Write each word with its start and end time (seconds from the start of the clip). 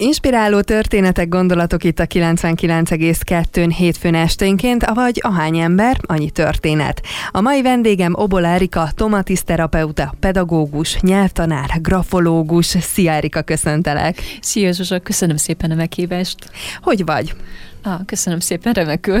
Inspiráló 0.00 0.60
történetek, 0.60 1.28
gondolatok 1.28 1.84
itt 1.84 1.98
a 1.98 2.06
99,2-n 2.06 3.74
hétfőn 3.76 4.14
esténként, 4.14 4.84
avagy 4.84 5.20
ahány 5.24 5.58
ember, 5.58 5.96
annyi 6.02 6.30
történet. 6.30 7.02
A 7.30 7.40
mai 7.40 7.62
vendégem 7.62 8.14
Obol 8.16 8.46
Erika, 8.46 8.88
tomatiszterapeuta, 8.94 10.14
pedagógus, 10.20 11.00
nyelvtanár, 11.00 11.70
grafológus. 11.80 12.66
Szia 12.66 13.12
Erika, 13.12 13.42
köszöntelek! 13.42 14.20
Szia 14.40 14.72
Zsuzsa, 14.72 14.98
köszönöm 14.98 15.36
szépen 15.36 15.70
a 15.70 15.74
meghívást! 15.74 16.50
Hogy 16.82 17.04
vagy? 17.04 17.34
Ah, 17.82 18.04
köszönöm 18.06 18.40
szépen, 18.40 18.72
remekül. 18.72 19.20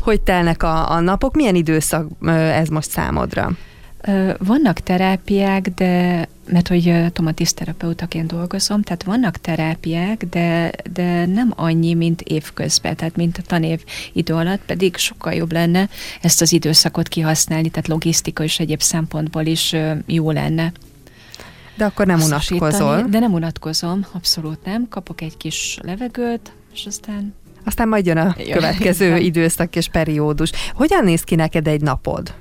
Hogy 0.00 0.20
telnek 0.20 0.62
a, 0.62 0.90
a 0.90 1.00
napok? 1.00 1.34
Milyen 1.34 1.54
időszak 1.54 2.06
ez 2.30 2.68
most 2.68 2.90
számodra? 2.90 3.50
Vannak 4.38 4.78
terápiák, 4.78 5.68
de 5.68 6.28
mert 6.50 6.68
hogy 6.68 7.12
tomatiszterapeutaként 7.12 8.26
dolgozom, 8.26 8.82
tehát 8.82 9.02
vannak 9.02 9.36
terápiák, 9.36 10.24
de, 10.24 10.70
de 10.92 11.26
nem 11.26 11.52
annyi, 11.56 11.94
mint 11.94 12.20
évközben, 12.20 12.96
tehát 12.96 13.16
mint 13.16 13.38
a 13.38 13.42
tanév 13.46 13.84
idő 14.12 14.34
alatt, 14.34 14.60
pedig 14.66 14.96
sokkal 14.96 15.32
jobb 15.32 15.52
lenne 15.52 15.88
ezt 16.20 16.40
az 16.40 16.52
időszakot 16.52 17.08
kihasználni, 17.08 17.68
tehát 17.68 17.88
logisztika 17.88 18.42
és 18.42 18.58
egyéb 18.58 18.80
szempontból 18.80 19.46
is 19.46 19.74
jó 20.06 20.30
lenne. 20.30 20.72
De 21.76 21.84
akkor 21.84 22.06
nem 22.06 22.20
unatkozol? 22.20 23.02
De 23.02 23.18
nem 23.18 23.32
unatkozom, 23.32 24.06
abszolút 24.12 24.64
nem. 24.64 24.88
Kapok 24.88 25.20
egy 25.20 25.36
kis 25.36 25.78
levegőt, 25.82 26.52
és 26.74 26.86
aztán 26.86 27.34
aztán 27.64 27.88
majd 27.88 28.06
jön 28.06 28.16
a 28.16 28.36
következő 28.52 29.16
időszak 29.30 29.76
és 29.76 29.88
periódus. 29.88 30.50
Hogyan 30.74 31.04
néz 31.04 31.22
ki 31.22 31.34
neked 31.34 31.66
egy 31.66 31.80
napod? 31.80 32.34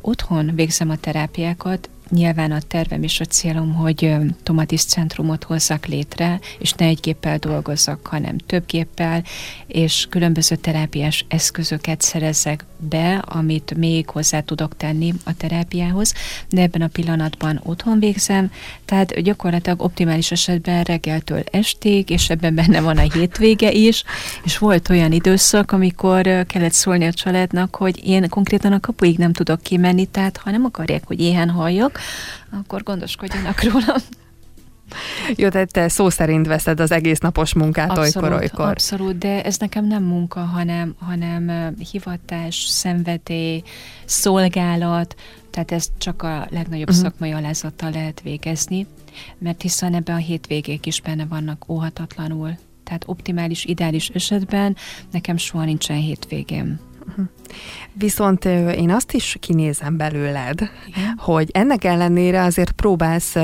Otthon 0.00 0.50
végzem 0.54 0.90
a 0.90 0.96
terápiákat, 0.96 1.90
Nyilván 2.10 2.52
a 2.52 2.60
tervem 2.68 3.02
és 3.02 3.20
a 3.20 3.24
célom, 3.24 3.74
hogy 3.74 4.16
Tomatis 4.42 4.84
Centrumot 4.84 5.44
hozzak 5.44 5.86
létre, 5.86 6.40
és 6.58 6.72
ne 6.72 6.86
egy 6.86 6.98
géppel 7.02 7.38
dolgozzak, 7.38 8.06
hanem 8.06 8.38
több 8.38 8.66
géppel, 8.66 9.22
és 9.66 10.06
különböző 10.10 10.56
terápiás 10.56 11.24
eszközöket 11.28 12.00
szerezzek 12.00 12.64
be, 12.76 13.14
amit 13.16 13.74
még 13.76 14.08
hozzá 14.08 14.40
tudok 14.40 14.76
tenni 14.76 15.12
a 15.24 15.36
terápiához, 15.36 16.14
de 16.48 16.62
ebben 16.62 16.82
a 16.82 16.86
pillanatban 16.86 17.60
otthon 17.64 17.98
végzem, 17.98 18.50
tehát 18.84 19.20
gyakorlatilag 19.22 19.82
optimális 19.82 20.30
esetben 20.30 20.82
reggeltől 20.82 21.42
estig, 21.50 22.10
és 22.10 22.30
ebben 22.30 22.54
benne 22.54 22.80
van 22.80 22.96
a 22.96 23.12
hétvége 23.12 23.70
is, 23.70 24.04
és 24.44 24.58
volt 24.58 24.88
olyan 24.88 25.12
időszak, 25.12 25.72
amikor 25.72 26.22
kellett 26.46 26.72
szólni 26.72 27.06
a 27.06 27.12
családnak, 27.12 27.76
hogy 27.76 28.06
én 28.06 28.28
konkrétan 28.28 28.72
a 28.72 28.80
kapuig 28.80 29.18
nem 29.18 29.32
tudok 29.32 29.62
kimenni, 29.62 30.06
tehát 30.06 30.36
ha 30.36 30.50
nem 30.50 30.64
akarják, 30.64 31.06
hogy 31.06 31.20
éhen 31.20 31.50
halljak, 31.50 31.98
akkor 32.50 32.82
gondoskodjanak 32.82 33.62
rólam. 33.62 33.98
Jó, 35.36 35.48
tehát 35.48 35.72
te 35.72 35.88
szó 35.88 36.10
szerint 36.10 36.46
veszed 36.46 36.80
az 36.80 36.90
egész 36.90 37.18
napos 37.18 37.54
munkát 37.54 37.98
olykor-olykor. 37.98 38.68
Abszolút, 38.68 39.18
de 39.18 39.44
ez 39.44 39.58
nekem 39.58 39.86
nem 39.86 40.02
munka, 40.02 40.40
hanem, 40.40 40.94
hanem 40.98 41.74
hivatás, 41.90 42.56
szenvedély, 42.56 43.62
szolgálat, 44.04 45.14
tehát 45.50 45.72
ezt 45.72 45.90
csak 45.98 46.22
a 46.22 46.46
legnagyobb 46.50 46.88
uh-huh. 46.88 47.04
szakmai 47.04 47.32
alázattal 47.32 47.90
lehet 47.90 48.20
végezni, 48.20 48.86
mert 49.38 49.62
hiszen 49.62 49.94
ebben 49.94 50.14
a 50.14 50.18
hétvégék 50.18 50.86
is 50.86 51.00
benne 51.00 51.24
vannak 51.24 51.64
óhatatlanul. 51.68 52.58
Tehát 52.84 53.02
optimális, 53.06 53.64
ideális 53.64 54.08
esetben 54.08 54.76
nekem 55.10 55.36
soha 55.36 55.64
nincsen 55.64 55.96
hétvégém. 55.96 56.80
Uh-huh. 57.08 57.26
Viszont 57.92 58.44
én 58.76 58.90
azt 58.90 59.12
is 59.12 59.36
kinézem 59.40 59.96
belőled, 59.96 60.70
Igen. 60.86 61.14
hogy 61.18 61.50
ennek 61.52 61.84
ellenére 61.84 62.42
azért 62.42 62.70
próbálsz 62.70 63.34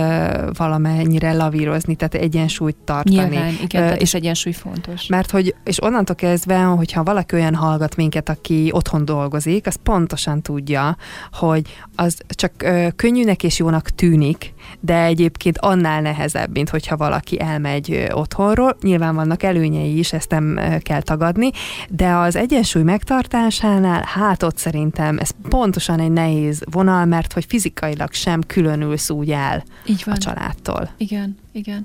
valamennyire 0.57 1.33
lavírozni, 1.33 1.95
tehát 1.95 2.15
egyensúlyt 2.15 2.77
tartani. 2.85 3.17
Nyilván, 3.17 3.55
igen, 3.63 3.93
uh, 3.93 4.01
és 4.01 4.15
egyensúly 4.15 4.53
fontos. 4.53 5.07
Mert 5.07 5.31
hogy, 5.31 5.55
és 5.65 5.83
onnantól 5.83 6.15
kezdve, 6.15 6.63
hogyha 6.63 7.03
valaki 7.03 7.35
olyan 7.35 7.55
hallgat 7.55 7.97
minket, 7.97 8.29
aki 8.29 8.69
otthon 8.73 9.05
dolgozik, 9.05 9.67
az 9.67 9.77
pontosan 9.83 10.43
tudja, 10.43 10.97
hogy 11.33 11.63
az 11.95 12.19
csak 12.29 12.53
uh, 12.65 12.89
könnyűnek 12.97 13.43
és 13.43 13.59
jónak 13.59 13.91
tűnik, 13.91 14.55
de 14.81 15.03
egyébként 15.03 15.59
annál 15.59 16.01
nehezebb, 16.01 16.51
mint 16.53 16.69
hogyha 16.69 16.97
valaki 16.97 17.41
elmegy 17.41 18.07
otthonról. 18.11 18.77
Nyilván 18.83 19.15
vannak 19.15 19.43
előnyei 19.43 19.99
is, 19.99 20.13
ezt 20.13 20.31
nem 20.31 20.61
kell 20.83 21.03
tagadni, 21.03 21.51
de 21.89 22.13
az 22.13 22.37
egyensúly 22.37 22.83
megtartásánál, 22.83 23.96
hát 24.05 24.43
ott 24.43 24.57
szerintem 24.57 25.19
ez 25.19 25.31
pontosan 25.49 26.01
egy 26.01 26.11
nehéz 26.11 26.63
vonal, 26.71 27.05
mert 27.05 27.33
hogy 27.33 27.45
fizikailag 27.49 28.13
sem 28.13 28.41
különülsz 28.47 29.11
úgy 29.11 29.31
el 29.31 29.65
Így 29.87 30.03
van. 30.05 30.15
a 30.15 30.19
családtól. 30.19 30.91
Igen, 30.97 31.37
igen. 31.53 31.85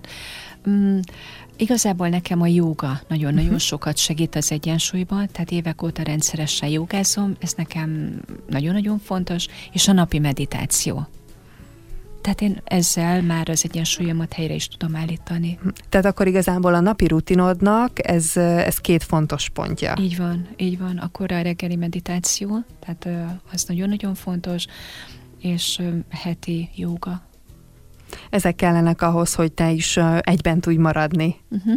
Mm, 0.70 1.00
Igazából 1.62 2.10
nekem 2.10 2.42
a 2.42 2.48
jóga 2.48 3.02
nagyon-nagyon 3.08 3.46
uh-huh. 3.46 3.60
sokat 3.60 3.98
segít 3.98 4.36
az 4.36 4.52
egyensúlyban, 4.52 5.28
tehát 5.32 5.52
évek 5.52 5.84
óta 5.84 6.04
rendszeresen 6.04 6.70
jogázom, 6.70 7.36
ez 7.40 7.54
nekem 7.54 8.20
nagyon-nagyon 8.50 9.00
fontos, 9.00 9.48
és 9.72 9.88
a 9.88 9.92
napi 9.92 10.20
meditáció. 10.20 11.08
Tehát 12.22 12.42
én 12.42 12.62
ezzel 12.64 13.22
már 13.22 13.50
az 13.50 13.62
egyensúlyomat 13.64 14.34
helyre 14.34 14.54
is 14.54 14.68
tudom 14.68 14.96
állítani. 14.96 15.60
Tehát 15.90 16.06
akkor 16.06 16.28
igazából 16.28 16.74
a 16.74 16.80
napi 16.80 17.08
rutinodnak 17.08 18.08
ez, 18.08 18.38
ez 18.38 18.78
két 18.78 19.04
fontos 19.04 19.50
pontja. 19.50 19.94
Így 20.00 20.18
van, 20.18 20.48
így 20.58 20.80
van. 20.80 20.98
Akkor 20.98 21.32
a 21.32 21.42
reggeli 21.42 21.76
meditáció, 21.76 22.64
tehát 22.80 23.32
az 23.52 23.64
nagyon-nagyon 23.64 24.16
fontos, 24.16 24.66
és 25.40 25.82
heti 26.10 26.70
joga. 26.76 27.22
Ezek 28.30 28.56
kellenek 28.56 29.02
ahhoz, 29.02 29.34
hogy 29.34 29.52
te 29.52 29.72
is 29.72 30.00
egyben 30.20 30.60
tudj 30.60 30.78
maradni. 30.78 31.36
Uh-huh. 31.50 31.74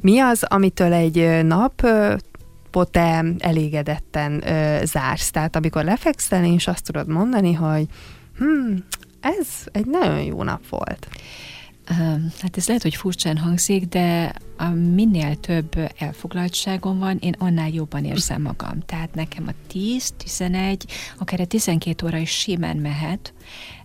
Mi 0.00 0.18
az, 0.18 0.42
amitől 0.42 0.92
egy 0.92 1.44
nap 1.44 1.86
te 2.90 3.24
elégedetten 3.38 4.42
zársz? 4.84 5.30
Tehát 5.30 5.56
amikor 5.56 5.84
lefekszel, 5.84 6.44
és 6.44 6.66
azt 6.66 6.84
tudod 6.84 7.08
mondani, 7.08 7.52
hogy 7.52 7.86
hmm, 8.38 8.84
ez 9.20 9.48
egy 9.72 9.86
nagyon 9.86 10.22
jó 10.22 10.42
nap 10.42 10.68
volt. 10.68 11.08
Hát 12.40 12.56
ez 12.56 12.66
lehet, 12.66 12.82
hogy 12.82 12.94
furcsán 12.94 13.36
hangzik, 13.36 13.86
de 13.86 14.32
a 14.56 14.68
minél 14.68 15.36
több 15.36 15.92
elfoglaltságom 15.98 16.98
van, 16.98 17.18
én 17.20 17.34
annál 17.38 17.68
jobban 17.68 18.04
érzem 18.04 18.42
magam. 18.42 18.80
Tehát 18.86 19.14
nekem 19.14 19.44
a 19.48 19.52
10, 19.66 20.12
11, 20.16 20.84
akár 21.18 21.40
a 21.40 21.46
12 21.46 22.06
óra 22.06 22.16
is 22.16 22.30
simán 22.30 22.76
mehet, 22.76 23.34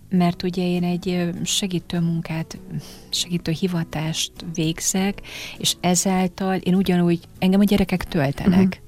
mert 0.08 0.42
ugye 0.42 0.62
én 0.62 0.84
egy 0.84 1.30
segítő 1.44 2.00
munkát, 2.00 2.58
segítő 3.10 3.52
hivatást 3.52 4.32
végzek, 4.54 5.20
és 5.58 5.76
ezáltal 5.80 6.56
én 6.56 6.74
ugyanúgy, 6.74 7.20
engem 7.38 7.60
a 7.60 7.64
gyerekek 7.64 8.04
töltenek. 8.04 8.58
Uh-huh. 8.58 8.85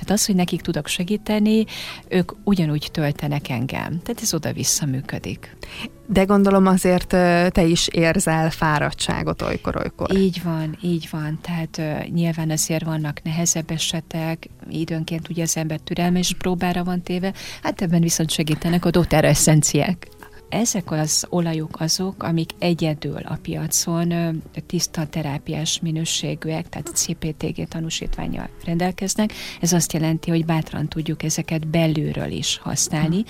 Tehát 0.00 0.20
az, 0.20 0.26
hogy 0.26 0.34
nekik 0.34 0.60
tudok 0.60 0.86
segíteni, 0.86 1.64
ők 2.08 2.32
ugyanúgy 2.44 2.88
töltenek 2.92 3.48
engem. 3.48 4.00
Tehát 4.02 4.22
ez 4.22 4.34
oda-vissza 4.34 4.86
működik. 4.86 5.56
De 6.06 6.24
gondolom 6.24 6.66
azért 6.66 7.06
te 7.52 7.64
is 7.64 7.88
érzel 7.88 8.50
fáradtságot 8.50 9.42
olykor-olykor. 9.42 10.16
Így 10.16 10.42
van, 10.42 10.78
így 10.82 11.08
van. 11.10 11.38
Tehát 11.42 11.78
uh, 11.78 12.08
nyilván 12.08 12.50
azért 12.50 12.84
vannak 12.84 13.22
nehezebb 13.22 13.70
esetek, 13.70 14.48
időnként 14.70 15.28
ugye 15.28 15.42
az 15.42 15.56
ember 15.56 15.80
türelmes 15.80 16.34
próbára 16.38 16.84
van 16.84 17.02
téve, 17.02 17.32
hát 17.62 17.82
ebben 17.82 18.00
viszont 18.00 18.30
segítenek 18.30 18.84
a 18.84 18.90
doTERRA 18.90 19.28
eszenciák 19.28 20.08
ezek 20.50 20.90
az 20.90 21.26
olajok 21.28 21.80
azok, 21.80 22.22
amik 22.22 22.50
egyedül 22.58 23.16
a 23.16 23.38
piacon 23.42 24.42
tiszta 24.66 25.06
terápiás 25.06 25.80
minőségűek, 25.82 26.68
tehát 26.68 26.90
CPTG 26.94 27.68
tanúsítványjal 27.68 28.48
rendelkeznek. 28.64 29.32
Ez 29.60 29.72
azt 29.72 29.92
jelenti, 29.92 30.30
hogy 30.30 30.44
bátran 30.44 30.88
tudjuk 30.88 31.22
ezeket 31.22 31.66
belülről 31.66 32.30
is 32.30 32.58
használni, 32.62 33.24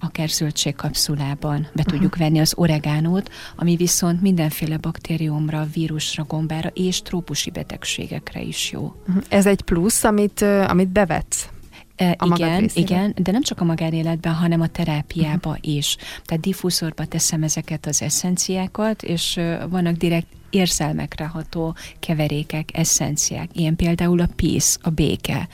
akár 0.00 0.28
zöldségkapszulában 0.28 1.68
be 1.74 1.82
tudjuk 1.82 2.16
venni 2.16 2.38
az 2.38 2.52
oregánót, 2.56 3.30
ami 3.56 3.76
viszont 3.76 4.20
mindenféle 4.20 4.76
baktériumra, 4.76 5.68
vírusra, 5.74 6.24
gombára 6.24 6.68
és 6.68 7.02
trópusi 7.02 7.50
betegségekre 7.50 8.40
is 8.40 8.70
jó. 8.70 8.94
Ez 9.28 9.46
egy 9.46 9.62
plusz, 9.62 10.04
amit, 10.04 10.42
amit 10.42 10.88
bevetsz? 10.88 11.48
E, 11.96 12.14
a 12.18 12.34
igen, 12.36 12.70
igen, 12.74 13.14
de 13.16 13.32
nem 13.32 13.42
csak 13.42 13.60
a 13.60 13.64
magánéletben, 13.64 14.32
hanem 14.32 14.60
a 14.60 14.66
terápiába 14.66 15.50
uh-huh. 15.50 15.74
is. 15.74 15.96
Tehát 16.24 16.42
diffúzorba 16.42 17.04
teszem 17.04 17.42
ezeket 17.42 17.86
az 17.86 18.02
eszenciákat, 18.02 19.02
és 19.02 19.40
vannak 19.68 19.96
direkt 19.96 20.26
érzelmekre 20.50 21.26
ható 21.26 21.74
keverékek, 22.00 22.68
eszenciák. 22.72 23.48
Ilyen 23.52 23.76
például 23.76 24.20
a 24.20 24.28
peace, 24.36 24.78
a 24.82 24.90
béke. 24.90 25.48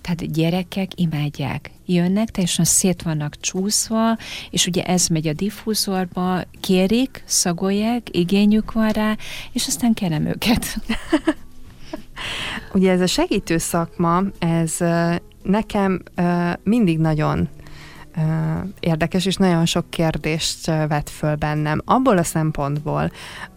Tehát 0.00 0.32
gyerekek 0.32 1.00
imádják. 1.00 1.70
Jönnek, 1.86 2.30
teljesen 2.30 2.64
szét 2.64 3.02
vannak 3.02 3.40
csúszva, 3.40 4.16
és 4.50 4.66
ugye 4.66 4.82
ez 4.82 5.06
megy 5.06 5.28
a 5.28 5.32
diffúzorba, 5.32 6.42
kérik, 6.60 7.22
szagolják, 7.24 8.16
igényük 8.16 8.72
van 8.72 8.90
rá, 8.90 9.16
és 9.52 9.66
aztán 9.66 9.94
kerem 9.94 10.26
őket. 10.26 10.76
ugye 12.74 12.90
ez 12.90 13.00
a 13.00 13.06
segítő 13.06 13.58
szakma, 13.58 14.22
ez 14.38 14.76
nekem 15.46 16.02
mindig 16.62 16.98
nagyon 16.98 17.48
érdekes, 18.80 19.26
és 19.26 19.36
nagyon 19.36 19.66
sok 19.66 19.90
kérdést 19.90 20.66
vet 20.66 21.10
föl 21.10 21.34
bennem. 21.34 21.82
Abból 21.84 22.18
a 22.18 22.22
szempontból, 22.22 23.10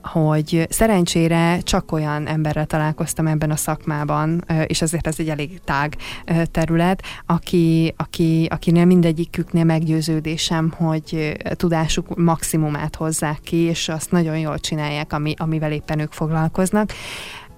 hogy 0.04 0.66
szerencsére 0.70 1.60
csak 1.60 1.92
olyan 1.92 2.28
emberrel 2.28 2.66
találkoztam 2.66 3.28
ebben 3.28 3.52
a 3.52 3.56
szakmában, 3.56 4.44
és 4.68 4.82
azért 4.82 5.08
ez 5.08 5.16
egy 5.18 5.30
elég 5.30 5.62
tág 5.64 5.96
terület, 6.52 7.04
aki, 7.26 7.94
aki, 7.98 8.48
akinél 8.50 8.86
mindegyiküknél 8.86 9.64
meggyőződésem, 9.64 10.74
hogy 10.78 11.38
tudásuk 11.52 12.16
maximumát 12.16 12.96
hozzák 12.96 13.40
ki, 13.44 13.58
és 13.58 13.90
azt 13.90 14.12
nagyon 14.12 14.38
jól 14.38 14.60
csinálják, 14.60 15.14
ami, 15.14 15.34
amivel 15.38 15.72
éppen 15.72 16.00
ők 16.00 16.12
foglalkoznak 16.12 16.92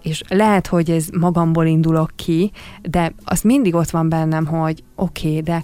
és 0.01 0.23
lehet, 0.27 0.67
hogy 0.67 0.89
ez 0.91 1.07
magamból 1.19 1.65
indulok 1.65 2.11
ki, 2.15 2.51
de 2.81 3.13
az 3.23 3.41
mindig 3.41 3.75
ott 3.75 3.89
van 3.89 4.09
bennem, 4.09 4.45
hogy 4.45 4.83
oké, 4.95 5.27
okay, 5.27 5.41
de 5.41 5.63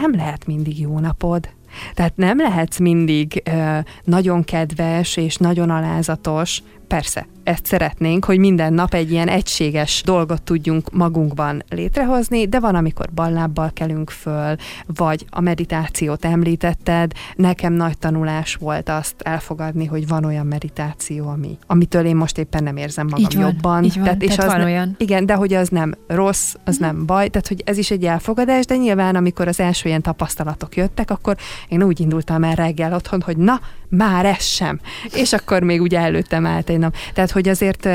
nem 0.00 0.14
lehet 0.14 0.46
mindig 0.46 0.80
jó 0.80 0.98
napod. 0.98 1.48
Tehát 1.94 2.16
nem 2.16 2.38
lehetsz 2.38 2.78
mindig 2.78 3.42
ö, 3.44 3.78
nagyon 4.04 4.44
kedves 4.44 5.16
és 5.16 5.36
nagyon 5.36 5.70
alázatos, 5.70 6.62
persze, 6.90 7.26
ezt 7.44 7.66
szeretnénk, 7.66 8.24
hogy 8.24 8.38
minden 8.38 8.72
nap 8.72 8.94
egy 8.94 9.10
ilyen 9.10 9.28
egységes 9.28 10.02
dolgot 10.04 10.42
tudjunk 10.42 10.90
magunkban 10.92 11.62
létrehozni, 11.68 12.46
de 12.46 12.60
van, 12.60 12.74
amikor 12.74 13.08
ballábbal 13.14 13.70
kelünk 13.74 14.10
föl, 14.10 14.56
vagy 14.86 15.24
a 15.30 15.40
meditációt 15.40 16.24
említetted, 16.24 17.12
nekem 17.36 17.72
nagy 17.72 17.98
tanulás 17.98 18.54
volt 18.54 18.88
azt 18.88 19.14
elfogadni, 19.18 19.86
hogy 19.86 20.08
van 20.08 20.24
olyan 20.24 20.46
meditáció, 20.46 21.28
ami, 21.28 21.58
amitől 21.66 22.04
én 22.04 22.16
most 22.16 22.38
éppen 22.38 22.62
nem 22.62 22.76
érzem 22.76 23.06
magam 23.06 23.24
így 23.24 23.36
van, 23.36 23.44
jobban. 23.44 23.84
Így 23.84 23.94
van, 23.94 24.04
tehát, 24.04 24.22
és 24.22 24.34
tehát 24.34 24.44
az 24.44 24.56
van 24.56 24.60
ne, 24.66 24.72
olyan. 24.72 24.94
Igen, 24.98 25.26
de 25.26 25.34
hogy 25.34 25.54
az 25.54 25.68
nem 25.68 25.94
rossz, 26.06 26.54
az 26.64 26.78
mm. 26.78 26.84
nem 26.84 27.06
baj, 27.06 27.28
tehát 27.28 27.48
hogy 27.48 27.62
ez 27.64 27.78
is 27.78 27.90
egy 27.90 28.04
elfogadás, 28.04 28.66
de 28.66 28.76
nyilván 28.76 29.16
amikor 29.16 29.48
az 29.48 29.60
első 29.60 29.88
ilyen 29.88 30.02
tapasztalatok 30.02 30.76
jöttek, 30.76 31.10
akkor 31.10 31.36
én 31.68 31.82
úgy 31.82 32.00
indultam 32.00 32.44
el 32.44 32.54
reggel 32.54 32.94
otthon, 32.94 33.20
hogy 33.20 33.36
na, 33.36 33.60
már 33.90 34.24
ez 34.24 34.42
sem. 34.42 34.80
És 35.14 35.32
akkor 35.32 35.62
még 35.62 35.80
ugye 35.80 35.98
előttem 35.98 36.46
állt 36.46 36.70
egy 36.70 36.78
nap. 36.80 36.94
Tehát, 37.14 37.30
hogy 37.30 37.48
azért 37.48 37.88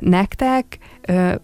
nektek 0.00 0.78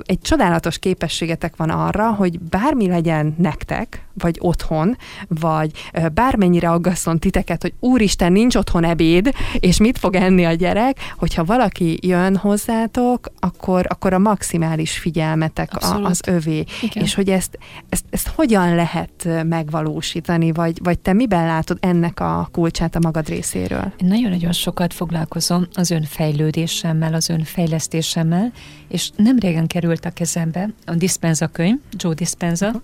egy 0.05 0.21
csodálatos 0.21 0.79
képességetek 0.79 1.57
van 1.57 1.71
arra, 1.71 2.13
hogy 2.13 2.41
bármi 2.41 2.89
legyen 2.89 3.35
nektek, 3.39 4.07
vagy 4.15 4.37
otthon, 4.41 4.97
vagy 5.29 5.71
bármennyire 6.13 6.71
aggasszon 6.71 7.19
titeket, 7.19 7.63
hogy 7.63 7.75
úristen, 7.81 8.33
nincs 8.33 8.55
otthon 8.55 8.85
ebéd, 8.85 9.33
és 9.59 9.79
mit 9.79 9.99
fog 9.99 10.15
enni 10.15 10.45
a 10.45 10.53
gyerek, 10.53 10.99
hogyha 11.17 11.45
valaki 11.45 11.99
jön 12.03 12.37
hozzátok, 12.37 13.33
akkor, 13.39 13.87
akkor 13.89 14.13
a 14.13 14.19
maximális 14.19 14.99
figyelmetek 14.99 15.75
a, 15.75 16.05
az 16.05 16.21
övé. 16.27 16.65
Igen. 16.83 17.03
És 17.03 17.15
hogy 17.15 17.29
ezt, 17.29 17.59
ezt, 17.89 18.05
ezt 18.11 18.29
hogyan 18.29 18.75
lehet 18.75 19.29
megvalósítani, 19.45 20.53
vagy, 20.53 20.79
vagy 20.83 20.99
te 20.99 21.13
miben 21.13 21.47
látod 21.47 21.79
ennek 21.81 22.21
a 22.21 22.49
kulcsát 22.53 22.97
a 22.97 23.01
magad 23.03 23.29
részéről? 23.29 23.93
Nagyon-nagyon 23.99 24.53
sokat 24.53 24.95
foglalkozom 24.95 25.67
az 25.75 25.91
önfejlődésemmel, 25.91 27.15
az 27.15 27.29
önfejlesztésemmel, 27.29 28.53
és 28.89 29.11
nem 29.17 29.39
régen 29.39 29.67
került 29.67 30.05
a 30.05 30.11
kezembe 30.11 30.69
a 30.87 30.95
Dispenza 30.95 31.47
könyv, 31.47 31.79
Joe 31.97 32.15
Dispenza, 32.15 32.67
uh-huh 32.67 32.83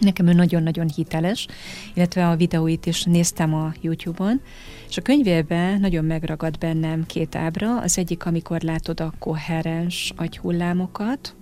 Nekem 0.00 0.26
ő 0.26 0.32
nagyon-nagyon 0.32 0.88
hiteles, 0.88 1.46
illetve 1.94 2.28
a 2.28 2.36
videóit 2.36 2.86
is 2.86 3.04
néztem 3.04 3.54
a 3.54 3.72
YouTube-on, 3.80 4.40
és 4.88 4.96
a 4.96 5.02
könyvében 5.02 5.80
nagyon 5.80 6.04
megragad 6.04 6.58
bennem 6.58 7.06
két 7.06 7.34
ábra. 7.34 7.80
Az 7.80 7.98
egyik, 7.98 8.26
amikor 8.26 8.60
látod 8.60 9.00
a 9.00 9.12
koherens 9.18 10.12
agyhullámokat, 10.16 11.34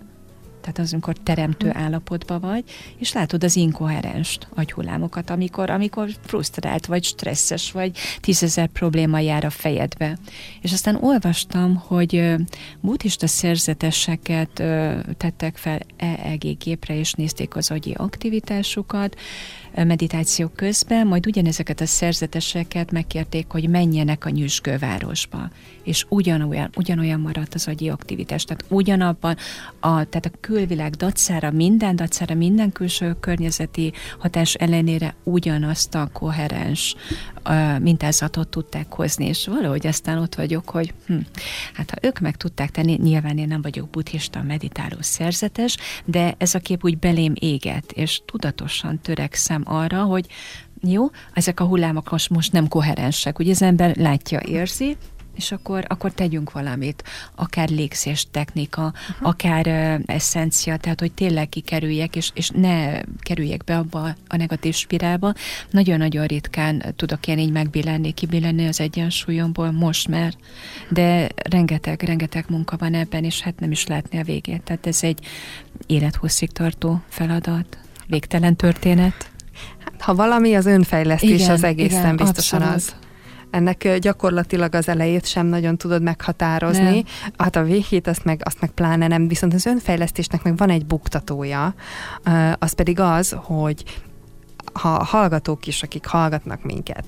tehát 0.62 0.78
az, 0.78 0.92
amikor 0.92 1.16
teremtő 1.22 1.70
hm. 1.70 1.78
állapotban 1.78 2.40
vagy, 2.40 2.64
és 2.98 3.12
látod 3.12 3.44
az 3.44 3.56
inkoherens 3.56 4.38
agyhullámokat, 4.54 5.30
amikor, 5.30 5.70
amikor 5.70 6.08
frusztrált 6.24 6.86
vagy, 6.86 7.04
stresszes 7.04 7.70
vagy, 7.72 7.98
tízezer 8.20 8.66
probléma 8.66 9.18
jár 9.18 9.44
a 9.44 9.50
fejedbe. 9.50 10.18
És 10.60 10.72
aztán 10.72 10.98
olvastam, 11.00 11.76
hogy 11.76 12.34
buddhista 12.80 13.26
szerzeteseket 13.26 14.50
tettek 15.16 15.56
fel 15.56 15.80
EEG 15.96 16.56
gépre, 16.58 16.98
és 16.98 17.12
nézték 17.12 17.56
az 17.56 17.70
agyi 17.70 17.92
aktivitásukat, 17.96 19.16
meditáció 19.74 20.48
közben, 20.48 21.06
majd 21.06 21.26
ugyanezeket 21.26 21.80
a 21.80 21.86
szerzeteseket 21.86 22.90
megkérték, 22.90 23.46
hogy 23.48 23.68
menjenek 23.68 24.24
a 24.24 24.30
nyüzsgővárosba, 24.30 25.50
és 25.82 26.06
ugyanolyan, 26.08 26.70
ugyanolyan 26.76 27.20
maradt 27.20 27.54
az 27.54 27.68
agyi 27.68 27.88
aktivitás, 27.88 28.44
tehát 28.44 28.64
ugyanabban, 28.68 29.36
a, 29.80 30.04
tehát 30.04 30.26
a 30.32 30.38
külvilág 30.40 30.94
dacára, 30.94 31.50
minden 31.50 31.96
dacára, 31.96 32.34
minden 32.34 32.72
külső 32.72 33.16
környezeti 33.20 33.92
hatás 34.18 34.54
ellenére 34.54 35.14
ugyanazt 35.22 35.94
a 35.94 36.08
koherens 36.12 36.94
uh, 37.44 37.78
mintázatot 37.78 38.48
tudták 38.48 38.92
hozni, 38.92 39.26
és 39.26 39.46
valahogy 39.46 39.86
aztán 39.86 40.18
ott 40.18 40.34
vagyok, 40.34 40.70
hogy 40.70 40.94
hm, 41.06 41.18
hát 41.72 41.90
ha 41.90 42.06
ők 42.06 42.18
meg 42.18 42.36
tudták 42.36 42.70
tenni, 42.70 42.98
nyilván 43.02 43.38
én 43.38 43.48
nem 43.48 43.62
vagyok 43.62 43.90
buddhista 43.90 44.42
meditáló 44.42 44.96
szerzetes, 45.00 45.76
de 46.04 46.34
ez 46.38 46.54
a 46.54 46.58
kép 46.58 46.84
úgy 46.84 46.98
belém 46.98 47.32
éget, 47.34 47.92
és 47.92 48.22
tudatosan 48.26 49.00
törekszem 49.00 49.62
arra, 49.64 50.02
hogy 50.02 50.26
jó, 50.88 51.10
ezek 51.32 51.60
a 51.60 51.64
hullámok 51.64 52.10
most, 52.10 52.30
most 52.30 52.52
nem 52.52 52.68
koherensek, 52.68 53.38
ugye 53.38 53.50
az 53.50 53.62
ember 53.62 53.96
látja, 53.96 54.40
érzi, 54.40 54.96
és 55.36 55.52
akkor, 55.52 55.84
akkor 55.88 56.12
tegyünk 56.12 56.52
valamit, 56.52 57.04
akár 57.34 57.68
légzés 57.68 58.26
technika, 58.30 58.82
uh-huh. 58.82 59.28
akár 59.28 59.66
uh, 59.66 60.00
eszencia, 60.06 60.76
tehát 60.76 61.00
hogy 61.00 61.12
tényleg 61.12 61.48
kikerüljek, 61.48 62.16
és, 62.16 62.30
és 62.34 62.50
ne 62.50 63.00
kerüljek 63.18 63.64
be 63.64 63.76
abba 63.76 64.14
a 64.28 64.36
negatív 64.36 64.74
spirálba. 64.74 65.32
Nagyon-nagyon 65.70 66.26
ritkán 66.26 66.94
tudok 66.96 67.26
én 67.26 67.38
így 67.38 67.52
megbillenni, 67.52 68.12
kibillenni 68.12 68.66
az 68.66 68.80
egyensúlyomból 68.80 69.70
most 69.70 70.08
már, 70.08 70.34
de 70.88 71.28
rengeteg, 71.50 72.02
rengeteg 72.02 72.44
munka 72.48 72.76
van 72.76 72.94
ebben, 72.94 73.24
és 73.24 73.40
hát 73.40 73.60
nem 73.60 73.70
is 73.70 73.86
látni 73.86 74.18
a 74.18 74.24
végét. 74.24 74.62
Tehát 74.62 74.86
ez 74.86 75.02
egy 75.02 75.26
élethosszig 75.86 76.50
tartó 76.50 77.00
feladat, 77.08 77.78
végtelen 78.06 78.56
történet. 78.56 79.30
Hát, 79.84 80.00
ha 80.02 80.14
valami, 80.14 80.54
az 80.54 80.66
önfejlesztés 80.66 81.30
igen, 81.30 81.50
az 81.50 81.64
egészen 81.64 82.02
igen, 82.04 82.16
biztosan 82.16 82.60
abszolút. 82.60 82.76
az 82.76 82.94
ennek 83.52 83.98
gyakorlatilag 83.98 84.74
az 84.74 84.88
elejét 84.88 85.26
sem 85.26 85.46
nagyon 85.46 85.76
tudod 85.76 86.02
meghatározni. 86.02 86.82
Nem. 86.82 87.04
Hát 87.36 87.56
a 87.56 87.62
végét 87.62 88.06
azt 88.06 88.24
meg, 88.24 88.40
azt 88.44 88.60
meg 88.60 88.70
pláne 88.70 89.06
nem, 89.06 89.28
viszont 89.28 89.54
az 89.54 89.66
önfejlesztésnek 89.66 90.42
meg 90.42 90.56
van 90.56 90.70
egy 90.70 90.86
buktatója, 90.86 91.74
az 92.58 92.72
pedig 92.72 93.00
az, 93.00 93.36
hogy 93.36 93.84
ha 94.72 95.04
hallgatók 95.04 95.66
is, 95.66 95.82
akik 95.82 96.06
hallgatnak 96.06 96.62
minket, 96.64 97.04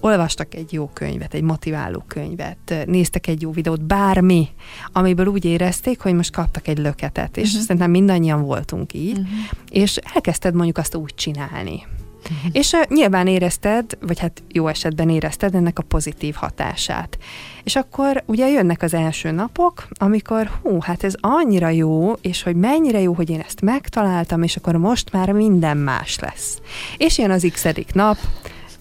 olvastak 0.00 0.54
egy 0.54 0.72
jó 0.72 0.90
könyvet, 0.92 1.34
egy 1.34 1.42
motiváló 1.42 2.04
könyvet, 2.06 2.74
néztek 2.86 3.26
egy 3.26 3.42
jó 3.42 3.50
videót, 3.50 3.84
bármi, 3.84 4.48
amiből 4.92 5.26
úgy 5.26 5.44
érezték, 5.44 6.00
hogy 6.00 6.14
most 6.14 6.32
kaptak 6.32 6.68
egy 6.68 6.78
löketet, 6.78 7.36
és 7.36 7.48
uh-huh. 7.48 7.62
szerintem 7.62 7.90
mindannyian 7.90 8.42
voltunk 8.42 8.94
így, 8.94 9.18
uh-huh. 9.18 9.28
és 9.70 9.96
elkezdted 10.14 10.54
mondjuk 10.54 10.78
azt 10.78 10.94
úgy 10.94 11.14
csinálni, 11.14 11.82
Uh-huh. 12.30 12.50
És 12.60 12.72
uh, 12.72 12.80
nyilván 12.88 13.26
érezted, 13.26 13.98
vagy 14.00 14.18
hát 14.18 14.42
jó 14.48 14.68
esetben 14.68 15.08
érezted 15.08 15.54
ennek 15.54 15.78
a 15.78 15.82
pozitív 15.82 16.34
hatását. 16.34 17.18
És 17.64 17.76
akkor 17.76 18.22
ugye 18.26 18.48
jönnek 18.48 18.82
az 18.82 18.94
első 18.94 19.30
napok, 19.30 19.88
amikor 19.94 20.50
hú, 20.62 20.80
hát 20.80 21.04
ez 21.04 21.14
annyira 21.20 21.68
jó, 21.68 22.12
és 22.12 22.42
hogy 22.42 22.56
mennyire 22.56 23.00
jó, 23.00 23.12
hogy 23.12 23.30
én 23.30 23.40
ezt 23.40 23.60
megtaláltam, 23.60 24.42
és 24.42 24.56
akkor 24.56 24.76
most 24.76 25.12
már 25.12 25.32
minden 25.32 25.76
más 25.76 26.18
lesz. 26.18 26.60
És 26.96 27.18
jön 27.18 27.30
az 27.30 27.48
x 27.52 27.66
nap, 27.92 28.16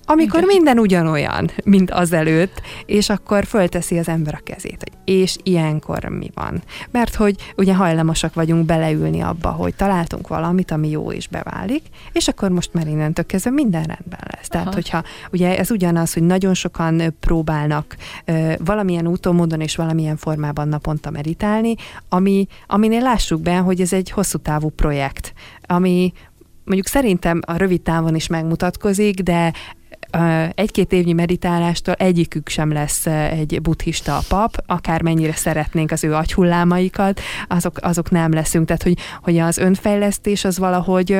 amikor 0.05 0.39
Igen. 0.43 0.55
minden 0.55 0.79
ugyanolyan, 0.79 1.51
mint 1.63 1.91
azelőtt, 1.91 2.61
és 2.85 3.09
akkor 3.09 3.45
fölteszi 3.45 3.97
az 3.97 4.07
ember 4.07 4.33
a 4.33 4.43
kezét, 4.43 4.77
hogy 4.79 4.93
és 5.05 5.35
ilyenkor 5.43 6.03
mi 6.03 6.31
van. 6.33 6.63
Mert 6.91 7.15
hogy 7.15 7.35
ugye 7.55 7.75
hajlamosak 7.75 8.33
vagyunk 8.33 8.65
beleülni 8.65 9.21
abba, 9.21 9.49
hogy 9.49 9.75
találtunk 9.75 10.27
valamit, 10.27 10.71
ami 10.71 10.89
jó 10.89 11.11
és 11.11 11.27
beválik, 11.27 11.83
és 12.11 12.27
akkor 12.27 12.49
most 12.49 12.73
már 12.73 12.87
innentől 12.87 13.25
kezdve 13.25 13.49
minden 13.49 13.83
rendben 13.83 14.19
lesz. 14.35 14.47
Tehát, 14.47 14.65
Aha. 14.65 14.75
hogyha 14.75 15.03
ugye 15.31 15.57
ez 15.57 15.71
ugyanaz, 15.71 16.13
hogy 16.13 16.23
nagyon 16.23 16.53
sokan 16.53 17.15
próbálnak 17.19 17.95
ö, 18.25 18.53
valamilyen 18.65 19.07
úton, 19.07 19.35
módon 19.35 19.61
és 19.61 19.75
valamilyen 19.75 20.17
formában 20.17 20.67
naponta 20.67 21.09
meditálni, 21.09 21.75
ami, 22.09 22.47
aminél 22.67 23.01
lássuk 23.01 23.41
be, 23.41 23.57
hogy 23.57 23.81
ez 23.81 23.93
egy 23.93 24.11
hosszú 24.11 24.37
távú 24.37 24.69
projekt, 24.69 25.33
ami 25.65 26.13
mondjuk 26.63 26.87
szerintem 26.87 27.39
a 27.45 27.55
rövid 27.57 27.81
távon 27.81 28.15
is 28.15 28.27
megmutatkozik, 28.27 29.19
de 29.19 29.53
egy-két 30.55 30.91
évnyi 30.91 31.13
meditálástól 31.13 31.93
egyikük 31.93 32.49
sem 32.49 32.71
lesz 32.71 33.05
egy 33.05 33.61
buddhista 33.61 34.19
pap, 34.27 34.63
akármennyire 34.65 35.33
szeretnénk 35.33 35.91
az 35.91 36.03
ő 36.03 36.13
agyhullámaikat, 36.13 37.19
azok, 37.47 37.77
azok 37.81 38.11
nem 38.11 38.31
leszünk. 38.33 38.65
Tehát, 38.65 38.83
hogy, 38.83 38.97
hogy 39.21 39.37
az 39.37 39.57
önfejlesztés 39.57 40.43
az 40.43 40.57
valahogy 40.57 41.19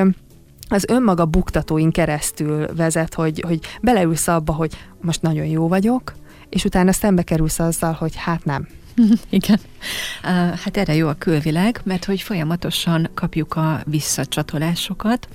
az 0.68 0.84
önmaga 0.88 1.24
buktatóin 1.24 1.90
keresztül 1.90 2.66
vezet, 2.74 3.14
hogy, 3.14 3.40
hogy 3.46 3.58
beleülsz 3.82 4.28
abba, 4.28 4.52
hogy 4.52 4.76
most 5.00 5.22
nagyon 5.22 5.46
jó 5.46 5.68
vagyok, 5.68 6.14
és 6.48 6.64
utána 6.64 6.92
szembe 6.92 7.22
kerülsz 7.22 7.58
azzal, 7.58 7.92
hogy 7.92 8.16
hát 8.16 8.44
nem. 8.44 8.68
Igen. 9.28 9.58
Hát 10.62 10.76
erre 10.76 10.94
jó 10.94 11.08
a 11.08 11.16
külvilág, 11.18 11.80
mert 11.84 12.04
hogy 12.04 12.20
folyamatosan 12.20 13.08
kapjuk 13.14 13.56
a 13.56 13.80
visszacsatolásokat 13.84 15.28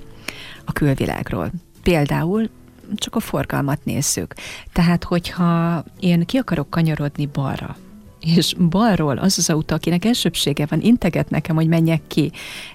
a 0.64 0.72
külvilágról. 0.72 1.50
Például 1.82 2.50
csak 2.94 3.16
a 3.16 3.20
forgalmat 3.20 3.84
nézzük. 3.84 4.34
Tehát, 4.72 5.04
hogyha 5.04 5.84
én 6.00 6.24
ki 6.24 6.38
akarok 6.38 6.70
kanyarodni 6.70 7.26
balra, 7.26 7.76
és 8.22 8.54
balról 8.68 9.18
az 9.18 9.38
az 9.38 9.50
autó, 9.50 9.74
akinek 9.74 10.04
elsőbsége 10.04 10.66
van, 10.66 10.80
integet 10.80 11.30
nekem, 11.30 11.56
hogy 11.56 11.66
menjek 11.66 12.02
ki. 12.06 12.32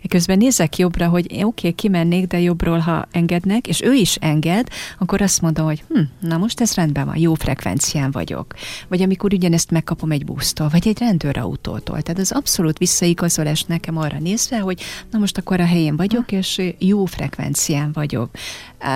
Közben 0.07 0.37
nézek 0.37 0.77
jobbra, 0.77 1.07
hogy 1.07 1.25
oké, 1.25 1.43
okay, 1.43 1.71
kimennék, 1.71 2.27
de 2.27 2.39
jobbról, 2.39 2.79
ha 2.79 3.07
engednek, 3.11 3.67
és 3.67 3.81
ő 3.81 3.93
is 3.93 4.15
enged, 4.15 4.67
akkor 4.99 5.21
azt 5.21 5.41
mondom, 5.41 5.65
hogy 5.65 5.83
hm, 5.89 6.27
na 6.27 6.37
most 6.37 6.61
ez 6.61 6.73
rendben 6.73 7.05
van, 7.05 7.17
jó 7.17 7.33
frekvencián 7.33 8.11
vagyok. 8.11 8.53
Vagy 8.87 9.01
amikor 9.01 9.33
ugyanezt 9.33 9.71
megkapom 9.71 10.11
egy 10.11 10.25
busztól, 10.25 10.69
vagy 10.69 10.87
egy 10.87 10.99
rendőrautótól. 10.99 12.01
Tehát 12.01 12.21
az 12.21 12.31
abszolút 12.31 12.77
visszaigazolás 12.77 13.63
nekem 13.63 13.97
arra 13.97 14.19
nézve, 14.19 14.59
hogy 14.59 14.81
na 15.11 15.19
most 15.19 15.37
akkor 15.37 15.59
a 15.59 15.65
helyén 15.65 15.95
vagyok, 15.95 16.31
és 16.31 16.61
jó 16.77 17.05
frekvencián 17.05 17.91
vagyok. 17.93 18.29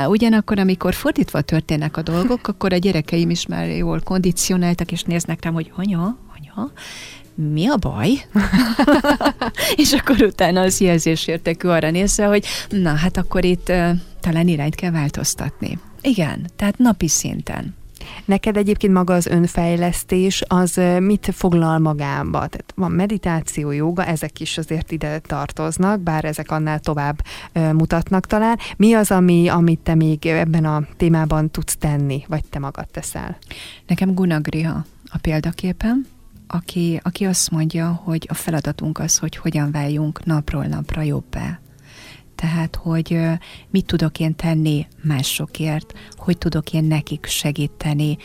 Ugyanakkor, 0.08 0.60
amikor 0.60 0.93
fordítva 0.93 1.41
történnek 1.41 1.98
a 1.98 2.01
dolgok, 2.01 2.48
akkor 2.48 2.74
a 2.74 2.77
gyerekeim 2.77 3.29
is 3.29 3.46
már 3.46 3.70
jól 3.70 4.00
kondicionáltak, 4.00 4.91
és 4.91 5.03
néznek 5.03 5.43
rám, 5.43 5.53
hogy 5.53 5.72
anya, 5.75 6.17
anya, 6.62 6.72
mi 7.36 7.68
a 7.68 7.77
baj? 7.77 8.25
és 9.75 9.94
akkor 9.94 10.22
utána 10.22 10.62
az 10.62 10.80
jelzésértekű 10.80 11.68
arra 11.68 11.91
nézve, 11.91 12.25
hogy 12.25 12.46
na, 12.70 12.96
hát 12.96 13.18
akkor 13.18 13.46
itt 13.46 13.70
uh, 13.70 13.89
talán 14.20 14.48
irányt 14.48 14.75
kell 14.75 14.91
változtatni. 14.91 15.80
Igen, 16.01 16.46
tehát 16.56 16.77
napi 16.77 17.08
szinten. 17.08 17.80
Neked 18.25 18.58
egyébként 18.58 18.94
maga 18.94 19.13
az 19.13 19.25
önfejlesztés, 19.25 20.44
az 20.48 20.82
mit 21.00 21.30
foglal 21.34 21.80
magába? 21.80 22.38
Tehát 22.38 22.74
van 22.75 22.91
meditáció, 22.91 23.72
joga, 23.72 24.06
ezek 24.06 24.39
is 24.39 24.58
azért 24.58 24.91
ide 24.91 25.20
tartoznak, 25.20 26.00
bár 26.00 26.25
ezek 26.25 26.51
annál 26.51 26.80
tovább 26.80 27.24
mutatnak 27.53 28.25
talán. 28.25 28.58
Mi 28.77 28.94
az, 28.94 29.12
ami, 29.12 29.48
amit 29.48 29.80
te 29.80 29.96
még 29.96 30.25
ebben 30.25 30.65
a 30.65 30.84
témában 30.98 31.50
tudsz 31.50 31.75
tenni, 31.77 32.25
vagy 32.27 32.44
te 32.50 32.60
magad 32.60 32.88
teszel? 32.91 33.38
Nekem 33.88 34.13
Gunagriha 34.13 34.86
a 35.12 35.18
példaképem, 35.22 36.06
aki, 36.53 37.00
aki 37.03 37.25
azt 37.25 37.51
mondja, 37.51 38.01
hogy 38.03 38.27
a 38.29 38.34
feladatunk 38.34 39.00
az, 39.00 39.17
hogy 39.17 39.36
hogyan 39.36 39.72
váljunk 39.72 40.25
napról 40.25 40.65
napra 40.65 41.01
jobbá. 41.01 41.60
Tehát, 42.36 42.75
hogy 42.75 43.20
mit 43.70 43.86
tudok 43.86 44.20
én 44.20 44.36
tenni 44.36 44.88
másokért, 45.03 45.93
hogy 46.15 46.38
tudok 46.38 46.74
én 46.74 46.84
nekik 46.84 47.25
segíteni 47.25 48.17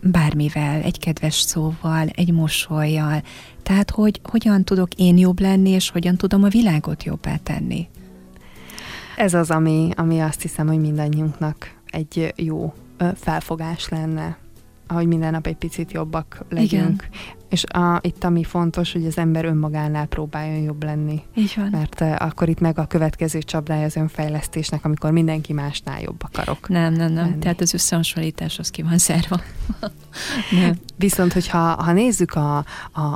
bármivel, 0.00 0.80
egy 0.82 0.98
kedves 0.98 1.34
szóval, 1.34 2.08
egy 2.08 2.32
mosolyjal. 2.32 3.22
Tehát, 3.62 3.90
hogy 3.90 4.20
hogyan 4.22 4.64
tudok 4.64 4.94
én 4.94 5.18
jobb 5.18 5.40
lenni, 5.40 5.70
és 5.70 5.90
hogyan 5.90 6.16
tudom 6.16 6.42
a 6.42 6.48
világot 6.48 7.04
jobbá 7.04 7.36
tenni. 7.36 7.88
Ez 9.16 9.34
az, 9.34 9.50
ami, 9.50 9.90
ami 9.96 10.20
azt 10.20 10.42
hiszem, 10.42 10.66
hogy 10.66 10.80
mindannyiunknak 10.80 11.74
egy 11.86 12.32
jó 12.36 12.74
felfogás 13.14 13.88
lenne 13.88 14.41
hogy 14.92 15.06
minden 15.06 15.32
nap 15.32 15.46
egy 15.46 15.56
picit 15.56 15.92
jobbak 15.92 16.44
legyünk. 16.48 16.70
Igen. 16.70 17.41
És 17.52 17.64
a, 17.64 17.98
itt 18.00 18.24
ami 18.24 18.44
fontos, 18.44 18.92
hogy 18.92 19.06
az 19.06 19.18
ember 19.18 19.44
önmagánál 19.44 20.06
próbáljon 20.06 20.62
jobb 20.62 20.84
lenni. 20.84 21.22
Így 21.34 21.52
van. 21.56 21.68
Mert 21.70 22.00
uh, 22.00 22.14
akkor 22.18 22.48
itt 22.48 22.60
meg 22.60 22.78
a 22.78 22.86
következő 22.86 23.38
csapdája 23.38 23.84
az 23.84 23.96
önfejlesztésnek, 23.96 24.84
amikor 24.84 25.10
mindenki 25.10 25.52
másnál 25.52 26.00
jobb 26.00 26.22
akarok. 26.22 26.68
Nem, 26.68 26.92
nem, 26.92 27.12
nem. 27.12 27.24
Lenni. 27.24 27.38
Tehát 27.38 27.60
az 27.60 27.74
összehasonlítás 27.74 28.58
az 28.58 28.70
ki 28.70 28.82
van 28.82 28.98
zárva. 28.98 29.40
nem. 30.60 30.74
Viszont, 30.96 31.32
hogyha 31.32 31.58
ha 31.58 31.92
nézzük 31.92 32.34
a, 32.34 32.56
a, 32.56 32.64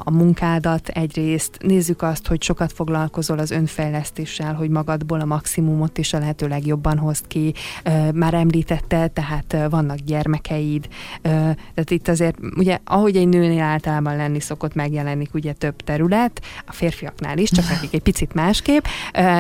a 0.05 0.11
munkádat 0.11 0.88
egyrészt, 0.88 1.59
nézzük 1.62 2.02
azt, 2.02 2.26
hogy 2.26 2.43
sokat 2.43 2.73
foglalkozol 2.73 3.38
az 3.38 3.50
önfejlesztéssel, 3.50 4.55
hogy 4.55 4.71
magadból 4.71 5.21
a 5.21 5.25
maximumot 5.25 5.99
is 5.99 6.12
a 6.12 6.19
lehető 6.19 6.49
legjobban 6.49 6.99
hozt 6.99 7.26
ki. 7.26 7.55
Uh, 7.85 8.12
már 8.12 8.35
említette, 8.35 9.09
tehát 9.09 9.52
uh, 9.52 9.71
vannak 9.71 9.99
gyermekeid. 9.99 10.88
Uh, 11.16 11.23
tehát 11.23 11.90
itt 11.90 12.09
azért, 12.09 12.38
ugye, 12.57 12.78
ahogy 12.85 13.16
egy 13.16 13.28
nőnél 13.28 13.62
általában 13.62 14.16
lenni 14.26 14.40
szokott, 14.40 14.75
megjelenik 14.75 15.35
ugye 15.35 15.52
több 15.52 15.76
terület, 15.76 16.42
a 16.66 16.73
férfiaknál 16.73 17.38
is, 17.38 17.50
csak 17.50 17.68
nekik 17.68 17.95
egy 17.95 18.02
picit 18.02 18.35
másképp, 18.35 18.85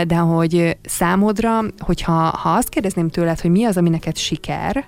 de 0.06 0.16
hogy 0.16 0.76
számodra, 0.84 1.60
hogyha 1.78 2.12
ha 2.12 2.50
azt 2.50 2.68
kérdezném 2.68 3.08
tőled, 3.08 3.40
hogy 3.40 3.50
mi 3.50 3.64
az, 3.64 3.76
ami 3.76 3.88
neked 3.88 4.16
siker, 4.16 4.86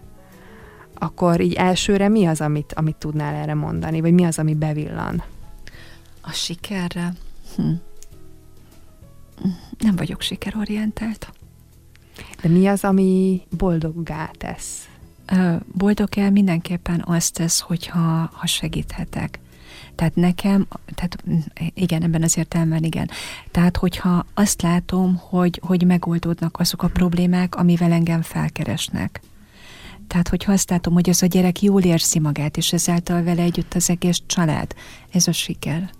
akkor 0.95 1.41
így 1.41 1.53
elsőre 1.53 2.09
mi 2.09 2.27
az, 2.27 2.41
amit, 2.41 2.73
amit 2.73 2.97
tudnál 2.97 3.35
erre 3.35 3.55
mondani, 3.55 4.01
vagy 4.01 4.13
mi 4.13 4.25
az, 4.25 4.39
ami 4.39 4.55
bevillan? 4.55 5.23
A 6.21 6.33
sikerre? 6.33 7.13
Hm. 7.57 7.73
Nem 9.79 9.97
vagyok 9.97 10.21
sikerorientált. 10.21 11.33
De 12.43 12.49
mi 12.49 12.67
az, 12.67 12.85
ami 12.85 13.43
boldoggá 13.57 14.31
tesz? 14.39 14.89
Boldog 15.73 16.09
el 16.19 16.31
mindenképpen 16.31 17.03
azt 17.07 17.35
tesz, 17.35 17.61
hogyha 17.61 18.31
ha 18.33 18.47
segíthetek. 18.47 19.39
Tehát 19.99 20.15
nekem, 20.15 20.67
tehát 20.95 21.25
igen, 21.75 22.03
ebben 22.03 22.23
az 22.23 22.37
értelemben 22.37 22.85
igen. 22.85 23.11
Tehát, 23.51 23.77
hogyha 23.77 24.27
azt 24.35 24.63
látom, 24.63 25.17
hogy, 25.17 25.61
hogy 25.67 25.87
megoldódnak 25.87 26.61
azok 26.61 26.83
a 26.83 26.89
problémák, 26.89 27.55
amivel 27.55 27.93
engem 27.93 28.23
felkeresnek. 28.23 29.21
Tehát, 30.07 30.29
hogyha 30.29 30.53
azt 30.53 30.71
látom, 30.71 30.95
hogy 30.95 31.09
az 31.09 31.23
a 31.23 31.27
gyerek 31.27 31.63
jól 31.63 31.83
érzi 31.83 32.19
magát, 32.19 32.57
és 32.57 32.73
ezáltal 32.73 33.23
vele 33.23 33.43
együtt 33.43 33.75
az 33.75 33.91
egész 33.91 34.21
család, 34.27 34.75
ez 35.13 35.29
a 35.29 35.33
siker. 35.33 35.91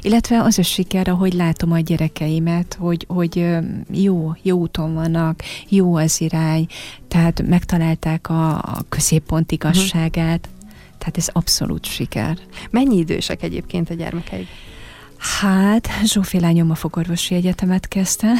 Illetve 0.00 0.42
az 0.42 0.58
a 0.58 0.62
siker, 0.62 1.08
ahogy 1.08 1.32
látom 1.32 1.72
a 1.72 1.78
gyerekeimet, 1.78 2.74
hogy, 2.74 3.04
hogy 3.08 3.46
jó, 3.90 4.32
jó 4.42 4.58
úton 4.58 4.94
vannak, 4.94 5.42
jó 5.68 5.94
az 5.94 6.20
irány, 6.20 6.66
tehát 7.08 7.42
megtalálták 7.42 8.28
a, 8.28 8.58
a 8.58 8.84
középpont 8.88 9.52
igazságát, 9.52 10.46
uh-huh. 10.46 10.59
Tehát 11.00 11.16
ez 11.16 11.28
abszolút 11.32 11.84
siker. 11.84 12.38
Mennyi 12.70 12.96
idősek 12.96 13.42
egyébként 13.42 13.90
a 13.90 13.94
gyermekeid? 13.94 14.46
Hát, 15.40 15.88
Zsófi 16.04 16.40
lányom 16.40 16.70
a 16.70 16.74
fogorvosi 16.74 17.34
egyetemet 17.34 17.88
kezdte. 17.88 18.32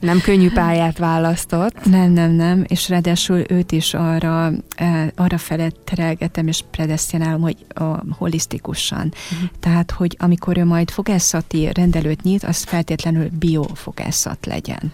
Nem 0.00 0.20
könnyű 0.20 0.50
pályát 0.50 0.98
választott. 0.98 1.84
Nem, 1.84 2.10
nem, 2.10 2.30
nem, 2.30 2.64
és 2.68 2.88
ráadásul 2.88 3.44
őt 3.48 3.72
is 3.72 3.94
arra, 3.94 4.52
eh, 4.76 5.06
arra 5.14 5.38
felett 5.38 5.76
terelgetem 5.84 6.46
és 6.46 6.64
predestinálom, 6.70 7.40
hogy 7.40 7.56
a, 7.68 7.82
holisztikusan. 8.10 9.12
Uh-huh. 9.32 9.48
Tehát, 9.60 9.90
hogy 9.90 10.16
amikor 10.18 10.58
ő 10.58 10.64
majd 10.64 10.90
fogászati 10.90 11.70
rendelőt 11.72 12.22
nyit, 12.22 12.44
az 12.44 12.62
feltétlenül 12.62 13.28
biofogászat 13.38 14.46
legyen. 14.46 14.92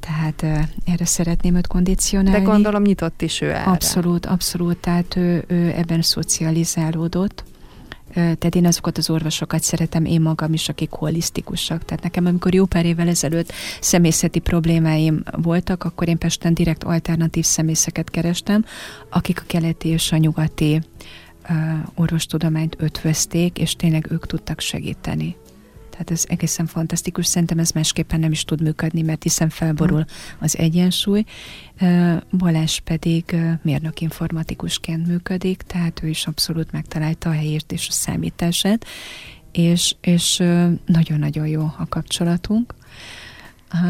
Tehát 0.00 0.68
erre 0.84 1.04
szeretném 1.04 1.56
őt 1.56 1.66
kondicionálni. 1.66 2.38
De 2.38 2.44
gondolom 2.44 2.82
nyitott 2.82 3.22
is 3.22 3.40
ő 3.40 3.50
erre. 3.50 3.62
Abszolút, 3.62 4.26
abszolút. 4.26 4.76
Tehát 4.76 5.16
ő, 5.16 5.44
ő 5.48 5.72
ebben 5.76 6.02
szocializálódott. 6.02 7.44
Tehát 8.12 8.54
én 8.54 8.66
azokat 8.66 8.98
az 8.98 9.10
orvosokat 9.10 9.62
szeretem, 9.62 10.04
én 10.04 10.20
magam 10.20 10.52
is, 10.52 10.68
akik 10.68 10.90
holisztikusak. 10.90 11.84
Tehát 11.84 12.02
nekem, 12.02 12.26
amikor 12.26 12.54
jó 12.54 12.64
pár 12.64 12.84
évvel 12.84 13.08
ezelőtt 13.08 13.52
szemészeti 13.80 14.38
problémáim 14.38 15.22
voltak, 15.32 15.84
akkor 15.84 16.08
én 16.08 16.18
Pesten 16.18 16.54
direkt 16.54 16.84
alternatív 16.84 17.44
szemészeket 17.44 18.10
kerestem, 18.10 18.64
akik 19.10 19.40
a 19.40 19.44
keleti 19.46 19.88
és 19.88 20.12
a 20.12 20.16
nyugati 20.16 20.80
orvostudományt 21.94 22.76
ötvözték, 22.78 23.58
és 23.58 23.76
tényleg 23.76 24.06
ők 24.10 24.26
tudtak 24.26 24.60
segíteni. 24.60 25.36
Tehát 26.00 26.20
ez 26.20 26.24
egészen 26.28 26.66
fantasztikus. 26.66 27.26
Szerintem 27.26 27.58
ez 27.58 27.70
másképpen 27.70 28.20
nem 28.20 28.30
is 28.30 28.44
tud 28.44 28.62
működni, 28.62 29.02
mert 29.02 29.22
hiszen 29.22 29.48
felborul 29.48 30.04
az 30.38 30.58
egyensúly. 30.58 31.24
Balázs 32.32 32.78
pedig 32.78 33.36
mérnök 33.62 34.00
informatikusként 34.00 35.06
működik, 35.06 35.62
tehát 35.62 36.02
ő 36.02 36.08
is 36.08 36.26
abszolút 36.26 36.72
megtalálta 36.72 37.28
a 37.30 37.32
helyét 37.32 37.72
és 37.72 37.88
a 37.88 37.92
számítását, 37.92 38.86
és, 39.52 39.94
és 40.00 40.42
nagyon-nagyon 40.86 41.46
jó 41.46 41.62
a 41.62 41.86
kapcsolatunk. 41.88 42.74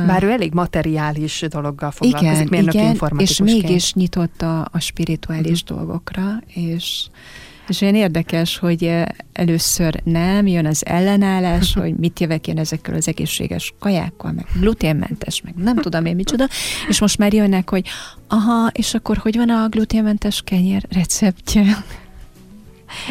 Bár 0.07 0.23
ő 0.23 0.31
elég 0.31 0.53
materiális 0.53 1.45
dologgal 1.49 1.91
foglalkozik, 1.91 2.47
igen, 2.47 2.63
igen, 2.63 2.99
és 3.17 3.39
mégis 3.39 3.95
nyitott 3.95 4.43
a, 4.43 4.69
a 4.73 4.79
spirituális 4.79 5.63
uh-huh. 5.63 5.79
dolgokra, 5.79 6.43
és 6.47 7.07
és 7.71 7.81
olyan 7.81 7.95
érdekes, 7.95 8.59
hogy 8.59 8.85
eh, 8.85 9.05
először 9.33 10.01
nem, 10.05 10.47
jön 10.47 10.67
az 10.67 10.87
ellenállás, 10.87 11.75
hogy 11.81 11.97
mit 11.97 12.21
jövök 12.21 12.47
én 12.47 12.59
ezekkel 12.59 12.95
az 12.95 13.09
egészséges 13.09 13.75
kajákkal, 13.79 14.33
meg 14.33 14.47
gluténmentes, 14.61 15.43
meg 15.43 15.55
nem 15.55 15.77
tudom 15.77 16.05
én 16.05 16.15
micsoda, 16.15 16.49
és 16.89 17.01
most 17.01 17.19
már 17.19 17.33
jönnek, 17.33 17.71
hogy 17.71 17.89
aha, 18.29 18.71
és 18.73 18.95
akkor 18.95 19.17
hogy 19.17 19.37
van 19.37 19.51
a 19.51 19.69
gluténmentes 19.69 20.43
kenyér 20.45 20.87
receptje? 20.91 21.85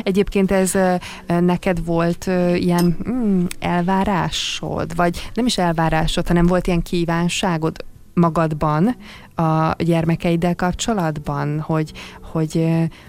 Egyébként 0.04 0.51
ez 0.51 0.75
eh, 0.75 1.00
neked 1.39 1.86
volt 1.86 2.28
eh, 2.28 2.62
ilyen 2.62 2.98
mm, 3.10 3.46
elvárásod, 3.60 4.96
vagy 4.96 5.30
nem 5.34 5.46
is 5.46 5.58
elvárásod, 5.58 6.28
hanem 6.28 6.46
volt 6.46 6.68
ilyen 6.68 6.82
kívánságod 6.82 7.86
magadban 8.13 8.96
a 9.36 9.75
gyermekeiddel 9.78 10.56
kapcsolatban, 10.56 11.60
hogy, 11.60 11.92
hogy, 12.22 12.68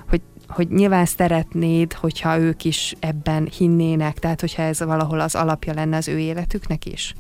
hogy 0.09 0.21
hogy 0.51 0.69
nyilván 0.69 1.07
szeretnéd, 1.07 1.93
hogyha 1.93 2.39
ők 2.39 2.65
is 2.65 2.95
ebben 2.99 3.49
hinnének, 3.57 4.19
tehát 4.19 4.41
hogyha 4.41 4.63
ez 4.63 4.81
valahol 4.81 5.21
az 5.21 5.35
alapja 5.35 5.75
lenne 5.75 5.97
az 5.97 6.09
ő 6.09 6.19
életüknek 6.19 6.87
is? 6.87 7.15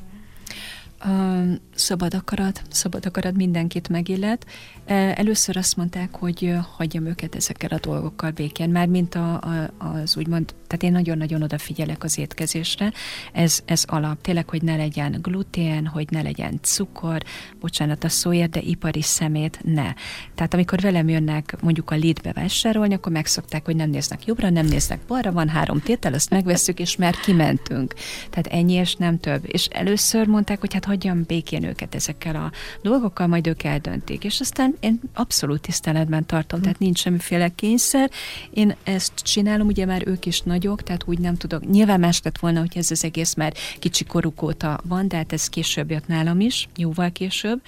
Uh, 1.04 1.52
Szabad 1.74 2.14
akarat, 2.14 2.62
szabad 2.70 3.06
akarat 3.06 3.36
mindenkit 3.36 3.88
megillet. 3.88 4.46
Először 4.90 5.56
azt 5.56 5.76
mondták, 5.76 6.14
hogy 6.14 6.54
hagyjam 6.76 7.06
őket 7.06 7.34
ezekkel 7.34 7.70
a 7.70 7.80
dolgokkal 7.80 8.30
békén, 8.30 8.70
már 8.70 8.86
mint 8.86 9.14
a, 9.14 9.34
a, 9.34 9.72
az 9.78 10.16
úgymond, 10.16 10.54
tehát 10.66 10.82
én 10.82 10.92
nagyon-nagyon 10.92 11.42
odafigyelek 11.42 12.04
az 12.04 12.18
étkezésre, 12.18 12.92
ez, 13.32 13.62
ez 13.64 13.84
alap, 13.86 14.20
tényleg, 14.20 14.48
hogy 14.48 14.62
ne 14.62 14.76
legyen 14.76 15.18
glutén, 15.22 15.86
hogy 15.86 16.06
ne 16.10 16.22
legyen 16.22 16.58
cukor, 16.62 17.22
bocsánat 17.60 18.04
a 18.04 18.08
szóért, 18.08 18.50
de 18.50 18.60
ipari 18.60 19.02
szemét 19.02 19.60
ne. 19.62 19.92
Tehát 20.34 20.54
amikor 20.54 20.80
velem 20.80 21.08
jönnek 21.08 21.56
mondjuk 21.60 21.90
a 21.90 21.94
Lidbe 21.94 22.32
vásárolni, 22.32 22.94
akkor 22.94 23.12
megszokták, 23.12 23.64
hogy 23.64 23.76
nem 23.76 23.90
néznek 23.90 24.26
jobbra, 24.26 24.50
nem 24.50 24.66
néznek 24.66 25.00
balra, 25.06 25.32
van 25.32 25.48
három 25.48 25.80
tétel, 25.80 26.14
azt 26.14 26.30
megveszük, 26.30 26.80
és 26.80 26.96
már 26.96 27.14
kimentünk. 27.14 27.94
Tehát 28.30 28.46
ennyi, 28.46 28.72
és 28.72 28.94
nem 28.94 29.20
több. 29.20 29.42
És 29.46 29.66
először 29.66 30.26
mondták, 30.26 30.60
hogy 30.60 30.72
hát 30.72 30.84
hagyjam 30.84 31.22
békén 31.26 31.64
őket 31.64 31.94
ezekkel 31.94 32.36
a 32.36 32.50
dolgokkal, 32.82 33.26
majd 33.26 33.46
ők 33.46 33.62
eldöntik. 33.62 34.24
És 34.24 34.40
aztán 34.40 34.78
én 34.80 35.00
abszolút 35.14 35.60
tiszteletben 35.60 36.26
tartom, 36.26 36.60
tehát 36.60 36.78
nincs 36.78 36.98
semmiféle 36.98 37.48
kényszer. 37.48 38.10
Én 38.50 38.74
ezt 38.82 39.12
csinálom, 39.14 39.66
ugye 39.66 39.84
már 39.84 40.02
ők 40.06 40.26
is 40.26 40.40
nagyok, 40.40 40.82
tehát 40.82 41.02
úgy 41.06 41.18
nem 41.18 41.36
tudok. 41.36 41.70
Nyilván 41.70 42.00
más 42.00 42.20
lett 42.22 42.38
volna, 42.38 42.60
hogy 42.60 42.72
ez 42.74 42.90
az 42.90 43.04
egész 43.04 43.34
már 43.34 43.54
kicsi 43.78 44.04
koruk 44.04 44.42
óta 44.42 44.80
van, 44.84 45.08
de 45.08 45.16
hát 45.16 45.32
ez 45.32 45.48
később 45.48 45.90
jött 45.90 46.06
nálam 46.06 46.40
is, 46.40 46.68
jóval 46.76 47.12
később, 47.12 47.62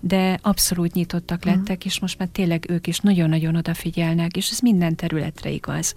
de 0.00 0.38
abszolút 0.42 0.92
nyitottak 0.92 1.44
lettek, 1.44 1.84
és 1.84 2.00
most 2.00 2.18
már 2.18 2.28
tényleg 2.32 2.64
ők 2.68 2.86
is 2.86 2.98
nagyon-nagyon 2.98 3.56
odafigyelnek, 3.56 4.36
és 4.36 4.50
ez 4.50 4.58
minden 4.58 4.94
területre 4.94 5.50
igaz. 5.50 5.94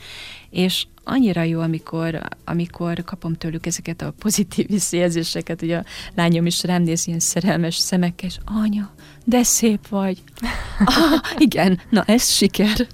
És 0.49 0.85
annyira 1.03 1.43
jó, 1.43 1.59
amikor, 1.59 2.21
amikor 2.45 3.03
kapom 3.03 3.33
tőlük 3.33 3.65
ezeket 3.65 4.01
a 4.01 4.13
pozitív 4.19 4.67
visszajelzéseket, 4.77 5.59
hogy 5.59 5.71
a 5.71 5.83
lányom 6.15 6.45
is 6.45 6.63
rám 6.63 6.81
néz 6.81 7.07
ilyen 7.07 7.19
szerelmes 7.19 7.75
szemekkel, 7.75 8.29
és 8.29 8.37
anya, 8.45 8.91
de 9.23 9.43
szép 9.43 9.87
vagy. 9.87 10.23
Ah, 10.85 11.19
igen, 11.37 11.79
na 11.89 12.03
ez 12.05 12.29
siker 12.29 12.87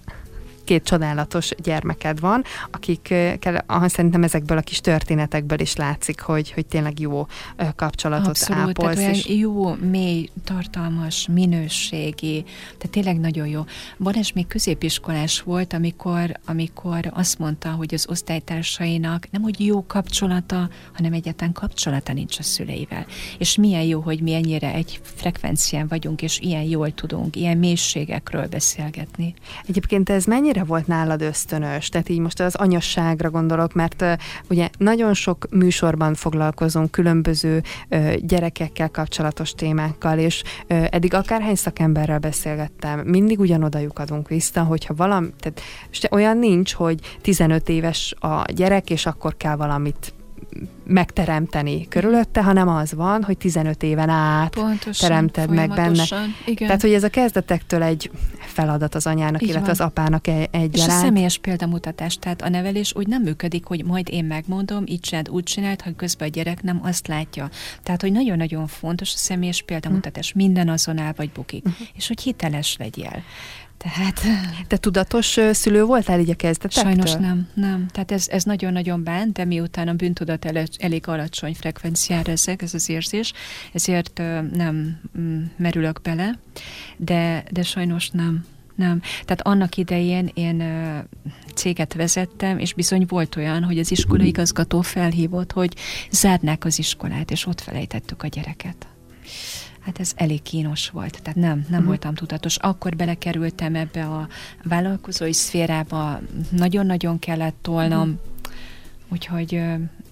két 0.67 0.83
csodálatos 0.83 1.49
gyermeked 1.63 2.19
van, 2.19 2.43
akikkel 2.71 3.65
szerintem 3.85 4.23
ezekből 4.23 4.57
a 4.57 4.61
kis 4.61 4.79
történetekből 4.79 5.59
is 5.59 5.75
látszik, 5.75 6.21
hogy, 6.21 6.51
hogy 6.51 6.65
tényleg 6.65 6.99
jó 6.99 7.27
kapcsolatot 7.75 8.27
Abszolút, 8.27 8.67
ápolsz. 8.67 8.95
Tehát 8.95 9.15
és... 9.15 9.27
jó, 9.27 9.73
mély, 9.73 10.29
tartalmas, 10.43 11.27
minőségi, 11.31 12.43
tehát 12.63 12.89
tényleg 12.89 13.19
nagyon 13.19 13.47
jó. 13.47 13.65
Balázs 13.99 14.31
még 14.31 14.47
középiskolás 14.47 15.41
volt, 15.41 15.73
amikor, 15.73 16.31
amikor 16.45 17.09
azt 17.13 17.39
mondta, 17.39 17.69
hogy 17.69 17.93
az 17.93 18.05
osztálytársainak 18.09 19.27
nem 19.31 19.41
hogy 19.41 19.65
jó 19.65 19.85
kapcsolata, 19.85 20.69
hanem 20.93 21.13
egyetlen 21.13 21.51
kapcsolata 21.51 22.13
nincs 22.13 22.39
a 22.39 22.43
szüleivel. 22.43 23.05
És 23.37 23.55
milyen 23.55 23.83
jó, 23.83 23.99
hogy 23.99 24.21
mi 24.21 24.33
ennyire 24.33 24.73
egy 24.73 24.99
frekvencián 25.03 25.87
vagyunk, 25.87 26.21
és 26.21 26.39
ilyen 26.39 26.63
jól 26.63 26.91
tudunk, 26.91 27.35
ilyen 27.35 27.57
mélységekről 27.57 28.47
beszélgetni. 28.47 29.33
Egyébként 29.67 30.09
ez 30.09 30.25
mennyire 30.25 30.56
mennyire 30.57 30.73
volt 30.73 30.87
nálad 30.87 31.21
ösztönös? 31.21 31.89
Tehát 31.89 32.09
így 32.09 32.19
most 32.19 32.39
az 32.39 32.55
anyasságra 32.55 33.29
gondolok, 33.29 33.73
mert 33.73 34.01
uh, 34.01 34.11
ugye 34.49 34.69
nagyon 34.77 35.13
sok 35.13 35.47
műsorban 35.49 36.13
foglalkozunk 36.13 36.91
különböző 36.91 37.63
uh, 37.89 38.15
gyerekekkel 38.15 38.89
kapcsolatos 38.89 39.51
témákkal, 39.51 40.17
és 40.17 40.43
uh, 40.69 40.87
eddig 40.89 41.13
akárhány 41.13 41.55
szakemberrel 41.55 42.19
beszélgettem, 42.19 42.99
mindig 42.99 43.39
ugyanoda 43.39 43.79
lyukadunk 43.79 44.27
vissza, 44.27 44.63
hogyha 44.63 44.93
valami, 44.93 45.27
tehát 45.39 45.61
olyan 46.11 46.37
nincs, 46.37 46.73
hogy 46.73 46.99
15 47.21 47.69
éves 47.69 48.13
a 48.19 48.43
gyerek, 48.53 48.89
és 48.89 49.05
akkor 49.05 49.37
kell 49.37 49.55
valamit 49.55 50.13
megteremteni 50.83 51.87
körülötte, 51.87 52.43
hanem 52.43 52.67
az 52.67 52.93
van, 52.93 53.23
hogy 53.23 53.37
15 53.37 53.83
éven 53.83 54.09
át 54.09 54.53
pontosan, 54.53 55.09
teremted 55.09 55.49
meg 55.49 55.69
benne. 55.69 56.03
Igen. 56.45 56.67
Tehát, 56.67 56.81
hogy 56.81 56.93
ez 56.93 57.03
a 57.03 57.09
kezdetektől 57.09 57.83
egy 57.83 58.11
feladat 58.39 58.95
az 58.95 59.07
anyának, 59.07 59.41
Így 59.41 59.47
illetve 59.47 59.65
van. 59.65 59.75
az 59.79 59.81
apának 59.81 60.27
egy 60.27 60.47
egyaránt. 60.51 60.75
És 60.75 60.83
a 60.83 60.89
személyes 60.89 61.37
példamutatás, 61.37 62.17
tehát 62.17 62.41
a 62.41 62.49
nevelés 62.49 62.95
úgy 62.95 63.07
nem 63.07 63.21
működik, 63.21 63.65
hogy 63.65 63.85
majd 63.85 64.07
én 64.11 64.25
megmondom, 64.25 64.83
így 64.85 64.99
csináld, 64.99 65.29
úgy 65.29 65.43
csináld, 65.43 65.81
ha 65.81 65.89
közben 65.95 66.27
a 66.27 66.31
gyerek 66.31 66.63
nem 66.63 66.79
azt 66.83 67.07
látja. 67.07 67.49
Tehát, 67.83 68.01
hogy 68.01 68.11
nagyon-nagyon 68.11 68.67
fontos 68.67 69.13
a 69.13 69.17
személyes 69.17 69.61
példamutatás, 69.61 70.27
uh-huh. 70.27 70.43
minden 70.43 70.69
azon 70.69 70.97
áll 70.97 71.13
vagy 71.15 71.31
bukik, 71.31 71.65
uh-huh. 71.65 71.87
és 71.93 72.07
hogy 72.07 72.21
hiteles 72.21 72.75
legyél. 72.79 73.23
Tehát... 73.77 74.21
Te 74.67 74.77
tudatos 74.77 75.37
szülő 75.51 75.83
voltál 75.83 76.19
így 76.19 76.29
a 76.29 76.35
kezdetektől? 76.35 76.83
Sajnos 76.83 77.13
nem, 77.13 77.47
nem. 77.53 77.87
Tehát 77.91 78.11
ez, 78.11 78.27
ez 78.27 78.43
nagyon-nagyon 78.43 79.03
bánt, 79.03 79.33
de 79.33 79.45
miután 79.45 79.87
a 79.87 79.93
bűntudat 79.93 80.45
elég, 80.45 80.67
elég 80.77 81.07
alacsony 81.07 81.53
frekvenciára 81.53 82.31
ezek, 82.31 82.61
ez 82.61 82.73
az 82.73 82.89
érzés, 82.89 83.33
ezért 83.73 84.17
nem 84.53 84.99
mm, 85.19 85.43
merülök 85.55 86.01
bele, 86.01 86.39
de, 86.97 87.43
de 87.51 87.63
sajnos 87.63 88.09
nem. 88.09 88.45
Nem. 88.75 89.01
Tehát 89.01 89.41
annak 89.41 89.77
idején 89.77 90.31
én 90.33 90.63
céget 91.53 91.93
vezettem, 91.93 92.59
és 92.59 92.73
bizony 92.73 93.05
volt 93.07 93.35
olyan, 93.35 93.63
hogy 93.63 93.79
az 93.79 93.91
iskolaigazgató 93.91 94.81
felhívott, 94.81 95.51
hogy 95.51 95.75
zárnák 96.11 96.65
az 96.65 96.79
iskolát, 96.79 97.31
és 97.31 97.45
ott 97.45 97.61
felejtettük 97.61 98.23
a 98.23 98.27
gyereket. 98.27 98.87
Hát 99.87 99.99
ez 99.99 100.11
elég 100.15 100.41
kínos 100.41 100.89
volt, 100.89 101.21
tehát 101.21 101.39
nem, 101.39 101.57
nem 101.57 101.65
uh-huh. 101.69 101.85
voltam 101.85 102.13
tudatos. 102.13 102.57
Akkor 102.57 102.95
belekerültem 102.95 103.75
ebbe 103.75 104.05
a 104.05 104.27
vállalkozói 104.63 105.33
szférába, 105.33 106.19
nagyon-nagyon 106.51 107.19
kellett 107.19 107.55
tolnom, 107.61 108.09
uh-huh. 108.09 108.53
úgyhogy 109.09 109.61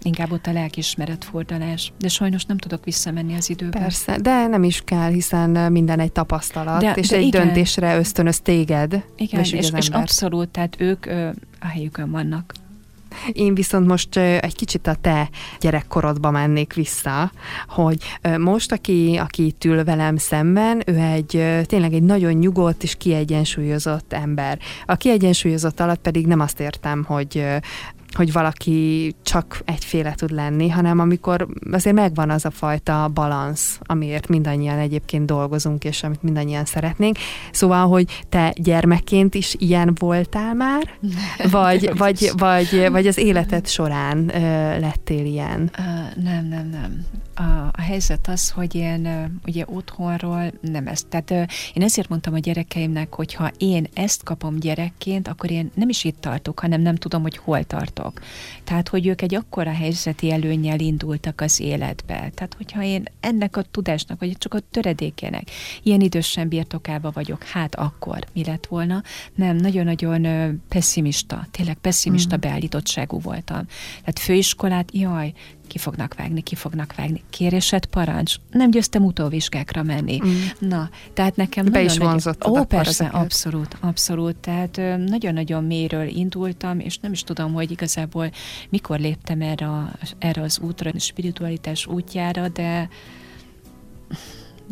inkább 0.01 0.31
ott 0.31 0.47
a 0.47 0.51
lelkismeret 0.51 1.23
fordulás, 1.23 1.93
de 1.99 2.07
sajnos 2.07 2.45
nem 2.45 2.57
tudok 2.57 2.85
visszamenni 2.85 3.35
az 3.35 3.49
időbe. 3.49 3.79
Persze, 3.79 4.17
de 4.17 4.47
nem 4.47 4.63
is 4.63 4.81
kell, 4.85 5.09
hiszen 5.09 5.71
minden 5.71 5.99
egy 5.99 6.11
tapasztalat, 6.11 6.81
de, 6.81 6.93
és 6.93 7.07
de 7.07 7.15
egy 7.15 7.25
igen. 7.25 7.45
döntésre 7.45 7.97
ösztönöz 7.97 8.39
téged. 8.39 9.03
Igen, 9.17 9.39
és, 9.39 9.51
és, 9.51 9.71
és 9.75 9.89
abszolút, 9.89 10.49
tehát 10.49 10.75
ők 10.81 11.05
a 11.59 11.67
helyükön 11.67 12.11
vannak. 12.11 12.53
Én 13.31 13.55
viszont 13.55 13.87
most 13.87 14.17
egy 14.17 14.55
kicsit 14.55 14.87
a 14.87 14.95
te 15.01 15.29
gyerekkorodba 15.59 16.31
mennék 16.31 16.73
vissza, 16.73 17.31
hogy 17.67 17.97
most, 18.37 18.71
aki, 18.71 19.17
aki 19.21 19.45
itt 19.45 19.63
ül 19.63 19.83
velem 19.83 20.17
szemben, 20.17 20.83
ő 20.85 20.95
egy 20.95 21.63
tényleg 21.65 21.93
egy 21.93 22.03
nagyon 22.03 22.33
nyugodt 22.33 22.83
és 22.83 22.95
kiegyensúlyozott 22.95 24.13
ember. 24.13 24.59
A 24.85 24.95
kiegyensúlyozott 24.95 25.79
alatt 25.79 26.01
pedig 26.01 26.27
nem 26.27 26.39
azt 26.39 26.59
értem, 26.59 27.03
hogy 27.03 27.45
hogy 28.15 28.31
valaki 28.31 29.15
csak 29.23 29.61
egyféle 29.65 30.13
tud 30.13 30.31
lenni, 30.31 30.69
hanem 30.69 30.99
amikor 30.99 31.47
azért 31.71 31.95
megvan 31.95 32.29
az 32.29 32.45
a 32.45 32.51
fajta 32.51 33.11
balansz, 33.13 33.79
amiért 33.81 34.27
mindannyian 34.27 34.77
egyébként 34.77 35.25
dolgozunk, 35.25 35.83
és 35.83 36.03
amit 36.03 36.23
mindannyian 36.23 36.65
szeretnénk. 36.65 37.17
Szóval, 37.51 37.87
hogy 37.87 38.23
te 38.29 38.53
gyermekként 38.55 39.35
is 39.35 39.55
ilyen 39.57 39.95
voltál 39.99 40.53
már, 40.53 40.89
vagy, 41.51 41.97
vagy, 41.97 42.31
vagy, 42.37 42.87
vagy 42.91 43.07
az 43.07 43.17
életed 43.17 43.67
során 43.67 44.17
uh, 44.17 44.33
lettél 44.79 45.25
ilyen? 45.25 45.71
Uh, 45.77 46.23
nem, 46.23 46.47
nem, 46.47 46.69
nem. 46.69 47.05
A, 47.37 47.41
a 47.71 47.81
helyzet 47.81 48.27
az, 48.27 48.49
hogy 48.49 48.75
én 48.75 49.31
ugye 49.45 49.63
otthonról 49.67 50.51
nem 50.61 50.87
ezt. 50.87 51.07
Tehát 51.07 51.31
én 51.73 51.83
ezért 51.83 52.09
mondtam 52.09 52.33
a 52.33 52.39
gyerekeimnek, 52.39 53.13
hogy 53.13 53.33
ha 53.33 53.51
én 53.57 53.87
ezt 53.93 54.23
kapom 54.23 54.59
gyerekként, 54.59 55.27
akkor 55.27 55.51
én 55.51 55.71
nem 55.73 55.89
is 55.89 56.03
itt 56.03 56.21
tartok, 56.21 56.59
hanem 56.59 56.81
nem 56.81 56.95
tudom, 56.95 57.21
hogy 57.21 57.37
hol 57.37 57.63
tartok. 57.63 58.21
Tehát, 58.63 58.89
hogy 58.89 59.07
ők 59.07 59.21
egy 59.21 59.35
akkora 59.35 59.71
helyzeti 59.71 60.31
előnyel 60.31 60.79
indultak 60.79 61.41
az 61.41 61.59
életbe. 61.59 62.29
Tehát, 62.33 62.53
hogyha 62.57 62.83
én 62.83 63.03
ennek 63.19 63.57
a 63.57 63.61
tudásnak, 63.61 64.19
vagy 64.19 64.37
csak 64.37 64.53
a 64.53 64.59
töredékének 64.71 65.49
ilyen 65.83 66.01
idősen 66.01 66.47
birtokába 66.47 67.11
vagyok, 67.11 67.43
hát 67.43 67.75
akkor 67.75 68.19
mi 68.33 68.43
lett 68.43 68.65
volna? 68.65 69.03
Nem, 69.35 69.55
nagyon-nagyon 69.55 70.61
pessimista, 70.67 71.47
tényleg 71.51 71.75
pessimista 71.75 72.35
mm. 72.35 72.39
beállítottságú 72.39 73.19
voltam. 73.19 73.65
Tehát 73.99 74.19
főiskolát, 74.19 74.89
jaj, 74.93 75.33
ki 75.67 75.77
fognak 75.77 76.13
vágni, 76.13 76.41
ki 76.41 76.55
fognak 76.55 76.95
vágni. 76.95 77.23
Kérésed 77.29 77.85
parancs. 77.85 78.35
Nem 78.51 78.69
győztem 78.69 79.03
utóvizsgákra 79.03 79.83
menni. 79.83 80.19
Mm. 80.25 80.67
Na, 80.67 80.89
tehát 81.13 81.35
nekem 81.35 81.65
Be 81.71 81.83
is 81.83 81.97
vonzott. 81.97 82.47
Ó, 82.47 82.63
persze, 82.63 83.05
abszolút, 83.05 83.77
abszolút. 83.79 84.35
Tehát 84.35 84.81
nagyon-nagyon 84.97 85.63
mélyről 85.63 86.07
indultam, 86.07 86.79
és 86.79 86.97
nem 86.97 87.11
is 87.11 87.23
tudom, 87.23 87.53
hogy 87.53 87.71
igazából 87.71 88.31
mikor 88.69 88.99
léptem 88.99 89.41
erre, 89.41 89.67
erre 90.17 90.41
az 90.41 90.59
útra, 90.59 90.91
a 90.93 90.99
spiritualitás 90.99 91.85
útjára, 91.85 92.47
de 92.47 92.89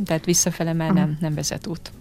tehát 0.05 0.25
visszafele 0.25 0.73
már 0.73 0.91
nem, 0.91 1.17
nem 1.19 1.33
vezet 1.33 1.67
út. 1.67 1.91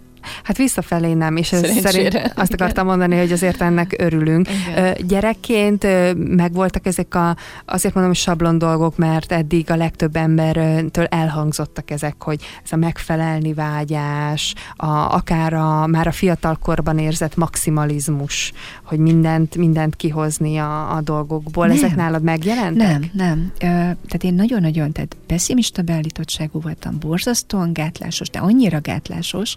Hát 0.43 0.57
visszafelé 0.57 1.13
nem, 1.13 1.37
és 1.37 1.51
ez 1.51 1.79
szerint 1.79 2.31
azt 2.35 2.53
akartam 2.53 2.85
mondani, 2.85 3.17
hogy 3.17 3.31
azért 3.31 3.61
ennek 3.61 3.95
örülünk. 3.97 4.47
Igen. 4.49 4.95
Gyerekként 5.07 5.87
megvoltak 6.35 6.85
ezek 6.85 7.15
a, 7.15 7.35
azért 7.65 7.93
mondom, 7.93 8.13
sablon 8.13 8.57
dolgok, 8.57 8.97
mert 8.97 9.31
eddig 9.31 9.71
a 9.71 9.75
legtöbb 9.75 10.15
embertől 10.15 11.05
elhangzottak 11.05 11.91
ezek, 11.91 12.23
hogy 12.23 12.41
ez 12.63 12.71
a 12.71 12.75
megfelelni 12.75 13.53
vágyás, 13.53 14.53
a, 14.75 14.87
akár 14.87 15.53
a, 15.53 15.87
már 15.87 16.07
a 16.07 16.11
fiatalkorban 16.11 16.97
érzett 16.97 17.35
maximalizmus, 17.35 18.53
hogy 18.83 18.99
mindent, 18.99 19.55
mindent 19.55 19.95
kihozni 19.95 20.57
a, 20.57 20.95
a 20.95 21.01
dolgokból. 21.01 21.67
Nem. 21.67 21.75
Ezek 21.75 21.95
nálad 21.95 22.23
megjelentek? 22.23 22.87
Nem, 22.87 23.11
nem. 23.13 23.51
Tehát 23.57 24.23
én 24.23 24.33
nagyon-nagyon 24.33 24.91
tehát 24.91 25.17
pessimista 25.27 25.81
beállítottságú 25.81 26.61
voltam, 26.61 26.99
borzasztóan 26.99 27.73
gátlásos, 27.73 28.29
de 28.29 28.39
annyira 28.39 28.79
gátlásos, 28.81 29.55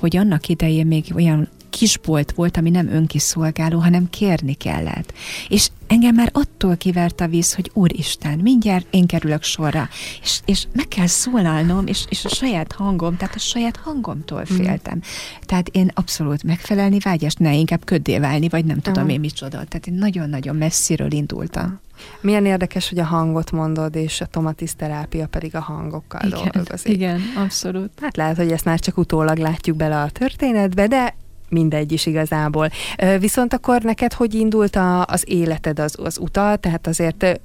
hogy 0.00 0.16
annak 0.16 0.48
idején 0.48 0.86
még 0.86 1.04
olyan 1.14 1.48
kisbolt 1.70 2.32
volt, 2.32 2.56
ami 2.56 2.70
nem 2.70 2.88
önkiszolgáló, 2.88 3.78
hanem 3.78 4.10
kérni 4.10 4.54
kellett. 4.54 5.12
És 5.48 5.68
engem 5.86 6.14
már 6.14 6.30
attól 6.32 6.76
kivert 6.76 7.20
a 7.20 7.26
víz, 7.26 7.54
hogy 7.54 7.70
Úristen, 7.74 8.38
mindjárt 8.38 8.86
én 8.90 9.06
kerülök 9.06 9.42
sorra, 9.42 9.88
és, 10.22 10.40
és 10.44 10.66
meg 10.72 10.88
kell 10.88 11.06
szólalnom, 11.06 11.86
és, 11.86 12.04
és 12.08 12.24
a 12.24 12.28
saját 12.28 12.72
hangom, 12.72 13.16
tehát 13.16 13.34
a 13.34 13.38
saját 13.38 13.76
hangomtól 13.76 14.40
mhm. 14.40 14.54
féltem. 14.54 14.96
Mm. 14.96 15.00
Tehát 15.40 15.68
én 15.68 15.90
abszolút 15.94 16.42
megfelelni 16.42 16.98
vágyás, 16.98 17.34
ne 17.34 17.54
inkább 17.54 17.84
köddé 17.84 18.18
válni, 18.18 18.48
vagy 18.48 18.64
nem 18.64 18.80
tudom 18.80 19.04
mm. 19.04 19.08
én 19.08 19.20
micsoda. 19.20 19.64
Tehát 19.64 19.86
én 19.86 19.94
nagyon-nagyon 19.94 20.56
messziről 20.56 21.12
indultam. 21.12 21.80
Milyen 22.20 22.46
érdekes, 22.46 22.88
hogy 22.88 22.98
a 22.98 23.04
hangot 23.04 23.50
mondod, 23.50 23.94
és 23.94 24.20
a 24.20 24.26
tomatisz 24.26 24.74
terápia 24.74 25.26
pedig 25.26 25.54
a 25.54 25.60
hangokkal 25.60 26.26
igen, 26.26 26.50
dolgozik. 26.52 26.92
Igen, 26.92 27.20
abszolút. 27.36 27.90
Hát 28.00 28.16
lehet, 28.16 28.36
hogy 28.36 28.52
ezt 28.52 28.64
már 28.64 28.80
csak 28.80 28.98
utólag 28.98 29.38
látjuk 29.38 29.76
bele 29.76 30.00
a 30.00 30.10
történetbe, 30.10 30.86
de 30.86 31.14
mindegy 31.50 31.92
is 31.92 32.06
igazából. 32.06 32.70
Viszont 33.18 33.54
akkor 33.54 33.82
neked 33.82 34.12
hogy 34.12 34.34
indult 34.34 34.76
a, 34.76 35.04
az 35.04 35.24
életed, 35.26 35.78
az, 35.78 35.94
az 36.02 36.18
utat, 36.18 36.60
tehát 36.60 36.86
azért 36.86 37.40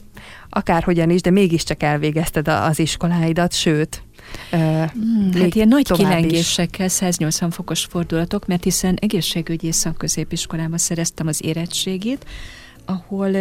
akárhogyan 0.49 1.09
is, 1.09 1.21
de 1.21 1.29
mégiscsak 1.29 1.83
elvégezted 1.83 2.47
az 2.47 2.79
iskoláidat, 2.79 3.53
sőt, 3.53 4.03
Hmm, 4.49 5.31
hát 5.33 5.55
ilyen 5.55 5.67
nagy 5.67 5.91
kilengésekkel, 5.91 6.87
180 6.87 7.49
fokos 7.49 7.83
fordulatok, 7.83 8.47
mert 8.47 8.63
hiszen 8.63 8.97
egészségügyi 9.01 9.71
szakközépiskolában 9.71 10.77
szereztem 10.77 11.27
az 11.27 11.43
érettségét, 11.43 12.25
ahol 12.85 13.31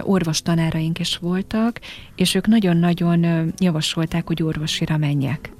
orvos 0.00 0.42
tanáraink 0.42 0.98
is 0.98 1.16
voltak, 1.16 1.80
és 2.16 2.34
ők 2.34 2.46
nagyon-nagyon 2.46 3.52
javasolták, 3.58 4.26
hogy 4.26 4.42
orvosira 4.42 4.96
menjek. 4.96 5.52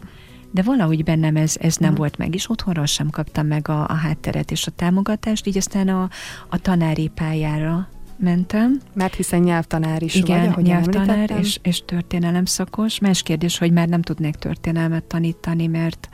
De 0.50 0.62
valahogy 0.62 1.04
bennem 1.04 1.36
ez, 1.36 1.56
ez 1.60 1.76
nem 1.76 1.88
uh-huh. 1.88 1.98
volt 1.98 2.18
meg, 2.18 2.34
és 2.34 2.50
otthonról 2.50 2.86
sem 2.86 3.10
kaptam 3.10 3.46
meg 3.46 3.68
a, 3.68 3.88
a 3.88 3.94
hátteret 3.94 4.50
és 4.50 4.66
a 4.66 4.70
támogatást, 4.70 5.46
így 5.46 5.56
aztán 5.56 5.88
a, 5.88 6.08
a 6.48 6.58
tanári 6.58 7.08
pályára 7.14 7.88
mentem. 8.18 8.80
Mert 8.94 9.14
hiszen 9.14 9.40
nyelvtanár 9.40 10.02
is 10.02 10.14
Igen, 10.14 10.38
vagy, 10.38 10.48
ahogy 10.48 10.64
nyelvtanár 10.64 11.30
és, 11.30 11.58
és 11.62 11.82
történelem 11.84 12.44
szakos. 12.44 12.98
Más 12.98 13.22
kérdés, 13.22 13.58
hogy 13.58 13.72
már 13.72 13.88
nem 13.88 14.02
tudnék 14.02 14.34
történelmet 14.34 15.04
tanítani, 15.04 15.66
mert 15.66 16.08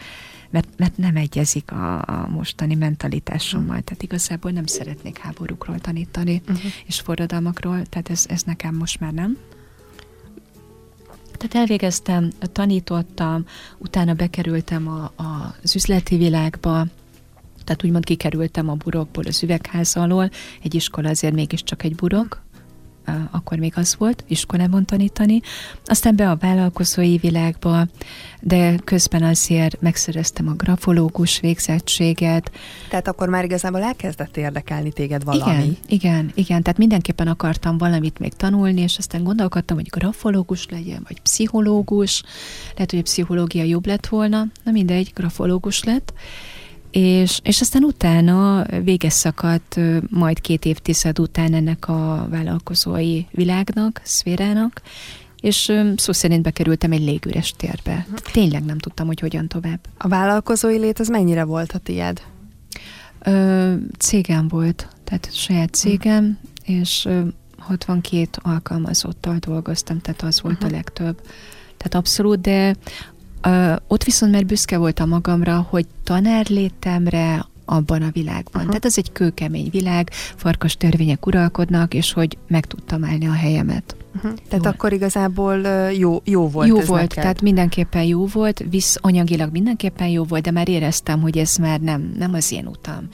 mert, 0.50 0.68
mert 0.76 0.96
nem 0.96 1.16
egyezik 1.16 1.72
a, 1.72 2.02
a 2.02 2.28
mostani 2.28 2.74
mentalitásommal. 2.74 3.68
Uh-huh. 3.68 3.84
Tehát 3.84 4.02
igazából 4.02 4.50
nem 4.50 4.66
szeretnék 4.66 5.18
háborúkról 5.18 5.78
tanítani, 5.78 6.42
uh-huh. 6.48 6.70
és 6.86 7.00
forradalmakról, 7.00 7.86
tehát 7.86 8.10
ez, 8.10 8.26
ez 8.28 8.42
nekem 8.42 8.74
most 8.74 9.00
már 9.00 9.12
nem. 9.12 9.38
Tehát 11.44 11.68
elvégeztem, 11.68 12.30
tanítottam, 12.52 13.44
utána 13.78 14.14
bekerültem 14.14 14.88
a, 14.88 15.22
a, 15.22 15.54
az 15.62 15.74
üzleti 15.74 16.16
világba, 16.16 16.86
tehát 17.64 17.84
úgymond 17.84 18.04
kikerültem 18.04 18.68
a 18.68 18.74
burokból, 18.74 19.24
az 19.26 19.42
üvegház 19.42 19.96
alól. 19.96 20.30
Egy 20.62 20.74
iskola 20.74 21.08
azért 21.08 21.34
mégiscsak 21.34 21.82
egy 21.82 21.94
burok, 21.94 22.43
akkor 23.30 23.58
még 23.58 23.72
az 23.76 23.94
volt, 23.98 24.24
iskolában 24.26 24.84
tanítani, 24.84 25.40
aztán 25.84 26.16
be 26.16 26.30
a 26.30 26.36
vállalkozói 26.36 27.16
világba, 27.16 27.86
de 28.40 28.76
közben 28.84 29.22
azért 29.22 29.80
megszereztem 29.80 30.48
a 30.48 30.52
grafológus 30.52 31.40
végzettséget. 31.40 32.50
Tehát 32.88 33.08
akkor 33.08 33.28
már 33.28 33.44
igazából 33.44 33.82
elkezdett 33.82 34.36
érdekelni 34.36 34.92
téged 34.92 35.24
valami. 35.24 35.52
Igen, 35.52 35.76
igen, 35.86 36.30
igen, 36.34 36.62
tehát 36.62 36.78
mindenképpen 36.78 37.28
akartam 37.28 37.78
valamit 37.78 38.18
még 38.18 38.32
tanulni, 38.32 38.80
és 38.80 38.98
aztán 38.98 39.22
gondolkodtam, 39.22 39.76
hogy 39.76 39.88
grafológus 39.88 40.66
legyen, 40.70 41.04
vagy 41.08 41.20
pszichológus, 41.20 42.22
lehet, 42.74 42.90
hogy 42.90 42.98
a 42.98 43.02
pszichológia 43.02 43.62
jobb 43.62 43.86
lett 43.86 44.06
volna, 44.06 44.46
na 44.64 44.70
mindegy, 44.70 45.10
grafológus 45.14 45.84
lett, 45.84 46.12
és, 46.96 47.40
és 47.42 47.60
aztán 47.60 47.82
utána 47.84 48.66
véges 48.82 49.12
szakadt 49.12 49.80
majd 50.10 50.40
két 50.40 50.64
évtized 50.64 51.18
után 51.18 51.54
ennek 51.54 51.88
a 51.88 52.26
vállalkozói 52.30 53.22
világnak, 53.30 54.00
szférának, 54.04 54.82
és 55.40 55.72
szó 55.96 56.12
szerint 56.12 56.42
bekerültem 56.42 56.92
egy 56.92 57.00
légüres 57.00 57.54
térbe. 57.56 58.06
Tényleg 58.32 58.64
nem 58.64 58.78
tudtam, 58.78 59.06
hogy 59.06 59.20
hogyan 59.20 59.48
tovább. 59.48 59.80
A 59.98 60.08
vállalkozói 60.08 60.78
lét 60.78 60.98
az 60.98 61.08
mennyire 61.08 61.44
volt 61.44 61.72
a 61.72 61.78
tied? 61.78 62.22
Ö, 63.18 63.74
cégem 63.98 64.48
volt, 64.48 64.88
tehát 65.04 65.34
saját 65.34 65.74
cégem, 65.74 66.38
és 66.64 67.04
ö, 67.04 67.20
62 67.58 68.28
alkalmazottal 68.42 69.36
dolgoztam, 69.38 70.00
tehát 70.00 70.22
az 70.22 70.40
volt 70.40 70.54
uh-huh. 70.54 70.70
a 70.70 70.74
legtöbb. 70.74 71.20
Tehát 71.76 71.94
abszolút, 71.94 72.40
de 72.40 72.74
Ott 73.88 74.04
viszont 74.04 74.32
már 74.32 74.46
büszke 74.46 74.76
voltam 74.78 75.08
magamra, 75.08 75.66
hogy 75.70 75.86
tanár 76.04 76.46
létemre 76.48 77.46
abban 77.64 78.02
a 78.02 78.10
világban. 78.12 78.52
Uh-huh. 78.52 78.66
Tehát 78.66 78.84
ez 78.84 78.98
egy 78.98 79.12
kőkemény 79.12 79.68
világ, 79.70 80.10
farkas 80.12 80.76
törvények 80.76 81.26
uralkodnak, 81.26 81.94
és 81.94 82.12
hogy 82.12 82.38
meg 82.48 82.66
tudtam 82.66 83.04
állni 83.04 83.26
a 83.26 83.32
helyemet. 83.32 83.96
Uh-huh. 84.16 84.32
Tehát 84.48 84.66
akkor 84.66 84.92
igazából 84.92 85.56
jó, 85.90 86.20
jó 86.24 86.48
volt 86.48 86.68
Jó 86.68 86.78
ez 86.78 86.86
volt, 86.86 87.00
neked. 87.00 87.22
tehát 87.22 87.42
mindenképpen 87.42 88.02
jó 88.02 88.26
volt, 88.26 88.64
visz 88.70 88.96
anyagilag 89.00 89.50
mindenképpen 89.52 90.08
jó 90.08 90.24
volt, 90.24 90.42
de 90.42 90.50
már 90.50 90.68
éreztem, 90.68 91.20
hogy 91.20 91.38
ez 91.38 91.56
már 91.56 91.80
nem, 91.80 92.14
nem 92.18 92.34
az 92.34 92.52
én 92.52 92.66
utam 92.66 93.08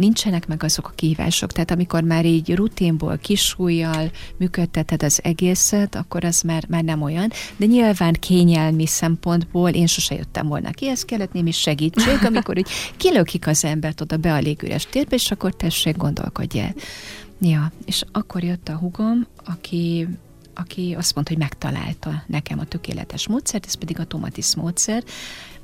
nincsenek 0.00 0.46
meg 0.46 0.62
azok 0.62 0.88
a 0.88 0.92
kihívások. 0.94 1.52
Tehát 1.52 1.70
amikor 1.70 2.02
már 2.02 2.26
így 2.26 2.54
rutinból, 2.54 3.18
kisújjal 3.18 4.10
működteted 4.36 5.02
az 5.02 5.20
egészet, 5.22 5.94
akkor 5.94 6.24
az 6.24 6.40
már, 6.40 6.64
már 6.68 6.84
nem 6.84 7.02
olyan. 7.02 7.30
De 7.56 7.66
nyilván 7.66 8.12
kényelmi 8.12 8.86
szempontból 8.86 9.70
én 9.70 9.86
sose 9.86 10.14
jöttem 10.14 10.46
volna 10.46 10.70
ki, 10.70 10.88
ez 10.88 11.04
kellett 11.04 11.32
némi 11.32 11.50
segítség, 11.50 12.18
amikor 12.30 12.58
úgy 12.58 12.68
kilökik 12.96 13.46
az 13.46 13.64
embert 13.64 14.00
oda 14.00 14.16
be 14.16 14.32
a 14.32 14.38
légüres 14.38 14.86
térbe, 14.90 15.14
és 15.14 15.30
akkor 15.30 15.54
tessék, 15.54 15.96
gondolkodj 15.96 16.58
el. 16.58 16.74
Ja, 17.40 17.72
és 17.84 18.02
akkor 18.12 18.42
jött 18.42 18.68
a 18.68 18.76
hugom, 18.76 19.26
aki 19.44 20.08
aki 20.60 20.94
azt 20.98 21.14
mondta, 21.14 21.32
hogy 21.32 21.42
megtalálta 21.42 22.22
nekem 22.26 22.58
a 22.58 22.64
tökéletes 22.64 23.28
módszert, 23.28 23.66
ez 23.66 23.74
pedig 23.74 23.98
a 23.98 24.04
tomatis 24.04 24.54
módszer, 24.54 25.02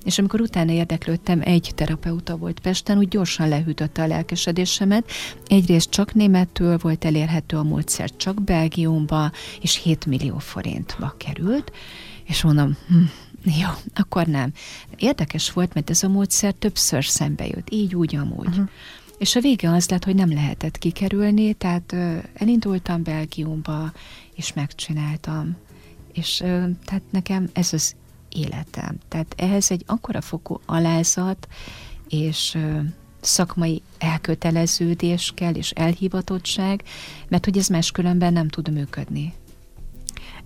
és 0.04 0.18
amikor 0.18 0.40
utána 0.40 0.72
érdeklődtem, 0.72 1.40
egy 1.44 1.72
terapeuta 1.74 2.36
volt 2.36 2.60
Pesten, 2.60 2.98
úgy 2.98 3.08
gyorsan 3.08 3.48
lehűtötte 3.48 4.02
a 4.02 4.06
lelkesedésemet. 4.06 5.10
Egyrészt 5.46 5.90
csak 5.90 6.14
németül 6.14 6.76
volt 6.76 7.04
elérhető 7.04 7.56
a 7.56 7.62
módszer, 7.62 8.10
csak 8.16 8.42
Belgiumba, 8.42 9.32
és 9.60 9.80
7 9.82 10.06
millió 10.06 10.38
forintba 10.38 11.14
került, 11.18 11.72
és 12.24 12.42
mondom, 12.42 12.76
hm, 12.88 13.02
jó, 13.60 13.68
akkor 13.94 14.26
nem. 14.26 14.52
Érdekes 14.96 15.52
volt, 15.52 15.74
mert 15.74 15.90
ez 15.90 16.02
a 16.02 16.08
módszer 16.08 16.52
többször 16.52 17.04
szembe 17.04 17.46
jött, 17.46 17.70
így, 17.70 17.94
úgy, 17.94 18.16
amúgy. 18.16 18.46
Uh-huh. 18.46 18.68
És 19.18 19.36
a 19.36 19.40
vége 19.40 19.70
az 19.70 19.88
lett, 19.88 20.04
hogy 20.04 20.14
nem 20.14 20.32
lehetett 20.32 20.78
kikerülni, 20.78 21.52
tehát 21.52 21.96
elindultam 22.34 23.02
Belgiumba, 23.02 23.92
és 24.34 24.52
megcsináltam. 24.52 25.56
És 26.12 26.36
tehát 26.84 27.02
nekem 27.10 27.48
ez 27.52 27.72
az 27.72 27.94
életem. 28.28 28.98
Tehát 29.08 29.34
ehhez 29.36 29.70
egy 29.70 29.82
akkora 29.86 30.20
fokú 30.20 30.60
alázat 30.66 31.48
és 32.08 32.58
szakmai 33.20 33.82
elköteleződés 33.98 35.32
kell, 35.34 35.54
és 35.54 35.70
elhivatottság, 35.70 36.82
mert 37.28 37.44
hogy 37.44 37.58
ez 37.58 37.68
máskülönben 37.68 38.32
nem 38.32 38.48
tud 38.48 38.72
működni. 38.72 39.32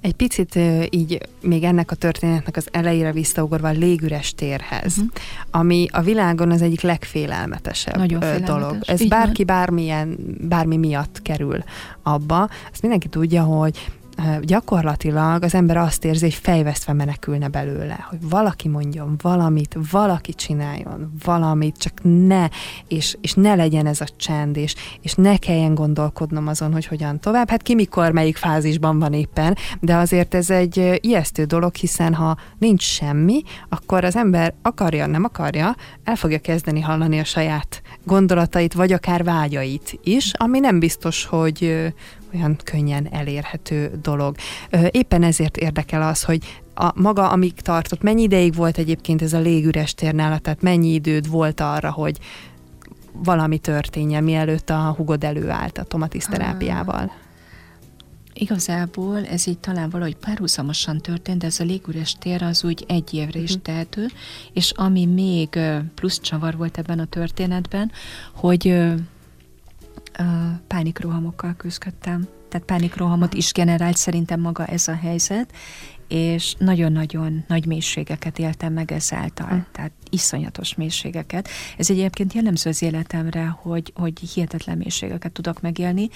Egy 0.00 0.12
picit 0.12 0.58
így 0.90 1.28
még 1.42 1.62
ennek 1.62 1.90
a 1.90 1.94
történetnek 1.94 2.56
az 2.56 2.68
elejére 2.70 3.12
visszaugorva 3.12 3.68
a 3.68 3.72
légüres 3.72 4.34
térhez, 4.34 4.96
uh-huh. 4.96 5.12
ami 5.50 5.86
a 5.92 6.00
világon 6.00 6.50
az 6.50 6.62
egyik 6.62 6.80
legfélelmetesebb 6.80 7.96
Nagyon 7.96 8.20
félelmetes. 8.20 8.48
dolog. 8.48 8.78
Ez 8.86 9.00
Így 9.00 9.08
bárki 9.08 9.44
van. 9.44 9.56
bármilyen, 9.56 10.16
bármi 10.40 10.76
miatt 10.76 11.22
kerül 11.22 11.62
abba. 12.02 12.48
Azt 12.72 12.80
mindenki 12.82 13.08
tudja, 13.08 13.42
hogy 13.42 13.90
gyakorlatilag 14.42 15.42
az 15.42 15.54
ember 15.54 15.76
azt 15.76 16.04
érzi, 16.04 16.24
hogy 16.24 16.34
fejvesztve 16.34 16.92
menekülne 16.92 17.48
belőle, 17.48 18.06
hogy 18.08 18.18
valaki 18.28 18.68
mondjon 18.68 19.16
valamit, 19.22 19.76
valaki 19.90 20.34
csináljon 20.34 21.12
valamit, 21.24 21.76
csak 21.76 21.92
ne, 22.02 22.48
és, 22.88 23.16
és 23.20 23.32
ne 23.34 23.54
legyen 23.54 23.86
ez 23.86 24.00
a 24.00 24.06
csend, 24.16 24.56
és, 24.56 24.74
és 25.02 25.14
ne 25.14 25.36
kelljen 25.36 25.74
gondolkodnom 25.74 26.46
azon, 26.46 26.72
hogy 26.72 26.86
hogyan 26.86 27.20
tovább. 27.20 27.48
Hát 27.50 27.62
ki 27.62 27.74
mikor, 27.74 28.12
melyik 28.12 28.36
fázisban 28.36 28.98
van 28.98 29.12
éppen, 29.12 29.56
de 29.80 29.96
azért 29.96 30.34
ez 30.34 30.50
egy 30.50 30.98
ijesztő 31.00 31.44
dolog, 31.44 31.74
hiszen 31.74 32.14
ha 32.14 32.36
nincs 32.58 32.82
semmi, 32.82 33.42
akkor 33.68 34.04
az 34.04 34.16
ember 34.16 34.54
akarja, 34.62 35.06
nem 35.06 35.24
akarja, 35.24 35.76
el 36.04 36.16
fogja 36.16 36.38
kezdeni 36.38 36.80
hallani 36.80 37.18
a 37.18 37.24
saját 37.24 37.82
gondolatait, 38.04 38.74
vagy 38.74 38.92
akár 38.92 39.24
vágyait 39.24 39.98
is, 40.02 40.32
ami 40.36 40.58
nem 40.58 40.78
biztos, 40.78 41.24
hogy 41.24 41.92
olyan 42.34 42.56
könnyen 42.64 43.08
elérhető 43.10 43.98
dolog. 44.02 44.36
Éppen 44.90 45.22
ezért 45.22 45.56
érdekel 45.56 46.02
az, 46.02 46.22
hogy 46.22 46.62
a 46.74 47.00
maga, 47.00 47.30
amíg 47.30 47.54
tartott, 47.54 48.02
mennyi 48.02 48.22
ideig 48.22 48.54
volt 48.54 48.78
egyébként 48.78 49.22
ez 49.22 49.32
a 49.32 49.38
légüres 49.38 49.94
tér 49.94 50.14
tehát 50.14 50.62
mennyi 50.62 50.92
időd 50.92 51.28
volt 51.30 51.60
arra, 51.60 51.90
hogy 51.90 52.18
valami 53.12 53.58
történjen, 53.58 54.24
mielőtt 54.24 54.70
a 54.70 54.94
hugod 54.96 55.24
előállt 55.24 55.78
a 55.78 55.84
tomatiszterápiával? 55.84 57.12
Igazából 58.32 59.26
ez 59.26 59.46
így 59.46 59.58
talán 59.58 59.90
valahogy 59.90 60.16
párhuzamosan 60.16 61.00
történt, 61.00 61.38
de 61.38 61.46
ez 61.46 61.60
a 61.60 61.64
légüres 61.64 62.14
tér 62.18 62.42
az 62.42 62.64
úgy 62.64 62.84
egy 62.88 63.14
évre 63.14 63.40
is 63.40 63.52
mhm. 63.52 63.62
tehető, 63.62 64.06
és 64.52 64.70
ami 64.70 65.06
még 65.06 65.58
plusz 65.94 66.20
csavar 66.20 66.56
volt 66.56 66.78
ebben 66.78 66.98
a 66.98 67.04
történetben, 67.04 67.90
hogy 68.34 68.84
pánikrohamokkal 70.66 71.54
küzdöttem. 71.56 72.28
Tehát 72.48 72.66
pánikrohamot 72.66 73.34
is 73.34 73.52
generált 73.52 73.96
szerintem 73.96 74.40
maga 74.40 74.66
ez 74.66 74.88
a 74.88 74.94
helyzet, 74.94 75.52
és 76.08 76.54
nagyon-nagyon 76.58 77.44
nagy 77.48 77.66
mélységeket 77.66 78.38
éltem 78.38 78.72
meg 78.72 78.92
ezáltal, 78.92 79.48
hm. 79.48 79.58
tehát 79.72 79.92
iszonyatos 80.10 80.74
mélységeket. 80.74 81.48
Ez 81.76 81.90
egyébként 81.90 82.32
jellemző 82.32 82.70
az 82.70 82.82
életemre, 82.82 83.46
hogy, 83.46 83.92
hogy 83.94 84.18
hihetetlen 84.34 84.76
mélységeket 84.76 85.32
tudok 85.32 85.60
megélni, 85.60 86.08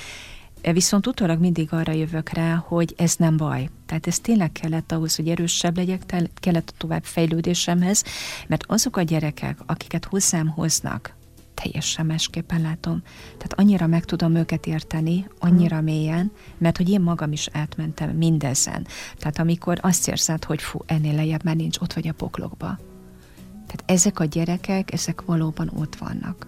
Viszont 0.72 1.06
utólag 1.06 1.40
mindig 1.40 1.72
arra 1.72 1.92
jövök 1.92 2.28
rá, 2.28 2.54
hogy 2.66 2.94
ez 2.96 3.16
nem 3.16 3.36
baj. 3.36 3.68
Tehát 3.86 4.06
ez 4.06 4.18
tényleg 4.18 4.52
kellett 4.52 4.92
ahhoz, 4.92 5.16
hogy 5.16 5.28
erősebb 5.28 5.76
legyek, 5.76 6.02
kellett 6.34 6.68
a 6.68 6.76
tovább 6.78 7.04
fejlődésemhez, 7.04 8.04
mert 8.46 8.64
azok 8.66 8.96
a 8.96 9.02
gyerekek, 9.02 9.58
akiket 9.66 10.04
hozzám 10.04 10.48
hoznak, 10.48 11.14
teljesen 11.54 12.06
másképpen 12.06 12.60
látom. 12.60 13.02
Tehát 13.26 13.52
annyira 13.56 13.86
meg 13.86 14.04
tudom 14.04 14.34
őket 14.34 14.66
érteni, 14.66 15.26
annyira 15.38 15.76
hmm. 15.76 15.84
mélyen, 15.84 16.32
mert 16.58 16.76
hogy 16.76 16.88
én 16.88 17.00
magam 17.00 17.32
is 17.32 17.48
átmentem 17.52 18.10
mindezen. 18.10 18.86
Tehát 19.18 19.38
amikor 19.38 19.78
azt 19.82 20.08
érzed, 20.08 20.44
hogy 20.44 20.62
fú, 20.62 20.78
ennél 20.86 21.14
lejjebb 21.14 21.44
már 21.44 21.56
nincs, 21.56 21.78
ott 21.78 21.92
vagy 21.92 22.08
a 22.08 22.12
poklokba. 22.12 22.78
Tehát 23.66 23.82
ezek 23.84 24.20
a 24.20 24.24
gyerekek, 24.24 24.92
ezek 24.92 25.22
valóban 25.22 25.70
ott 25.76 25.96
vannak. 25.96 26.46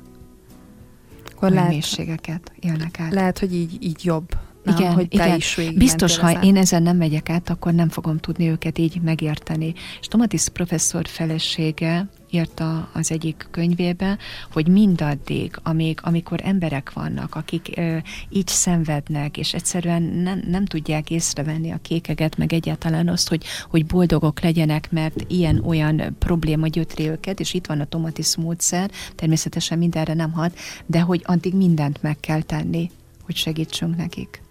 Akkor 1.34 1.50
lehet, 1.50 1.68
mélységeket 1.68 2.52
élnek 2.60 3.00
át. 3.00 3.12
Lehet, 3.12 3.38
hogy 3.38 3.54
így, 3.54 3.82
így 3.82 4.04
jobb. 4.04 4.28
Nem, 4.62 4.76
igen, 4.76 4.92
hogy 4.92 5.06
igen. 5.10 5.36
is 5.36 5.60
Biztos, 5.76 6.18
ha 6.18 6.28
ezen. 6.28 6.42
én 6.42 6.56
ezen 6.56 6.82
nem 6.82 6.96
megyek 6.96 7.30
át, 7.30 7.50
akkor 7.50 7.72
nem 7.72 7.88
fogom 7.88 8.18
tudni 8.18 8.48
őket 8.48 8.78
így 8.78 9.00
megérteni. 9.00 9.74
És 10.00 10.06
Tomatis 10.06 10.48
professzor 10.48 11.06
felesége 11.06 12.08
írta 12.36 12.88
az 12.92 13.10
egyik 13.10 13.46
könyvébe, 13.50 14.18
hogy 14.52 14.68
mindaddig, 14.68 15.58
amíg, 15.62 15.98
amikor 16.02 16.40
emberek 16.44 16.92
vannak, 16.92 17.34
akik 17.34 17.72
ö, 17.76 17.96
így 18.28 18.48
szenvednek, 18.48 19.36
és 19.36 19.54
egyszerűen 19.54 20.02
nem, 20.02 20.42
nem 20.48 20.64
tudják 20.64 21.10
észrevenni 21.10 21.70
a 21.70 21.78
kékeget, 21.82 22.36
meg 22.36 22.52
egyáltalán 22.52 23.08
azt, 23.08 23.28
hogy, 23.28 23.44
hogy 23.70 23.86
boldogok 23.86 24.40
legyenek, 24.40 24.90
mert 24.90 25.24
ilyen-olyan 25.28 26.16
probléma 26.18 26.66
gyötri 26.66 27.08
őket, 27.08 27.40
és 27.40 27.54
itt 27.54 27.66
van 27.66 27.80
a 27.80 27.84
tomatis 27.84 28.36
módszer, 28.36 28.90
természetesen 29.14 29.78
mindenre 29.78 30.14
nem 30.14 30.32
hat, 30.32 30.58
de 30.86 31.00
hogy 31.00 31.22
addig 31.24 31.54
mindent 31.54 32.02
meg 32.02 32.20
kell 32.20 32.42
tenni, 32.42 32.90
hogy 33.24 33.36
segítsünk 33.36 33.96
nekik. 33.96 34.44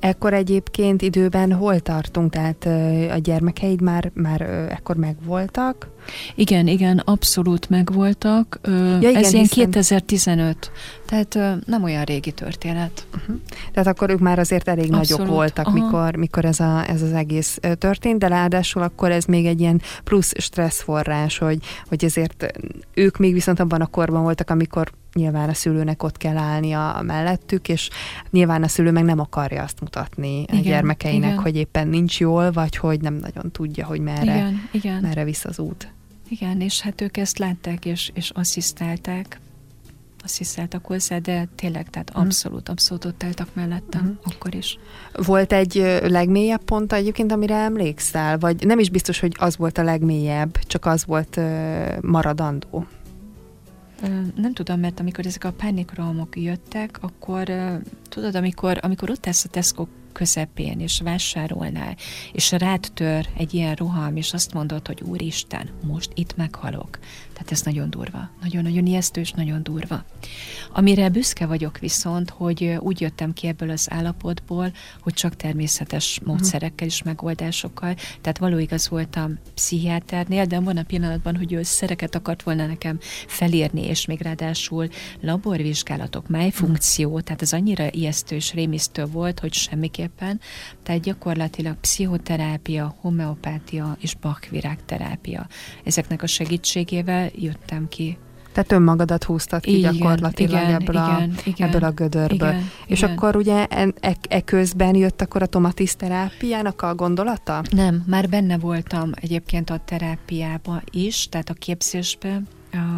Ekkor 0.00 0.34
egyébként 0.34 1.02
időben 1.02 1.52
hol 1.52 1.80
tartunk? 1.80 2.30
Tehát 2.30 2.66
a 3.10 3.18
gyermekeid 3.18 3.80
már, 3.80 4.10
már 4.14 4.40
ekkor 4.70 4.96
megvoltak? 4.96 5.88
Igen, 6.34 6.66
igen, 6.66 6.98
abszolút 6.98 7.68
megvoltak. 7.68 8.60
Ja, 8.62 8.98
igen, 8.98 9.14
Ez 9.16 9.32
ilyen 9.32 9.44
hiszen... 9.44 9.70
2015, 9.70 10.70
tehát 11.06 11.38
nem 11.66 11.82
olyan 11.82 12.04
régi 12.04 12.32
történet. 12.32 13.06
Uh-huh. 13.14 13.36
Tehát 13.72 13.88
akkor 13.88 14.10
ők 14.10 14.18
már 14.18 14.38
azért 14.38 14.68
elég 14.68 14.92
abszolút. 14.92 15.08
nagyok 15.08 15.26
voltak, 15.26 15.72
mikor, 15.72 16.16
mikor 16.16 16.44
ez, 16.44 16.60
a, 16.60 16.88
ez 16.88 17.02
az 17.02 17.12
egész 17.12 17.58
történt, 17.78 18.18
de 18.18 18.26
ráadásul 18.26 18.82
akkor 18.82 19.10
ez 19.10 19.24
még 19.24 19.46
egy 19.46 19.60
ilyen 19.60 19.80
plusz 20.04 20.32
stresszforrás, 20.38 21.38
hogy, 21.38 21.58
hogy 21.88 22.04
ezért 22.04 22.46
ők 22.94 23.16
még 23.16 23.32
viszont 23.32 23.60
abban 23.60 23.80
a 23.80 23.86
korban 23.86 24.22
voltak, 24.22 24.50
amikor 24.50 24.92
nyilván 25.12 25.48
a 25.48 25.54
szülőnek 25.54 26.02
ott 26.02 26.16
kell 26.16 26.36
állnia 26.36 27.00
mellettük, 27.02 27.68
és 27.68 27.90
nyilván 28.30 28.62
a 28.62 28.68
szülő 28.68 28.90
meg 28.90 29.04
nem 29.04 29.18
akarja 29.18 29.62
azt 29.62 29.80
mutatni 29.80 30.40
igen, 30.42 30.56
a 30.58 30.60
gyermekeinek, 30.60 31.30
igen. 31.30 31.42
hogy 31.42 31.56
éppen 31.56 31.88
nincs 31.88 32.20
jól, 32.20 32.52
vagy 32.52 32.76
hogy 32.76 33.00
nem 33.00 33.14
nagyon 33.14 33.50
tudja, 33.50 33.86
hogy 33.86 34.00
merre, 34.00 34.34
igen, 34.34 34.68
igen. 34.70 35.00
merre 35.02 35.24
visz 35.24 35.44
az 35.44 35.58
út. 35.58 35.91
Igen, 36.32 36.60
és 36.60 36.80
hát 36.80 37.00
ők 37.00 37.16
ezt 37.16 37.38
látták, 37.38 37.84
és, 37.84 38.10
és 38.14 38.30
asszisztálták, 38.30 39.40
asszisztáltak 40.24 40.86
hozzá, 40.86 41.18
de 41.18 41.48
tényleg, 41.54 41.90
tehát 41.90 42.12
mhm. 42.12 42.20
abszolút, 42.20 42.68
abszolút 42.68 43.04
ott 43.04 43.22
álltak 43.22 43.48
mellettem, 43.54 44.00
uh-huh. 44.00 44.16
akkor 44.24 44.54
is. 44.54 44.78
Volt 45.12 45.52
egy 45.52 45.74
legmélyebb 46.02 46.62
pont 46.64 46.92
egyébként, 46.92 47.32
amire 47.32 47.56
emlékszel? 47.56 48.38
Vagy 48.38 48.66
nem 48.66 48.78
is 48.78 48.90
biztos, 48.90 49.20
hogy 49.20 49.36
az 49.38 49.56
volt 49.56 49.78
a 49.78 49.82
legmélyebb, 49.82 50.58
csak 50.58 50.86
az 50.86 51.04
volt 51.04 51.36
uh, 51.36 52.00
maradandó? 52.00 52.86
Nem 54.34 54.52
tudom, 54.52 54.80
mert 54.80 55.00
amikor 55.00 55.26
ezek 55.26 55.44
a 55.44 55.52
pánikrohamok 55.52 56.36
jöttek, 56.36 56.98
akkor 57.00 57.50
tudod, 58.12 58.34
amikor, 58.34 58.78
amikor 58.80 59.10
ott 59.10 59.26
állsz 59.26 59.44
a 59.44 59.48
Tesco 59.48 59.86
közepén, 60.12 60.80
és 60.80 61.00
vásárolnál, 61.00 61.96
és 62.32 62.50
rád 62.50 62.90
tör 62.94 63.28
egy 63.36 63.54
ilyen 63.54 63.74
roham, 63.74 64.16
és 64.16 64.32
azt 64.32 64.52
mondod, 64.52 64.86
hogy 64.86 65.02
Úristen, 65.02 65.68
most 65.82 66.10
itt 66.14 66.36
meghalok. 66.36 66.98
Tehát 67.32 67.52
ez 67.52 67.62
nagyon 67.62 67.90
durva. 67.90 68.30
Nagyon-nagyon 68.42 68.86
ijesztő, 68.86 69.20
és 69.20 69.30
nagyon 69.30 69.62
durva. 69.62 70.04
Amire 70.72 71.08
büszke 71.08 71.46
vagyok 71.46 71.78
viszont, 71.78 72.30
hogy 72.30 72.76
úgy 72.78 73.00
jöttem 73.00 73.32
ki 73.32 73.46
ebből 73.46 73.70
az 73.70 73.86
állapotból, 73.90 74.72
hogy 75.00 75.12
csak 75.12 75.36
természetes 75.36 76.18
mhm. 76.20 76.28
módszerekkel 76.28 76.86
és 76.86 77.02
megoldásokkal. 77.02 77.94
Tehát 78.20 78.38
való 78.38 78.58
igaz 78.58 78.88
voltam 78.88 79.38
pszichiáternél, 79.54 80.44
de 80.44 80.60
van 80.60 80.76
a 80.76 80.82
pillanatban, 80.82 81.36
hogy 81.36 81.52
ő 81.52 81.62
szereket 81.62 82.14
akart 82.14 82.42
volna 82.42 82.66
nekem 82.66 82.98
felírni, 83.26 83.86
és 83.86 84.06
még 84.06 84.20
ráadásul 84.20 84.88
laborvizsgálatok, 85.20 86.28
májfunkció, 86.28 87.20
tehát 87.20 87.42
az 87.42 87.52
annyira 87.52 87.86
ijesztő 88.02 88.36
és 88.36 88.52
rémisztő 88.52 89.04
volt, 89.04 89.40
hogy 89.40 89.52
semmiképpen. 89.52 90.40
Tehát 90.82 91.00
gyakorlatilag 91.00 91.76
pszichoterápia, 91.76 92.94
homeopátia 93.00 93.96
és 94.00 94.14
bakvirágterápia. 94.14 95.46
Ezeknek 95.84 96.22
a 96.22 96.26
segítségével 96.26 97.30
jöttem 97.34 97.88
ki. 97.88 98.18
Tehát 98.52 98.72
önmagadat 98.72 99.24
húztad 99.24 99.60
ki 99.60 99.78
igen, 99.78 99.92
gyakorlatilag 99.92 100.62
igen, 100.62 100.80
ebből, 100.80 100.96
a, 100.96 101.22
igen, 101.44 101.68
ebből 101.68 101.84
a 101.84 101.90
gödörből. 101.90 102.48
Igen, 102.48 102.70
És 102.86 102.98
igen. 102.98 103.10
akkor 103.10 103.36
ugye 103.36 103.66
e, 103.66 103.88
e, 104.28 104.40
közben 104.40 104.94
jött 104.94 105.20
akkor 105.20 105.42
a 105.42 105.46
tomatisz 105.46 105.94
terápiának 105.96 106.82
a 106.82 106.94
gondolata? 106.94 107.62
Nem, 107.70 108.04
már 108.06 108.28
benne 108.28 108.58
voltam 108.58 109.10
egyébként 109.14 109.70
a 109.70 109.80
terápiába 109.84 110.82
is, 110.90 111.28
tehát 111.28 111.48
a 111.50 111.54
képzésben, 111.54 112.48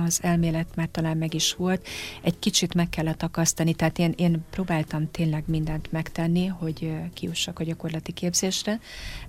az 0.07 0.19
elmélet 0.23 0.77
már 0.77 0.89
talán 0.91 1.17
meg 1.17 1.35
is 1.35 1.55
volt, 1.55 1.87
egy 2.23 2.39
kicsit 2.39 2.75
meg 2.75 2.89
kellett 2.89 3.23
akasztani, 3.23 3.75
tehát 3.75 3.99
én, 3.99 4.13
én 4.17 4.45
próbáltam 4.51 5.11
tényleg 5.11 5.43
mindent 5.47 5.93
megtenni, 5.93 6.47
hogy 6.47 6.93
kiussak 7.15 7.59
a 7.59 7.65
gyakorlati 7.65 8.13
képzésre, 8.13 8.81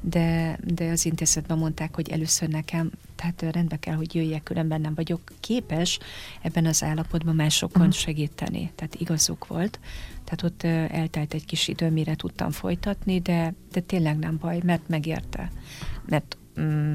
de, 0.01 0.57
de 0.63 0.89
az 0.89 1.05
intézetben 1.05 1.57
mondták, 1.57 1.95
hogy 1.95 2.09
először 2.09 2.49
nekem, 2.49 2.91
tehát 3.15 3.53
rendbe 3.55 3.79
kell, 3.79 3.95
hogy 3.95 4.15
jöjjek, 4.15 4.43
különben 4.43 4.81
nem 4.81 4.93
vagyok 4.95 5.21
képes 5.39 5.99
ebben 6.41 6.65
az 6.65 6.83
állapotban 6.83 7.35
másokon 7.35 7.81
uh-huh. 7.81 7.95
segíteni. 7.95 8.71
Tehát 8.75 8.95
igazuk 8.95 9.47
volt. 9.47 9.79
Tehát 10.23 10.43
ott 10.43 10.63
eltelt 10.93 11.33
egy 11.33 11.45
kis 11.45 11.67
idő, 11.67 11.89
mire 11.89 12.15
tudtam 12.15 12.51
folytatni, 12.51 13.19
de, 13.19 13.53
de 13.71 13.79
tényleg 13.79 14.17
nem 14.17 14.37
baj, 14.37 14.59
mert 14.63 14.87
megérte. 14.87 15.51
Mert 16.05 16.37
mm, 16.59 16.93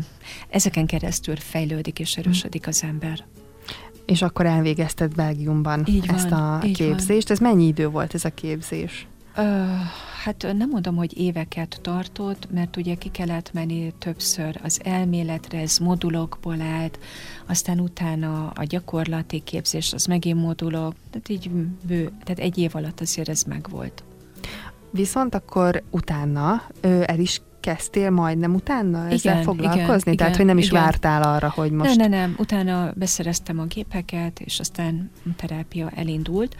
ezeken 0.48 0.86
keresztül 0.86 1.36
fejlődik 1.36 1.98
és 1.98 2.16
erősödik 2.16 2.66
az 2.66 2.82
ember. 2.82 3.24
És 4.10 4.22
akkor 4.22 4.46
elvégezted 4.46 5.14
Belgiumban 5.14 5.82
így 5.86 6.08
ezt 6.08 6.28
van, 6.28 6.40
a 6.40 6.58
képzést. 6.58 7.28
Van. 7.28 7.36
Ez 7.36 7.38
mennyi 7.38 7.66
idő 7.66 7.88
volt 7.88 8.14
ez 8.14 8.24
a 8.24 8.30
képzés? 8.30 9.06
Ö, 9.36 9.64
hát 10.24 10.46
nem 10.56 10.68
mondom, 10.68 10.96
hogy 10.96 11.18
éveket 11.18 11.78
tartott, 11.82 12.48
mert 12.52 12.76
ugye 12.76 12.94
ki 12.94 13.08
kellett 13.08 13.52
menni 13.52 13.92
többször 13.98 14.60
az 14.62 14.80
elméletre, 14.84 15.58
ez 15.58 15.78
modulokból 15.78 16.60
állt, 16.60 16.98
aztán 17.46 17.80
utána 17.80 18.48
a 18.54 18.64
gyakorlati 18.64 19.40
képzés, 19.40 19.92
az 19.92 20.04
megint 20.06 20.40
modulok, 20.40 20.94
tehát 21.10 21.28
így 21.28 21.50
bő, 21.86 22.10
tehát 22.24 22.38
egy 22.38 22.58
év 22.58 22.70
alatt 22.74 23.00
azért 23.00 23.28
ez 23.28 23.42
megvolt. 23.42 24.02
Viszont 24.90 25.34
akkor 25.34 25.82
utána 25.90 26.62
ö, 26.80 27.02
el 27.06 27.18
is 27.18 27.40
kezdtél 27.60 28.10
majdnem 28.10 28.54
utána 28.54 28.98
ezzel 28.98 29.32
igen, 29.32 29.42
foglalkozni? 29.42 30.12
Igen, 30.12 30.16
Tehát, 30.16 30.36
hogy 30.36 30.44
nem 30.44 30.58
is 30.58 30.66
igen. 30.66 30.82
vártál 30.82 31.22
arra, 31.22 31.52
hogy 31.54 31.70
most... 31.70 31.96
Nem, 31.96 32.10
nem, 32.10 32.20
nem. 32.20 32.34
Utána 32.38 32.92
beszereztem 32.96 33.58
a 33.58 33.64
gépeket, 33.64 34.40
és 34.40 34.60
aztán 34.60 35.10
a 35.26 35.30
terápia 35.36 35.90
elindult. 35.94 36.56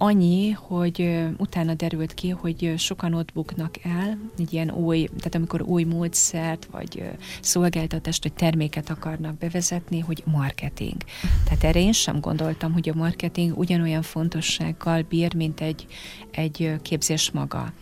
Annyi, 0.00 0.50
hogy 0.50 1.26
utána 1.36 1.74
derült 1.74 2.14
ki, 2.14 2.28
hogy 2.28 2.74
sokan 2.76 3.14
ott 3.14 3.32
buknak 3.32 3.74
el, 3.84 4.18
egy 4.38 4.52
ilyen 4.52 4.70
új, 4.70 5.04
tehát 5.04 5.34
amikor 5.34 5.62
új 5.62 5.84
módszert, 5.84 6.68
vagy 6.70 7.02
szolgáltatást, 7.40 8.22
vagy 8.22 8.32
terméket 8.32 8.90
akarnak 8.90 9.38
bevezetni, 9.38 10.00
hogy 10.00 10.22
marketing. 10.26 10.96
Tehát 11.44 11.64
erre 11.64 11.80
én 11.80 11.92
sem 11.92 12.20
gondoltam, 12.20 12.72
hogy 12.72 12.88
a 12.88 12.94
marketing 12.94 13.58
ugyanolyan 13.58 14.02
fontossággal 14.02 15.04
bír, 15.08 15.34
mint 15.34 15.60
egy, 15.60 15.86
egy 16.30 16.72
képzés 16.82 17.30
maga. 17.30 17.72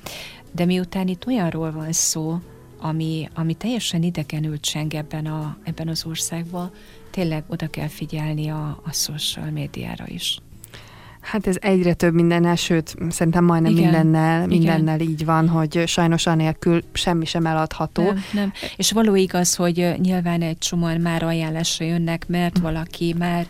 De 0.52 0.64
miután 0.64 1.08
itt 1.08 1.26
olyanról 1.26 1.72
van 1.72 1.92
szó, 1.92 2.38
ami, 2.78 3.28
ami 3.34 3.54
teljesen 3.54 4.02
idegenült 4.02 4.60
cseng 4.60 4.94
ebben, 4.94 5.26
a, 5.26 5.58
ebben 5.62 5.88
az 5.88 6.06
országban, 6.06 6.70
tényleg 7.10 7.44
oda 7.48 7.66
kell 7.66 7.88
figyelni 7.88 8.48
a, 8.48 8.80
a 8.84 8.92
social 8.92 9.50
médiára 9.50 10.04
is. 10.08 10.38
Hát 11.26 11.46
ez 11.46 11.56
egyre 11.60 11.94
több 11.94 12.14
mindennel, 12.14 12.56
sőt, 12.56 12.96
szerintem 13.08 13.44
majdnem 13.44 13.72
igen, 13.72 13.82
mindennel, 13.82 14.46
mindennel 14.46 15.00
igen. 15.00 15.12
így 15.12 15.24
van, 15.24 15.48
hogy 15.48 15.82
sajnos 15.86 16.26
anélkül 16.26 16.82
semmi 16.92 17.24
sem 17.24 17.46
eladható. 17.46 18.02
Nem, 18.02 18.24
nem. 18.32 18.52
És 18.76 18.92
való 18.92 19.14
igaz, 19.14 19.54
hogy 19.54 19.94
nyilván 19.98 20.42
egy 20.42 20.58
csomóan 20.58 21.00
már 21.00 21.22
ajánlásra 21.22 21.84
jönnek, 21.84 22.24
mert 22.28 22.58
valaki 22.58 23.14
már 23.18 23.46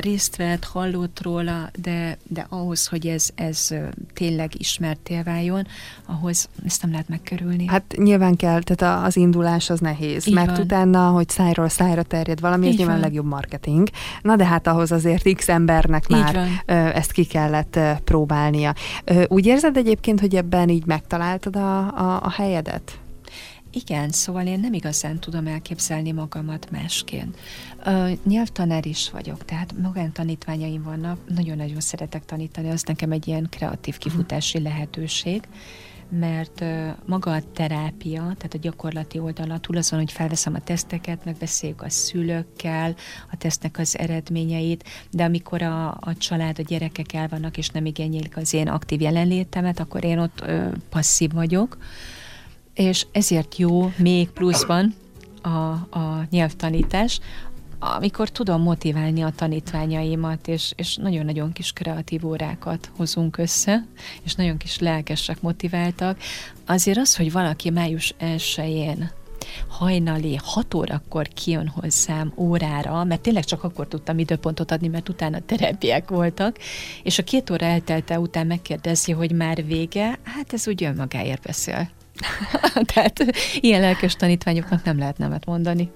részt 0.00 0.36
vett, 0.36 0.64
hallott 0.64 1.22
róla, 1.22 1.70
de, 1.82 2.18
de 2.28 2.46
ahhoz, 2.48 2.86
hogy 2.86 3.06
ez, 3.06 3.28
ez 3.34 3.68
tényleg 4.14 4.50
ismerté 4.58 5.20
váljon, 5.24 5.66
ahhoz 6.06 6.48
ezt 6.66 6.82
nem 6.82 6.90
lehet 6.90 7.08
megkerülni. 7.08 7.66
Hát 7.66 7.94
nyilván 7.96 8.36
kell, 8.36 8.62
tehát 8.62 9.04
az 9.06 9.16
indulás 9.16 9.70
az 9.70 9.80
nehéz, 9.80 10.26
így 10.26 10.34
mert 10.34 10.50
van. 10.50 10.60
utána, 10.60 11.08
hogy 11.08 11.28
szájról 11.28 11.68
szájra 11.68 12.02
terjed 12.02 12.40
valami, 12.40 12.66
így 12.66 12.72
ez 12.72 12.78
nyilván 12.78 12.96
a 12.96 13.00
legjobb 13.00 13.26
marketing. 13.26 13.88
Na 14.22 14.36
de 14.36 14.44
hát 14.44 14.66
ahhoz 14.66 14.92
azért 14.92 15.34
x 15.34 15.48
embernek 15.48 16.08
már 16.08 16.34
van. 16.34 16.76
ezt 16.76 17.09
ezt 17.10 17.18
ki 17.18 17.24
kellett 17.24 17.78
próbálnia. 18.04 18.74
Úgy 19.26 19.46
érzed 19.46 19.76
egyébként, 19.76 20.20
hogy 20.20 20.36
ebben 20.36 20.68
így 20.68 20.86
megtaláltad 20.86 21.56
a, 21.56 21.78
a, 21.78 22.22
a 22.22 22.30
helyedet? 22.30 22.98
Igen, 23.72 24.10
szóval 24.10 24.46
én 24.46 24.60
nem 24.60 24.72
igazán 24.72 25.18
tudom 25.18 25.46
elképzelni 25.46 26.12
magamat 26.12 26.70
másként. 26.70 27.36
Uh, 27.86 28.10
nyelvtanár 28.24 28.86
is 28.86 29.10
vagyok, 29.10 29.44
tehát 29.44 29.74
magán 29.82 30.12
tanítványaim 30.12 30.82
vannak, 30.82 31.18
nagyon-nagyon 31.34 31.80
szeretek 31.80 32.24
tanítani, 32.24 32.70
az 32.70 32.82
nekem 32.82 33.12
egy 33.12 33.28
ilyen 33.28 33.46
kreatív 33.50 33.98
kifutási 33.98 34.62
lehetőség 34.62 35.42
mert 36.10 36.64
maga 37.06 37.32
a 37.32 37.42
terápia, 37.52 38.20
tehát 38.20 38.54
a 38.54 38.58
gyakorlati 38.58 39.18
oldala 39.18 39.58
túl 39.58 39.76
azon, 39.76 39.98
hogy 39.98 40.12
felveszem 40.12 40.54
a 40.54 40.60
teszteket, 40.60 41.24
megbeszéljük 41.24 41.82
a 41.82 41.90
szülőkkel, 41.90 42.94
a 43.30 43.36
tesztnek 43.36 43.78
az 43.78 43.98
eredményeit, 43.98 44.84
de 45.10 45.24
amikor 45.24 45.62
a, 45.62 45.88
a 45.88 46.14
család, 46.18 46.58
a 46.58 46.62
gyerekek 46.62 47.12
el 47.12 47.28
vannak, 47.28 47.56
és 47.56 47.68
nem 47.68 47.86
igényelik 47.86 48.36
az 48.36 48.52
én 48.52 48.68
aktív 48.68 49.00
jelenlétemet, 49.00 49.80
akkor 49.80 50.04
én 50.04 50.18
ott 50.18 50.40
ö, 50.46 50.68
passzív 50.88 51.32
vagyok, 51.32 51.78
és 52.74 53.06
ezért 53.12 53.56
jó 53.56 53.92
még 53.96 54.30
pluszban 54.30 54.94
a, 55.42 55.48
a 55.98 56.26
nyelvtanítás, 56.30 57.20
amikor 57.80 58.28
tudom 58.28 58.62
motiválni 58.62 59.22
a 59.22 59.32
tanítványaimat, 59.36 60.48
és, 60.48 60.72
és 60.76 60.96
nagyon-nagyon 60.96 61.52
kis 61.52 61.72
kreatív 61.72 62.26
órákat 62.26 62.90
hozunk 62.96 63.38
össze, 63.38 63.86
és 64.22 64.34
nagyon 64.34 64.56
kis 64.56 64.78
lelkesek, 64.78 65.40
motiváltak, 65.40 66.18
azért 66.66 66.98
az, 66.98 67.16
hogy 67.16 67.32
valaki 67.32 67.70
május 67.70 68.14
1-én 68.20 69.10
hajnali 69.68 70.38
6 70.42 70.74
órakor 70.74 71.28
kijön 71.28 71.68
hozzám 71.68 72.32
órára, 72.36 73.04
mert 73.04 73.20
tényleg 73.20 73.44
csak 73.44 73.64
akkor 73.64 73.88
tudtam 73.88 74.18
időpontot 74.18 74.70
adni, 74.70 74.88
mert 74.88 75.08
utána 75.08 75.40
terepiek 75.46 76.08
voltak, 76.08 76.56
és 77.02 77.18
a 77.18 77.22
két 77.22 77.50
óra 77.50 77.66
eltelte 77.66 78.18
után 78.18 78.46
megkérdezi, 78.46 79.12
hogy 79.12 79.32
már 79.32 79.64
vége, 79.64 80.18
hát 80.22 80.52
ez 80.52 80.68
úgy 80.68 80.84
önmagáért 80.84 81.42
beszél. 81.42 81.90
Tehát 82.94 83.24
ilyen 83.60 83.80
lelkes 83.80 84.14
tanítványoknak 84.14 84.84
nem 84.84 84.98
lehet 84.98 85.18
nemet 85.18 85.46
mondani. 85.46 85.90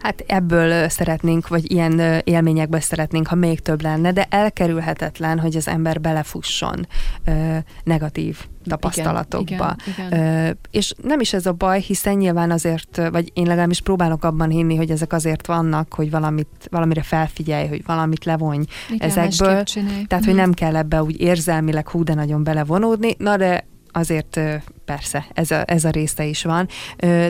Hát 0.00 0.24
ebből 0.26 0.88
szeretnénk, 0.88 1.48
vagy 1.48 1.70
ilyen 1.72 2.22
élményekből 2.24 2.80
szeretnénk, 2.80 3.26
ha 3.26 3.34
még 3.34 3.60
több 3.60 3.82
lenne, 3.82 4.12
de 4.12 4.26
elkerülhetetlen, 4.30 5.38
hogy 5.38 5.56
az 5.56 5.68
ember 5.68 6.00
belefusson 6.00 6.86
ö, 7.24 7.56
negatív 7.84 8.38
tapasztalatokba. 8.64 9.76
Igen, 9.86 10.06
igen, 10.08 10.12
igen. 10.12 10.46
Ö, 10.46 10.50
és 10.70 10.94
nem 11.02 11.20
is 11.20 11.32
ez 11.32 11.46
a 11.46 11.52
baj, 11.52 11.80
hiszen 11.80 12.14
nyilván 12.14 12.50
azért, 12.50 13.00
vagy 13.10 13.30
én 13.34 13.46
legalábbis 13.46 13.80
próbálok 13.80 14.24
abban 14.24 14.50
hinni, 14.50 14.76
hogy 14.76 14.90
ezek 14.90 15.12
azért 15.12 15.46
vannak, 15.46 15.94
hogy 15.94 16.10
valamit, 16.10 16.48
valamire 16.70 17.02
felfigyelj, 17.02 17.68
hogy 17.68 17.82
valamit 17.86 18.24
levonj 18.24 18.64
igen, 18.90 19.08
ezekből. 19.08 19.62
Tehát, 20.06 20.24
hogy 20.24 20.34
mhm. 20.34 20.36
nem 20.36 20.52
kell 20.52 20.76
ebbe 20.76 21.02
úgy 21.02 21.20
érzelmileg 21.20 21.88
hú, 21.88 22.02
de 22.02 22.14
nagyon 22.14 22.44
belevonódni, 22.44 23.14
na 23.18 23.36
de 23.36 23.64
azért 23.94 24.40
persze, 24.84 25.26
ez 25.34 25.50
a, 25.50 25.62
ez 25.66 25.84
a 25.84 25.90
része 25.90 26.24
is 26.24 26.42
van. 26.42 26.68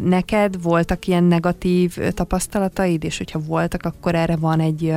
Neked 0.03 0.63
voltak 0.63 1.07
ilyen 1.07 1.25
negatív 1.25 1.97
tapasztalataid, 2.15 3.05
és 3.05 3.19
hogyha 3.19 3.39
voltak, 3.39 3.83
akkor 3.83 4.15
erre 4.15 4.37
van 4.37 4.61
egy 4.61 4.95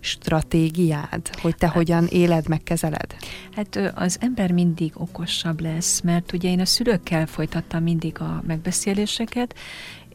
stratégiád, 0.00 1.30
hogy 1.40 1.56
te 1.56 1.66
hát, 1.66 1.74
hogyan 1.74 2.06
éled, 2.06 2.48
megkezeled? 2.48 3.16
Hát 3.54 3.92
az 3.94 4.16
ember 4.20 4.52
mindig 4.52 4.92
okosabb 4.94 5.60
lesz, 5.60 6.00
mert 6.00 6.32
ugye 6.32 6.50
én 6.50 6.60
a 6.60 6.64
szülőkkel 6.64 7.26
folytattam 7.26 7.82
mindig 7.82 8.20
a 8.20 8.42
megbeszéléseket, 8.46 9.54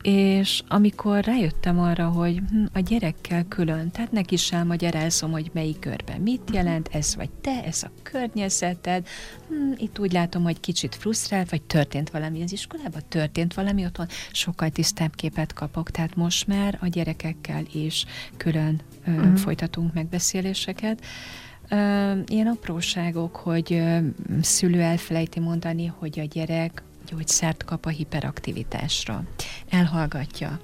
és 0.05 0.63
amikor 0.67 1.23
rájöttem 1.23 1.79
arra, 1.79 2.07
hogy 2.07 2.41
hm, 2.49 2.65
a 2.73 2.79
gyerekkel 2.79 3.45
külön, 3.47 3.91
tehát 3.91 4.11
neki 4.11 4.33
is 4.33 4.51
elmagyarázom, 4.51 5.31
hogy 5.31 5.49
melyik 5.53 5.79
körben 5.79 6.21
mit 6.21 6.41
jelent, 6.53 6.89
ez 6.91 7.15
vagy 7.15 7.29
te, 7.29 7.63
ez 7.63 7.83
a 7.83 7.91
környezeted, 8.03 9.07
hm, 9.47 9.71
itt 9.77 9.99
úgy 9.99 10.11
látom, 10.11 10.43
hogy 10.43 10.59
kicsit 10.59 10.95
frusztrál, 10.95 11.45
vagy 11.49 11.61
történt 11.61 12.09
valami 12.09 12.41
az 12.41 12.51
iskolában, 12.51 13.01
történt 13.09 13.53
valami 13.53 13.85
otthon, 13.85 14.07
sokkal 14.31 14.69
tisztább 14.69 15.15
képet 15.15 15.53
kapok, 15.53 15.91
tehát 15.91 16.15
most 16.15 16.47
már 16.47 16.77
a 16.81 16.87
gyerekekkel 16.87 17.63
is 17.73 18.05
külön 18.37 18.81
ö, 19.07 19.11
uh-huh. 19.11 19.35
folytatunk 19.35 19.93
megbeszéléseket. 19.93 21.05
Ö, 21.69 22.11
ilyen 22.25 22.47
apróságok, 22.47 23.35
hogy 23.35 23.73
ö, 23.73 23.97
szülő 24.41 24.81
elfelejti 24.81 25.39
mondani, 25.39 25.85
hogy 25.85 26.19
a 26.19 26.25
gyerek 26.25 26.83
gyógyszert 27.09 27.63
kap 27.63 27.85
a 27.85 27.89
hiperaktivitásra. 27.89 29.23
Elhallgatja 29.69 30.59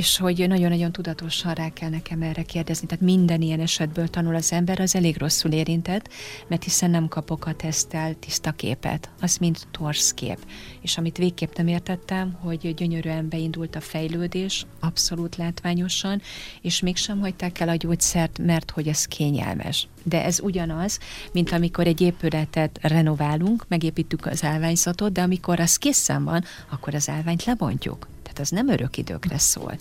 és 0.00 0.18
hogy 0.18 0.48
nagyon-nagyon 0.48 0.92
tudatosan 0.92 1.54
rá 1.54 1.68
kell 1.68 1.88
nekem 1.88 2.22
erre 2.22 2.42
kérdezni. 2.42 2.86
Tehát 2.86 3.04
minden 3.04 3.42
ilyen 3.42 3.60
esetből 3.60 4.08
tanul 4.08 4.34
az 4.34 4.52
ember, 4.52 4.80
az 4.80 4.94
elég 4.94 5.18
rosszul 5.18 5.52
érintett, 5.52 6.08
mert 6.48 6.64
hiszen 6.64 6.90
nem 6.90 7.08
kapok 7.08 7.46
a 7.46 7.54
tesztel 7.54 8.14
tiszta 8.14 8.50
képet. 8.50 9.10
Az 9.20 9.36
mind 9.36 9.56
torsz 9.70 10.12
kép. 10.12 10.38
És 10.80 10.98
amit 10.98 11.16
végképp 11.16 11.56
nem 11.56 11.66
értettem, 11.66 12.32
hogy 12.32 12.74
gyönyörűen 12.74 13.28
beindult 13.28 13.76
a 13.76 13.80
fejlődés, 13.80 14.66
abszolút 14.78 15.36
látványosan, 15.36 16.22
és 16.60 16.80
mégsem 16.80 17.20
hagyták 17.20 17.60
el 17.60 17.68
a 17.68 17.76
gyógyszert, 17.76 18.38
mert 18.38 18.70
hogy 18.70 18.88
ez 18.88 19.04
kényelmes. 19.04 19.88
De 20.02 20.24
ez 20.24 20.40
ugyanaz, 20.40 20.98
mint 21.32 21.52
amikor 21.52 21.86
egy 21.86 22.00
épületet 22.00 22.78
renoválunk, 22.82 23.64
megépítjük 23.68 24.26
az 24.26 24.44
állványzatot, 24.44 25.12
de 25.12 25.22
amikor 25.22 25.60
az 25.60 25.76
készen 25.76 26.24
van, 26.24 26.44
akkor 26.70 26.94
az 26.94 27.08
állványt 27.08 27.44
lebontjuk 27.44 28.06
az 28.38 28.50
nem 28.50 28.68
örök 28.68 28.96
időkre 28.96 29.38
szól. 29.38 29.78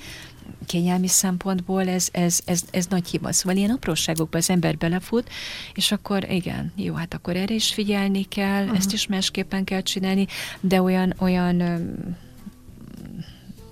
Kényelmi 0.66 1.08
szempontból 1.08 1.88
ez, 1.88 2.08
ez, 2.12 2.40
ez, 2.46 2.62
ez 2.72 2.86
nagy 2.86 3.08
hiba. 3.08 3.32
Szóval 3.32 3.58
ilyen 3.58 3.70
apróságokba 3.70 4.38
az 4.38 4.50
ember 4.50 4.78
belefut, 4.78 5.30
és 5.74 5.92
akkor 5.92 6.30
igen, 6.30 6.72
jó, 6.76 6.94
hát 6.94 7.14
akkor 7.14 7.36
erre 7.36 7.54
is 7.54 7.74
figyelni 7.74 8.24
kell, 8.24 8.62
uh-huh. 8.64 8.78
ezt 8.78 8.94
is 8.94 9.08
másképpen 9.08 9.64
kell 9.64 9.82
csinálni, 9.82 10.28
de 10.60 10.82
olyan, 10.82 11.14
olyan 11.20 11.64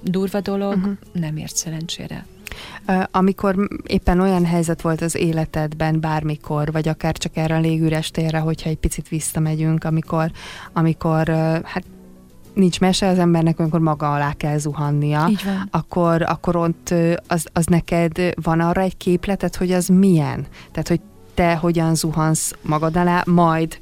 durva 0.02 0.42
dolog 0.42 0.78
uh-huh. 0.78 0.98
nem 1.12 1.38
ért 1.38 1.56
szerencsére. 1.56 2.26
Amikor 3.12 3.68
éppen 3.88 4.20
olyan 4.20 4.46
helyzet 4.46 4.82
volt 4.82 5.02
az 5.02 5.16
életedben 5.16 6.00
bármikor, 6.00 6.72
vagy 6.72 6.88
akár 6.88 7.18
csak 7.18 7.38
erre 7.38 7.56
a 7.56 7.60
légüres 7.60 8.12
térre, 8.12 8.40
hogyha 8.40 8.70
egy 8.70 8.78
picit 8.78 9.08
visszamegyünk, 9.08 9.84
amikor, 9.84 10.32
amikor 10.74 11.28
hát 11.64 11.84
nincs 12.58 12.80
mese 12.80 13.08
az 13.08 13.20
embernek, 13.20 13.60
amikor 13.60 13.80
maga 13.80 14.14
alá 14.14 14.34
kell 14.34 14.58
zuhannia, 14.58 15.30
akkor, 15.72 16.22
akkor 16.22 16.56
ott 16.56 16.94
az, 17.28 17.48
az 17.54 17.66
neked 17.66 18.34
van 18.42 18.60
arra 18.60 18.82
egy 18.82 18.98
képleted, 18.98 19.56
hogy 19.56 19.72
az 19.72 19.88
milyen? 19.88 20.46
Tehát, 20.72 20.88
hogy 20.88 21.00
te 21.34 21.56
hogyan 21.56 21.96
zuhansz 21.96 22.54
magad 22.62 22.98
alá, 22.98 23.24
majd 23.26 23.80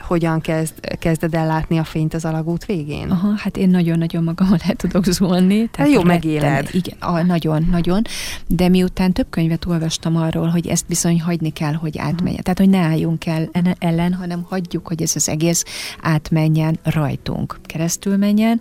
hogyan 0.00 0.40
kezd, 0.40 0.98
kezded 0.98 1.34
el 1.34 1.46
látni 1.46 1.78
a 1.78 1.84
fényt 1.84 2.14
az 2.14 2.24
alagút 2.24 2.64
végén? 2.64 3.10
Aha, 3.10 3.32
hát 3.36 3.56
én 3.56 3.68
nagyon-nagyon 3.68 4.22
magamon 4.22 4.58
el 4.68 4.74
tudok 4.74 5.04
zúlni. 5.04 5.68
Tehát 5.68 5.92
jó 5.92 6.02
megéled. 6.02 6.68
Igen, 6.72 6.96
a, 6.98 7.22
nagyon, 7.22 7.66
nagyon. 7.70 8.02
De 8.46 8.68
miután 8.68 9.12
több 9.12 9.26
könyvet 9.30 9.66
olvastam 9.66 10.16
arról, 10.16 10.48
hogy 10.48 10.66
ezt 10.66 10.86
bizony 10.86 11.20
hagyni 11.20 11.50
kell, 11.50 11.72
hogy 11.72 11.98
átmenjen. 11.98 12.42
Tehát, 12.42 12.58
hogy 12.58 12.68
ne 12.68 12.78
álljunk 12.78 13.26
el 13.26 13.50
ellen, 13.78 14.12
hanem 14.12 14.46
hagyjuk, 14.48 14.86
hogy 14.86 15.02
ez 15.02 15.12
az 15.14 15.28
egész 15.28 15.64
átmenjen 16.00 16.78
rajtunk, 16.82 17.58
keresztül 17.62 18.16
menjen. 18.16 18.60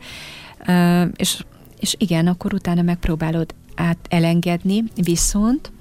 Uh, 0.68 1.08
és, 1.16 1.44
és 1.80 1.96
igen, 1.98 2.28
akkor 2.28 2.54
utána 2.54 2.82
megpróbálod 2.82 3.54
át 3.76 3.98
elengedni, 4.10 4.84
viszont 4.96 5.72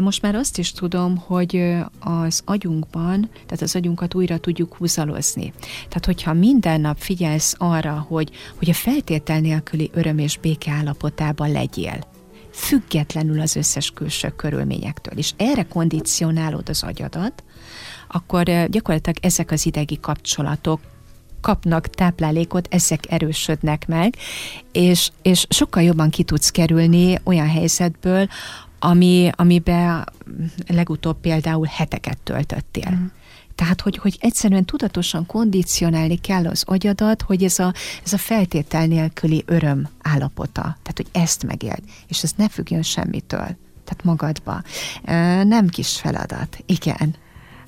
most 0.00 0.22
már 0.22 0.34
azt 0.34 0.58
is 0.58 0.72
tudom, 0.72 1.16
hogy 1.16 1.76
az 2.00 2.42
agyunkban, 2.44 3.28
tehát 3.32 3.62
az 3.62 3.74
agyunkat 3.74 4.14
újra 4.14 4.38
tudjuk 4.38 4.74
húzalozni. 4.74 5.52
Tehát, 5.60 6.04
hogyha 6.04 6.32
minden 6.32 6.80
nap 6.80 6.98
figyelsz 6.98 7.54
arra, 7.58 8.04
hogy, 8.08 8.30
hogy 8.56 8.70
a 8.70 8.74
feltétel 8.74 9.40
nélküli 9.40 9.90
öröm 9.94 10.18
és 10.18 10.38
béke 10.38 10.72
állapotában 10.72 11.52
legyél, 11.52 11.98
függetlenül 12.52 13.40
az 13.40 13.56
összes 13.56 13.90
külső 13.90 14.28
körülményektől, 14.36 15.18
és 15.18 15.32
erre 15.36 15.62
kondicionálod 15.62 16.68
az 16.68 16.82
agyadat, 16.82 17.44
akkor 18.08 18.44
gyakorlatilag 18.44 19.18
ezek 19.20 19.50
az 19.50 19.66
idegi 19.66 19.98
kapcsolatok 20.00 20.80
kapnak 21.40 21.86
táplálékot, 21.86 22.68
ezek 22.70 23.10
erősödnek 23.10 23.86
meg, 23.86 24.16
és, 24.72 25.10
és 25.22 25.46
sokkal 25.48 25.82
jobban 25.82 26.10
ki 26.10 26.22
tudsz 26.22 26.50
kerülni 26.50 27.18
olyan 27.24 27.48
helyzetből, 27.48 28.28
ami, 28.78 29.30
amiben 29.36 30.04
legutóbb 30.66 31.20
például 31.20 31.66
heteket 31.70 32.18
töltöttél. 32.18 32.90
Mm. 32.90 33.06
Tehát, 33.54 33.80
hogy, 33.80 33.96
hogy 33.96 34.18
egyszerűen 34.20 34.64
tudatosan 34.64 35.26
kondicionálni 35.26 36.16
kell 36.16 36.46
az 36.46 36.62
agyadat, 36.66 37.22
hogy 37.22 37.44
ez 37.44 37.58
a, 37.58 37.72
ez 38.04 38.12
a 38.12 38.18
feltétel 38.18 38.86
nélküli 38.86 39.42
öröm 39.46 39.88
állapota. 40.02 40.60
Tehát, 40.60 40.96
hogy 40.96 41.06
ezt 41.12 41.46
megéld, 41.46 41.82
és 42.08 42.22
ez 42.22 42.32
ne 42.36 42.48
függjön 42.48 42.82
semmitől. 42.82 43.56
Tehát 43.84 44.04
magadba. 44.04 44.62
Nem 45.44 45.68
kis 45.68 45.96
feladat. 45.96 46.58
Igen. 46.66 47.14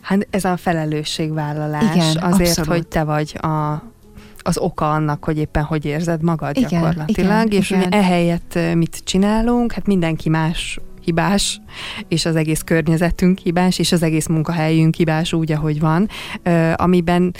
Hát 0.00 0.26
ez 0.30 0.44
a 0.44 0.56
felelősségvállalás 0.56 1.94
Igen, 1.94 2.16
azért, 2.16 2.48
abszolút. 2.48 2.70
hogy 2.70 2.86
te 2.86 3.04
vagy 3.04 3.38
a 3.42 3.82
az 4.42 4.58
oka 4.58 4.90
annak, 4.90 5.24
hogy 5.24 5.38
éppen 5.38 5.62
hogy 5.62 5.84
érzed 5.84 6.22
magad 6.22 6.56
igen, 6.56 6.68
gyakorlatilag, 6.68 7.46
igen, 7.46 7.60
és 7.60 7.70
igen. 7.70 7.92
ehelyett 7.92 8.58
mit 8.74 9.00
csinálunk, 9.04 9.72
hát 9.72 9.86
mindenki 9.86 10.28
más 10.28 10.80
hibás, 11.08 11.60
és 12.08 12.24
az 12.24 12.36
egész 12.36 12.62
környezetünk 12.62 13.38
hibás, 13.38 13.78
és 13.78 13.92
az 13.92 14.02
egész 14.02 14.26
munkahelyünk 14.26 14.94
hibás 14.94 15.32
úgy, 15.32 15.52
ahogy 15.52 15.80
van, 15.80 16.08
amiben 16.76 17.34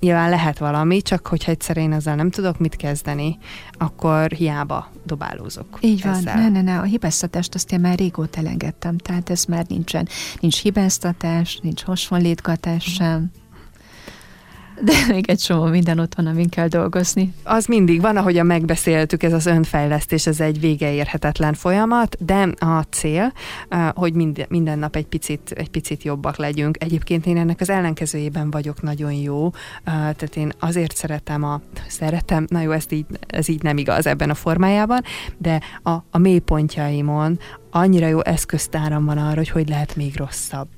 nyilván 0.00 0.30
lehet 0.30 0.58
valami, 0.58 1.02
csak 1.02 1.26
hogyha 1.26 1.50
egyszer 1.50 1.76
én 1.76 1.92
ezzel 1.92 2.14
nem 2.14 2.30
tudok 2.30 2.58
mit 2.58 2.76
kezdeni, 2.76 3.38
akkor 3.72 4.30
hiába 4.30 4.90
dobálózok. 5.06 5.78
Így 5.80 6.02
van, 6.02 6.14
ezzel. 6.14 6.34
ne, 6.34 6.48
ne, 6.48 6.62
ne, 6.62 6.78
a 6.78 6.82
hibáztatást 6.82 7.54
azt 7.54 7.72
én 7.72 7.80
már 7.80 7.98
régóta 7.98 8.38
elengedtem, 8.38 8.98
tehát 8.98 9.30
ez 9.30 9.44
már 9.44 9.64
nincsen. 9.68 10.08
Nincs 10.40 10.62
hibáztatás, 10.62 11.58
nincs 11.62 11.82
hasonlítgatás 11.82 12.84
sem. 12.84 13.30
De 14.80 14.92
még 15.08 15.30
egy 15.30 15.38
csomó 15.38 15.64
minden 15.64 15.98
ott 15.98 16.14
van, 16.14 16.26
amin 16.26 16.48
kell 16.48 16.68
dolgozni. 16.68 17.34
Az 17.42 17.66
mindig 17.66 18.00
van, 18.00 18.16
ahogy 18.16 18.38
a 18.38 18.42
megbeszéltük, 18.42 19.22
ez 19.22 19.32
az 19.32 19.46
önfejlesztés, 19.46 20.26
ez 20.26 20.40
egy 20.40 20.60
végeérhetetlen 20.60 21.54
folyamat, 21.54 22.24
de 22.24 22.48
a 22.58 22.80
cél, 22.90 23.32
hogy 23.94 24.12
minden, 24.14 24.46
minden 24.48 24.78
nap 24.78 24.96
egy 24.96 25.06
picit, 25.06 25.50
egy 25.50 25.70
picit 25.70 26.02
jobbak 26.02 26.36
legyünk. 26.36 26.82
Egyébként 26.82 27.26
én 27.26 27.36
ennek 27.36 27.60
az 27.60 27.70
ellenkezőjében 27.70 28.50
vagyok 28.50 28.82
nagyon 28.82 29.12
jó, 29.12 29.50
tehát 29.84 30.36
én 30.36 30.52
azért 30.58 30.96
szeretem 30.96 31.44
a, 31.44 31.60
szeretem, 31.88 32.46
na 32.48 32.60
jó, 32.60 32.70
ez 32.70 32.84
így, 32.88 33.06
ez 33.26 33.48
így 33.48 33.62
nem 33.62 33.76
igaz 33.76 34.06
ebben 34.06 34.30
a 34.30 34.34
formájában, 34.34 35.00
de 35.38 35.60
a, 35.82 35.90
a 36.10 36.18
mélypontjaimon 36.18 37.38
annyira 37.70 38.06
jó 38.06 38.24
eszköztáram 38.24 39.04
van 39.04 39.18
arra, 39.18 39.36
hogy 39.36 39.48
hogy 39.48 39.68
lehet 39.68 39.96
még 39.96 40.16
rosszabb 40.16 40.68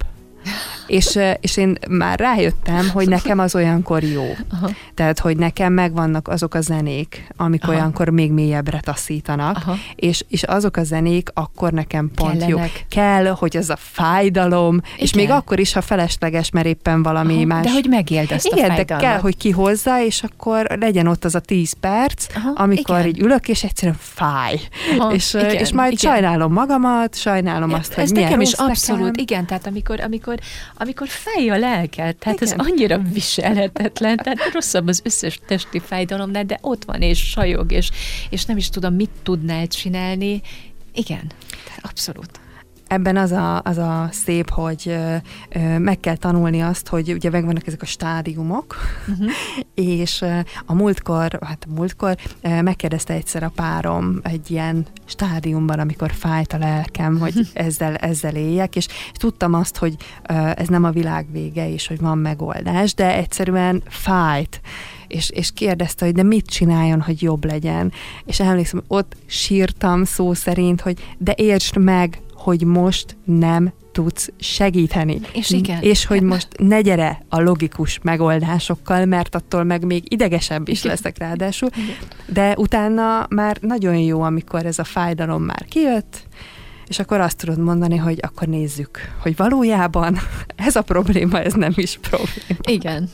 és, 0.87 1.19
és 1.41 1.57
én 1.57 1.79
már 1.89 2.19
rájöttem, 2.19 2.91
hogy 2.91 3.09
nekem 3.09 3.39
az 3.39 3.55
olyankor 3.55 4.03
jó. 4.03 4.25
Aha. 4.53 4.71
Tehát, 4.95 5.19
hogy 5.19 5.37
nekem 5.37 5.73
megvannak 5.73 6.29
azok 6.29 6.55
a 6.55 6.61
zenék, 6.61 7.27
amik 7.37 7.63
Aha. 7.63 7.73
olyankor 7.73 8.09
még 8.09 8.33
mélyebbre 8.33 8.81
taszítanak, 8.81 9.59
és, 9.95 10.25
és 10.29 10.43
azok 10.43 10.77
a 10.77 10.85
zenék 10.85 11.31
akkor 11.35 11.73
nekem 11.73 12.11
pont 12.15 12.39
Kellenek. 12.39 12.49
jó. 12.49 12.85
Kell, 12.89 13.27
hogy 13.27 13.57
ez 13.57 13.71
a 13.71 13.77
fájdalom, 13.79 14.75
Igen. 14.75 14.91
és 14.97 15.15
még 15.15 15.31
akkor 15.31 15.59
is, 15.59 15.73
ha 15.73 15.81
felesleges, 15.81 16.51
mert 16.51 16.67
éppen 16.67 17.03
valami 17.03 17.35
Aha. 17.35 17.45
más. 17.45 17.65
De 17.65 17.73
hogy 17.73 17.87
megéld 17.89 18.33
azt 18.33 18.47
Igen, 18.47 18.59
a 18.59 18.67
fájdalmat. 18.67 18.87
de 19.03 19.09
kell, 19.09 19.19
hogy 19.21 19.37
kihozza, 19.37 20.03
és 20.05 20.23
akkor 20.23 20.67
legyen 20.81 21.07
ott 21.07 21.25
az 21.25 21.35
a 21.35 21.41
tíz 21.41 21.73
perc, 21.81 22.27
Aha. 22.37 22.51
amikor 22.55 22.99
Igen. 22.99 23.09
így 23.09 23.21
ülök, 23.21 23.49
és 23.49 23.65
egyszerűen 23.65 23.97
fáj. 24.01 24.61
Aha. 24.99 25.13
És, 25.15 25.35
Igen. 25.35 25.51
és 25.51 25.73
majd 25.73 25.93
Igen. 25.93 26.13
sajnálom 26.13 26.53
magamat, 26.53 27.15
sajnálom 27.17 27.73
azt, 27.73 27.93
hogy 27.95 28.05
Ez 28.05 28.11
nekem 28.11 28.41
is 28.41 28.53
abszolút, 28.53 29.01
nekem. 29.05 29.23
igen, 29.23 29.47
tehát 29.47 29.67
amikor, 29.67 30.01
amikor 30.01 30.35
amikor 30.79 31.09
fáj 31.09 31.51
a 31.51 31.59
lelked, 31.59 32.17
tehát 32.17 32.41
Igen. 32.41 32.59
ez 32.59 32.67
annyira 32.67 32.99
viselhetetlen, 32.99 34.17
tehát 34.17 34.53
rosszabb 34.53 34.89
az 34.89 35.01
összes 35.05 35.41
testi 35.47 35.79
fájdalomnál, 35.79 36.45
de 36.45 36.59
ott 36.61 36.85
van, 36.85 37.03
és 37.03 37.19
sajog, 37.31 37.73
és, 37.73 37.91
és 38.31 38.45
nem 38.45 38.57
is 38.57 38.69
tudom, 38.69 38.95
mit 38.95 39.11
tudnál 39.23 39.67
csinálni. 39.67 40.43
Igen, 40.93 41.33
abszolút 41.83 42.41
ebben 42.87 43.17
az 43.17 43.33
a, 43.33 43.61
az 43.63 43.79
a 43.79 44.09
szép, 44.13 44.51
hogy 44.51 44.97
meg 45.79 46.01
kell 46.01 46.17
tanulni 46.17 46.61
azt, 46.61 46.89
hogy 46.89 47.13
ugye 47.13 47.31
megvannak 47.31 47.67
ezek 47.67 47.83
a 47.83 47.87
stádiumok, 47.87 48.77
uh-huh. 49.09 49.31
és 49.75 50.25
a 50.67 50.75
múltkor, 50.75 51.39
hát 51.41 51.67
a 51.69 51.75
múltkor 51.75 52.17
megkérdezte 52.43 53.15
egyszer 53.15 53.43
a 53.43 53.53
párom 53.55 54.21
egy 54.23 54.51
ilyen 54.51 54.87
stádiumban, 55.05 55.79
amikor 55.79 56.13
fájt 56.13 56.53
a 56.53 56.59
lelkem, 56.59 57.19
hogy 57.19 57.35
ezzel, 57.53 57.95
ezzel 57.95 58.35
éljek, 58.35 58.77
és 58.77 58.87
tudtam 59.13 59.55
azt, 59.55 59.77
hogy 59.77 59.97
ez 60.55 60.69
nem 60.69 60.85
a 60.85 60.91
világ 60.91 61.27
vége, 61.33 61.71
és 61.71 61.87
hogy 61.87 62.01
van 62.01 62.19
megoldás, 62.19 62.95
de 62.95 63.15
egyszerűen 63.15 63.83
fájt 63.89 64.61
és, 65.09 65.31
és 65.31 65.53
kérdezte, 65.53 66.05
hogy 66.05 66.15
de 66.15 66.23
mit 66.23 66.47
csináljon, 66.47 67.01
hogy 67.01 67.23
jobb 67.23 67.45
legyen. 67.45 67.93
És 68.25 68.41
emlékszem, 68.41 68.83
ott 68.89 69.17
sírtam 69.27 70.05
szó 70.05 70.35
szerint, 70.35 70.81
hogy 70.81 70.99
de 71.19 71.35
értsd 71.37 71.77
meg, 71.77 72.21
hogy 72.47 72.65
most 72.65 73.17
nem 73.25 73.73
tudsz 73.93 74.29
segíteni. 74.39 75.21
És 75.33 75.51
igen. 75.51 75.83
És 75.83 76.07
hogy 76.07 76.23
most 76.23 76.49
ne 76.59 76.81
gyere 76.81 77.25
a 77.29 77.41
logikus 77.41 77.99
megoldásokkal, 78.03 79.05
mert 79.05 79.35
attól 79.35 79.65
meg 79.65 79.85
még 79.85 80.13
idegesebb 80.13 80.69
is 80.69 80.83
leszek 80.83 81.19
ráadásul. 81.19 81.69
De 82.27 82.55
utána 82.59 83.27
már 83.29 83.59
nagyon 83.61 83.97
jó, 83.97 84.23
amikor 84.23 84.67
ez 84.67 84.79
a 84.79 84.85
fájdalom 84.85 85.43
már 85.43 85.65
kijött, 85.69 86.23
és 86.87 86.99
akkor 86.99 87.21
azt 87.21 87.37
tudod 87.37 87.59
mondani, 87.59 87.97
hogy 87.97 88.19
akkor 88.23 88.49
nézzük, 88.49 88.99
hogy 89.23 89.37
valójában 89.37 90.19
ez 90.69 90.77
a 90.77 90.83
probléma, 90.83 91.41
ez 91.41 91.53
nem 91.53 91.73
is 91.77 91.99
probléma. 92.03 92.61
Igen. 92.69 93.09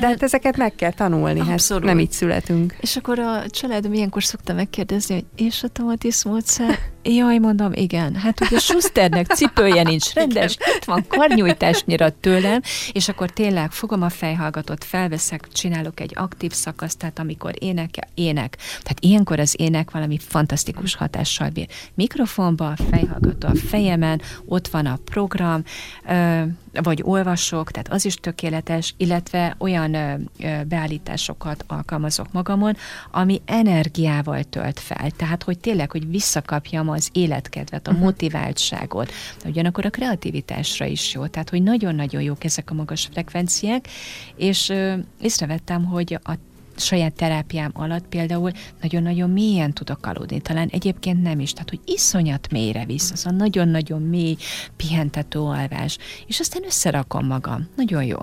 De 0.00 0.06
hát 0.06 0.22
ezeket 0.22 0.56
meg 0.56 0.74
kell 0.74 0.92
tanulni, 0.92 1.40
hát 1.40 1.48
Abszolút. 1.48 1.82
hát 1.84 1.92
nem 1.92 2.02
így 2.02 2.12
születünk. 2.12 2.76
És 2.80 2.96
akkor 2.96 3.18
a 3.18 3.50
családom 3.50 3.92
ilyenkor 3.92 4.24
szokta 4.24 4.52
megkérdezni, 4.52 5.14
hogy 5.14 5.24
és 5.36 5.62
a 5.62 5.68
tomatis 5.68 6.24
módszer? 6.24 6.92
Jaj, 7.06 7.38
mondom, 7.38 7.72
igen. 7.72 8.14
Hát 8.14 8.40
ugye 8.40 8.58
Schusternek 8.58 9.26
cipője 9.26 9.82
nincs 9.82 10.12
rendes, 10.12 10.56
itt 10.76 10.84
van 10.84 11.06
karnyújtásnyira 11.06 12.10
tőlem, 12.20 12.60
és 12.92 13.08
akkor 13.08 13.30
tényleg 13.30 13.72
fogom 13.72 14.02
a 14.02 14.08
fejhallgatót, 14.08 14.84
felveszek, 14.84 15.48
csinálok 15.52 16.00
egy 16.00 16.12
aktív 16.16 16.52
szakaszt, 16.52 16.98
tehát 16.98 17.18
amikor 17.18 17.52
ének, 17.58 17.94
ének. 18.14 18.56
Tehát 18.56 18.98
ilyenkor 19.00 19.40
az 19.40 19.54
ének 19.58 19.90
valami 19.90 20.18
fantasztikus 20.18 20.94
hatással 20.94 21.48
bír. 21.48 21.66
Mikrofonba, 21.94 22.74
fejhallgató 22.90 23.48
a 23.48 23.54
fejemen, 23.54 24.20
ott 24.46 24.68
van 24.68 24.86
a 24.86 24.98
program, 25.04 25.62
vagy 26.82 27.00
olvasok, 27.04 27.70
tehát 27.70 27.92
az 27.92 28.04
is 28.04 28.14
tökéletes, 28.14 28.94
illetve 28.96 29.54
olyan 29.58 29.96
beállításokat 30.68 31.64
alkalmazok 31.66 32.32
magamon, 32.32 32.76
ami 33.10 33.40
energiával 33.44 34.42
tölt 34.42 34.80
fel. 34.80 35.10
Tehát, 35.10 35.42
hogy 35.42 35.58
tényleg, 35.58 35.90
hogy 35.90 36.10
visszakapjam 36.10 36.88
az 36.94 37.08
életkedvet, 37.12 37.86
a 37.86 37.90
uh-huh. 37.90 38.04
motiváltságot, 38.04 39.12
ugyanakkor 39.44 39.86
a 39.86 39.90
kreativitásra 39.90 40.84
is 40.84 41.14
jó, 41.14 41.26
tehát 41.26 41.50
hogy 41.50 41.62
nagyon-nagyon 41.62 42.22
jók 42.22 42.44
ezek 42.44 42.70
a 42.70 42.74
magas 42.74 43.08
frekvenciák, 43.12 43.88
és 44.36 44.68
ö, 44.68 44.94
észrevettem, 45.20 45.84
hogy 45.84 46.18
a 46.22 46.32
saját 46.76 47.14
terápiám 47.14 47.70
alatt 47.74 48.06
például 48.06 48.50
nagyon-nagyon 48.80 49.30
mélyen 49.30 49.72
tudok 49.72 50.06
aludni, 50.06 50.40
talán 50.40 50.68
egyébként 50.68 51.22
nem 51.22 51.40
is, 51.40 51.52
tehát 51.52 51.70
hogy 51.70 51.80
iszonyat 51.84 52.50
mélyre 52.50 52.84
visz, 52.84 53.10
az 53.10 53.26
a 53.26 53.30
nagyon-nagyon 53.30 54.02
mély 54.02 54.36
pihentető 54.76 55.38
alvás, 55.38 55.98
és 56.26 56.40
aztán 56.40 56.64
összerakom 56.64 57.26
magam. 57.26 57.68
Nagyon 57.76 58.04
jó. 58.04 58.18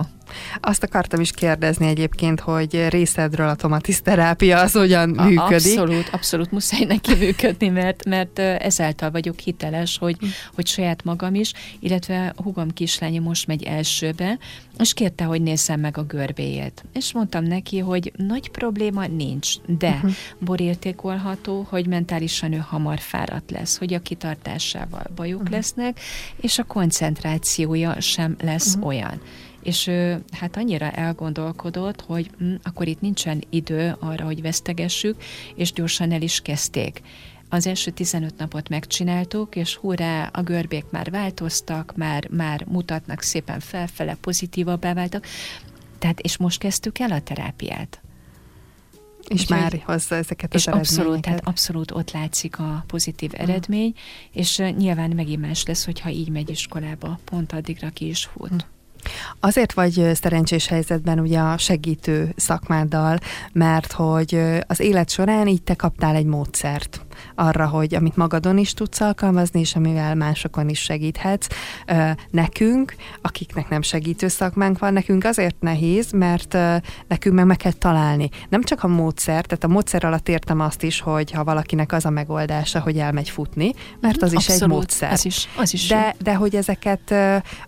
Azt 0.60 0.82
akartam 0.82 1.20
is 1.20 1.30
kérdezni 1.30 1.86
egyébként, 1.86 2.40
hogy 2.40 2.88
részedről 2.88 3.48
a 3.48 3.54
tomatiszterápia 3.54 4.60
az 4.60 4.72
hogyan 4.72 5.08
működik? 5.08 5.38
Abszolút, 5.38 6.08
abszolút 6.12 6.50
muszáj 6.50 6.84
neki 6.84 7.14
működni, 7.14 7.68
mert, 7.68 8.04
mert 8.04 8.38
ezáltal 8.38 9.10
vagyok 9.10 9.38
hiteles, 9.38 9.98
hogy, 9.98 10.16
hm. 10.18 10.26
hogy 10.54 10.66
saját 10.66 11.04
magam 11.04 11.34
is, 11.34 11.52
illetve 11.80 12.32
hugom 12.36 12.70
kislánya 12.70 13.20
most 13.20 13.46
megy 13.46 13.62
elsőbe, 13.62 14.38
és 14.78 14.94
kérte, 14.94 15.24
hogy 15.24 15.42
nézzem 15.42 15.80
meg 15.80 15.98
a 15.98 16.02
görbéjét. 16.02 16.84
És 16.92 17.12
mondtam 17.12 17.44
neki, 17.44 17.78
hogy 17.78 18.12
nagy 18.16 18.50
probléma 18.50 19.06
nincs, 19.06 19.54
de 19.66 19.90
uh-huh. 19.90 20.12
borértékolható, 20.38 21.66
hogy 21.68 21.86
mentálisan 21.86 22.52
ő 22.52 22.64
hamar 22.68 22.98
fáradt 22.98 23.50
lesz, 23.50 23.78
hogy 23.78 23.94
a 23.94 24.00
kitartásával 24.00 25.06
bajok 25.14 25.40
uh-huh. 25.40 25.54
lesznek, 25.56 26.00
és 26.36 26.58
a 26.58 26.64
koncentrációja 26.64 28.00
sem 28.00 28.36
lesz 28.40 28.74
uh-huh. 28.74 28.86
olyan 28.86 29.20
és 29.62 29.86
ő 29.86 30.24
hát 30.30 30.56
annyira 30.56 30.90
elgondolkodott, 30.90 32.00
hogy 32.00 32.30
hm, 32.38 32.54
akkor 32.62 32.86
itt 32.86 33.00
nincsen 33.00 33.44
idő 33.50 33.96
arra, 34.00 34.24
hogy 34.24 34.42
vesztegessük, 34.42 35.22
és 35.54 35.72
gyorsan 35.72 36.12
el 36.12 36.22
is 36.22 36.40
kezdték. 36.40 37.02
Az 37.48 37.66
első 37.66 37.90
15 37.90 38.36
napot 38.36 38.68
megcsináltuk, 38.68 39.56
és 39.56 39.76
hurrá, 39.76 40.30
a 40.32 40.42
görbék 40.42 40.84
már 40.90 41.10
változtak, 41.10 41.96
már, 41.96 42.28
már 42.30 42.64
mutatnak 42.64 43.22
szépen 43.22 43.60
felfele, 43.60 44.16
pozitívabbá 44.20 44.94
váltak. 44.94 45.26
Tehát, 45.98 46.20
és 46.20 46.36
most 46.36 46.58
kezdtük 46.58 46.98
el 46.98 47.10
a 47.10 47.20
terápiát. 47.20 48.00
És 49.28 49.40
Úgyhogy, 49.40 49.56
már 49.56 49.82
hozza 49.84 50.14
ezeket 50.14 50.54
az 50.54 50.60
és 50.60 50.66
abszolút, 50.66 51.20
tehát 51.20 51.46
abszolút 51.46 51.90
ott 51.90 52.10
látszik 52.10 52.58
a 52.58 52.84
pozitív 52.86 53.30
eredmény, 53.34 53.94
és 54.32 54.58
uh, 54.58 54.70
nyilván 54.70 55.10
megint 55.10 55.40
más 55.40 55.64
lesz, 55.64 55.84
hogyha 55.84 56.10
így 56.10 56.28
megy 56.28 56.50
iskolába, 56.50 57.18
pont 57.24 57.52
addigra 57.52 57.90
ki 57.90 58.06
is 58.06 58.24
fut. 58.24 58.52
Uh. 58.52 58.71
Azért 59.40 59.72
vagy 59.72 60.10
szerencsés 60.14 60.66
helyzetben 60.66 61.20
ugye 61.20 61.38
a 61.38 61.58
segítő 61.58 62.32
szakmáddal, 62.36 63.18
mert 63.52 63.92
hogy 63.92 64.40
az 64.66 64.80
élet 64.80 65.10
során 65.10 65.46
így 65.46 65.62
te 65.62 65.74
kaptál 65.74 66.14
egy 66.14 66.26
módszert 66.26 67.00
arra, 67.34 67.66
hogy 67.66 67.94
amit 67.94 68.16
magadon 68.16 68.58
is 68.58 68.74
tudsz 68.74 69.00
alkalmazni, 69.00 69.60
és 69.60 69.74
amivel 69.74 70.14
másokon 70.14 70.68
is 70.68 70.80
segíthetsz. 70.80 71.46
Nekünk, 72.30 72.94
akiknek 73.20 73.68
nem 73.68 73.82
segítő 73.82 74.28
szakmánk 74.28 74.78
van, 74.78 74.92
nekünk 74.92 75.24
azért 75.24 75.60
nehéz, 75.60 76.10
mert 76.10 76.56
nekünk 77.08 77.34
meg 77.34 77.46
meg 77.46 77.56
kell 77.56 77.72
találni. 77.72 78.28
Nem 78.48 78.62
csak 78.62 78.82
a 78.82 78.88
módszer, 78.88 79.44
tehát 79.44 79.64
a 79.64 79.68
módszer 79.68 80.04
alatt 80.04 80.28
értem 80.28 80.60
azt 80.60 80.82
is, 80.82 81.00
hogy 81.00 81.30
ha 81.30 81.44
valakinek 81.44 81.92
az 81.92 82.04
a 82.04 82.10
megoldása, 82.10 82.80
hogy 82.80 82.98
elmegy 82.98 83.28
futni, 83.28 83.72
mert 84.00 84.22
az 84.22 84.34
Abszolút, 84.34 84.56
is 84.56 84.62
egy 84.62 84.68
módszer. 84.68 85.12
Az 85.12 85.24
is, 85.24 85.48
az 85.56 85.72
is 85.72 85.88
de, 85.88 86.14
de 86.22 86.34
hogy 86.34 86.54
ezeket 86.54 87.14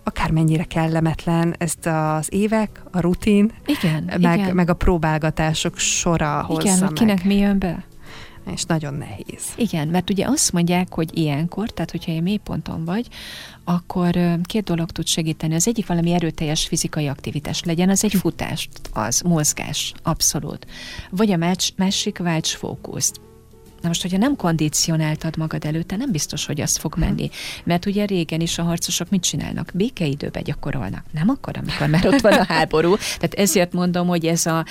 akármennyire 0.03 0.63
kellemetlen, 0.63 1.55
ezt 1.57 1.85
az 1.85 2.27
évek, 2.29 2.81
a 2.91 2.99
rutin, 2.99 3.51
igen, 3.65 4.03
meg, 4.21 4.39
igen. 4.39 4.55
meg 4.55 4.69
a 4.69 4.73
próbálgatások 4.73 5.77
sora 5.77 6.43
hozza 6.47 6.61
Igen, 6.61 6.79
meg. 6.79 6.93
kinek 6.93 7.23
mi 7.23 7.35
jön 7.35 7.59
be? 7.59 7.83
És 8.53 8.63
nagyon 8.63 8.93
nehéz. 8.93 9.43
Igen, 9.55 9.87
mert 9.87 10.09
ugye 10.09 10.25
azt 10.27 10.51
mondják, 10.51 10.93
hogy 10.93 11.17
ilyenkor, 11.17 11.69
tehát 11.69 11.91
hogyha 11.91 12.11
egy 12.11 12.21
mélyponton 12.21 12.85
vagy, 12.85 13.07
akkor 13.63 14.39
két 14.43 14.63
dolog 14.63 14.91
tud 14.91 15.07
segíteni. 15.07 15.55
Az 15.55 15.67
egyik 15.67 15.87
valami 15.87 16.11
erőteljes 16.11 16.67
fizikai 16.67 17.07
aktivitás 17.07 17.63
legyen, 17.63 17.89
az 17.89 18.03
egy 18.03 18.13
futást, 18.13 18.69
az 18.93 19.21
mozgás, 19.21 19.93
abszolút. 20.03 20.67
Vagy 21.09 21.31
a 21.31 21.37
más, 21.37 21.73
másik 21.75 22.17
válts 22.17 22.55
fókuszt. 22.55 23.23
Na 23.81 23.91
most, 23.91 24.01
hogyha 24.01 24.17
nem 24.17 24.35
kondicionáltad 24.35 25.37
magad 25.37 25.65
előtte, 25.65 25.95
nem 25.95 26.11
biztos, 26.11 26.45
hogy 26.45 26.61
az 26.61 26.77
fog 26.77 26.97
menni. 26.97 27.29
Mert 27.63 27.85
ugye 27.85 28.05
régen 28.05 28.41
is 28.41 28.57
a 28.57 28.63
harcosok 28.63 29.09
mit 29.09 29.23
csinálnak? 29.23 29.71
Békeidőben 29.73 30.43
gyakorolnak. 30.43 31.03
Nem 31.11 31.29
akkor, 31.29 31.57
amikor 31.57 31.87
már 31.87 32.07
ott 32.07 32.21
van 32.21 32.33
a 32.33 32.45
háború. 32.45 32.95
Tehát 32.95 33.33
ezért 33.33 33.73
mondom, 33.73 34.07
hogy 34.07 34.25
ez 34.25 34.45
a 34.45 34.65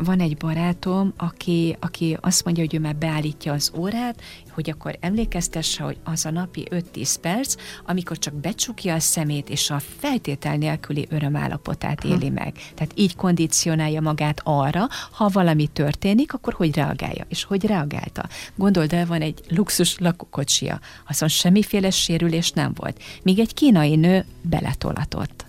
van 0.00 0.20
egy 0.20 0.36
barátom, 0.36 1.12
aki, 1.16 1.76
aki 1.80 2.16
azt 2.20 2.44
mondja, 2.44 2.62
hogy 2.62 2.74
ő 2.74 2.78
már 2.78 2.96
beállítja 2.96 3.52
az 3.52 3.72
órát, 3.76 4.22
hogy 4.50 4.70
akkor 4.70 4.96
emlékeztesse, 5.00 5.82
hogy 5.82 5.96
az 6.04 6.24
a 6.24 6.30
napi 6.30 6.66
5-10 6.70 7.14
perc, 7.20 7.54
amikor 7.86 8.18
csak 8.18 8.34
becsukja 8.34 8.94
a 8.94 9.00
szemét, 9.00 9.48
és 9.48 9.70
a 9.70 9.80
feltétel 9.98 10.56
nélküli 10.56 11.06
örömállapotát 11.10 12.04
éli 12.04 12.30
meg. 12.30 12.52
Tehát 12.74 12.92
így 12.94 13.16
kondicionálja 13.16 14.00
magát 14.00 14.40
arra, 14.44 14.88
ha 15.10 15.28
valami 15.28 15.66
történik, 15.66 16.32
akkor 16.34 16.52
hogy 16.52 16.74
reagálja. 16.74 17.24
És 17.28 17.44
hogy 17.44 17.66
reagálta. 17.66 18.28
Gondold 18.54 18.92
el, 18.92 19.06
van 19.06 19.20
egy 19.20 19.40
luxus 19.48 19.98
lakókocsia, 19.98 20.80
azon 21.08 21.28
semmiféle 21.28 21.90
sérülés 21.90 22.50
nem 22.50 22.72
volt. 22.74 23.02
Míg 23.22 23.38
egy 23.38 23.54
kínai 23.54 23.96
nő 23.96 24.24
beletolatott. 24.42 25.44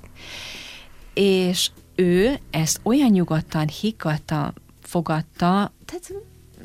És 1.13 1.69
ő 1.95 2.39
ezt 2.49 2.79
olyan 2.83 3.09
nyugodtan, 3.09 3.67
higgadtan 3.67 4.53
fogadta, 4.81 5.71
tehát 5.85 6.11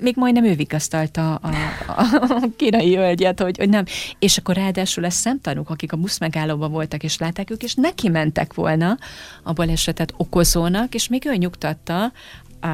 még 0.01 0.17
majdnem 0.17 0.45
ő 0.45 0.55
vigasztalta 0.55 1.35
a, 1.35 1.49
a 1.87 2.49
kínai 2.57 2.97
hölgyet, 2.97 3.41
hogy, 3.41 3.57
hogy 3.57 3.69
nem. 3.69 3.85
És 4.19 4.39
akkor 4.39 4.55
ráadásul 4.55 5.03
lesz 5.03 5.21
szemtanúk, 5.21 5.71
akik 5.71 5.93
a 5.93 5.97
busz 5.97 6.19
megállóban 6.19 6.71
voltak, 6.71 7.03
és 7.03 7.19
látták 7.19 7.51
ők, 7.51 7.63
és 7.63 7.75
neki 7.75 8.09
mentek 8.09 8.55
volna 8.55 8.99
a 9.43 9.53
balesetet 9.53 10.15
okozónak, 10.17 10.95
és 10.95 11.09
még 11.09 11.27
ő 11.27 11.37
nyugtatta 11.37 12.13
a, 12.61 12.67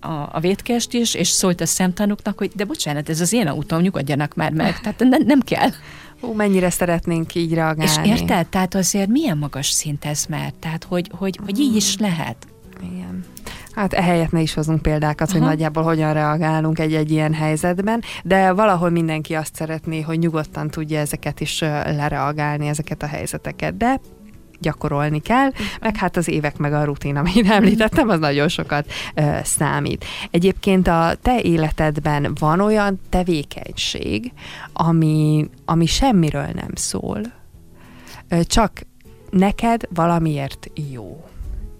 a, 0.00 0.28
a 0.32 0.40
vétkest 0.40 0.92
is, 0.92 1.14
és 1.14 1.28
szólt 1.28 1.60
a 1.60 1.66
szemtanúknak, 1.66 2.38
hogy 2.38 2.50
de 2.54 2.64
bocsánat, 2.64 3.08
ez 3.08 3.20
az 3.20 3.32
én 3.32 3.46
autóm, 3.46 3.80
nyugodjanak 3.80 4.34
már 4.34 4.52
meg, 4.52 4.80
tehát 4.80 4.98
ne, 4.98 5.16
nem 5.16 5.40
kell. 5.40 5.70
Ó, 6.20 6.32
mennyire 6.32 6.70
szeretnénk 6.70 7.34
így 7.34 7.54
reagálni. 7.54 7.84
És 7.84 8.10
érted? 8.10 8.46
Tehát 8.46 8.74
azért 8.74 9.08
milyen 9.08 9.38
magas 9.38 9.68
szint 9.68 10.04
ez 10.04 10.24
már? 10.28 10.52
Tehát, 10.58 10.84
hogy, 10.84 11.10
hogy, 11.18 11.38
hogy 11.44 11.58
így 11.58 11.76
is 11.76 11.96
lehet. 11.96 12.36
Igen. 12.82 13.24
Hát 13.74 13.92
ehelyett 13.92 14.30
ne 14.30 14.40
is 14.40 14.54
hozunk 14.54 14.82
példákat, 14.82 15.28
Aha. 15.28 15.38
hogy 15.38 15.46
nagyjából 15.46 15.82
hogyan 15.82 16.12
reagálunk 16.12 16.78
egy-egy 16.78 17.10
ilyen 17.10 17.34
helyzetben, 17.34 18.02
de 18.24 18.52
valahol 18.52 18.90
mindenki 18.90 19.34
azt 19.34 19.54
szeretné, 19.54 20.00
hogy 20.00 20.18
nyugodtan 20.18 20.68
tudja 20.68 20.98
ezeket 20.98 21.40
is 21.40 21.60
lereagálni, 21.60 22.66
ezeket 22.66 23.02
a 23.02 23.06
helyzeteket. 23.06 23.76
De 23.76 24.00
gyakorolni 24.60 25.20
kell, 25.20 25.50
meg 25.80 25.96
hát 25.96 26.16
az 26.16 26.28
évek 26.28 26.56
meg 26.56 26.72
a 26.72 26.84
rutin, 26.84 27.16
amit 27.16 27.50
említettem, 27.58 28.08
az 28.08 28.18
nagyon 28.18 28.48
sokat 28.48 28.90
ö, 29.14 29.38
számít. 29.42 30.04
Egyébként 30.30 30.88
a 30.88 31.12
te 31.22 31.40
életedben 31.40 32.34
van 32.38 32.60
olyan 32.60 33.00
tevékenység, 33.08 34.32
ami, 34.72 35.48
ami 35.64 35.86
semmiről 35.86 36.48
nem 36.54 36.70
szól, 36.74 37.20
ö, 38.28 38.42
csak 38.42 38.72
neked 39.30 39.82
valamiért 39.94 40.70
jó. 40.92 41.24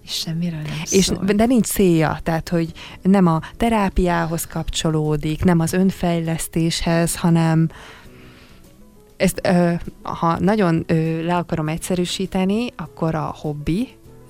És 0.03 0.11
semmiről 0.11 0.61
nem 0.61 0.81
és, 0.91 1.05
szól. 1.05 1.23
De 1.25 1.45
nincs 1.45 1.65
célja, 1.65 2.19
tehát 2.23 2.49
hogy 2.49 2.71
nem 3.01 3.27
a 3.27 3.39
terápiához 3.57 4.47
kapcsolódik, 4.47 5.43
nem 5.43 5.59
az 5.59 5.73
önfejlesztéshez, 5.73 7.15
hanem, 7.15 7.69
ezt, 9.21 9.39
ö, 9.43 9.73
ha 10.01 10.39
nagyon 10.39 10.83
ö, 10.87 11.25
le 11.25 11.35
akarom 11.35 11.67
egyszerűsíteni, 11.67 12.67
akkor 12.75 13.15
a 13.15 13.35
hobbi, 13.37 13.87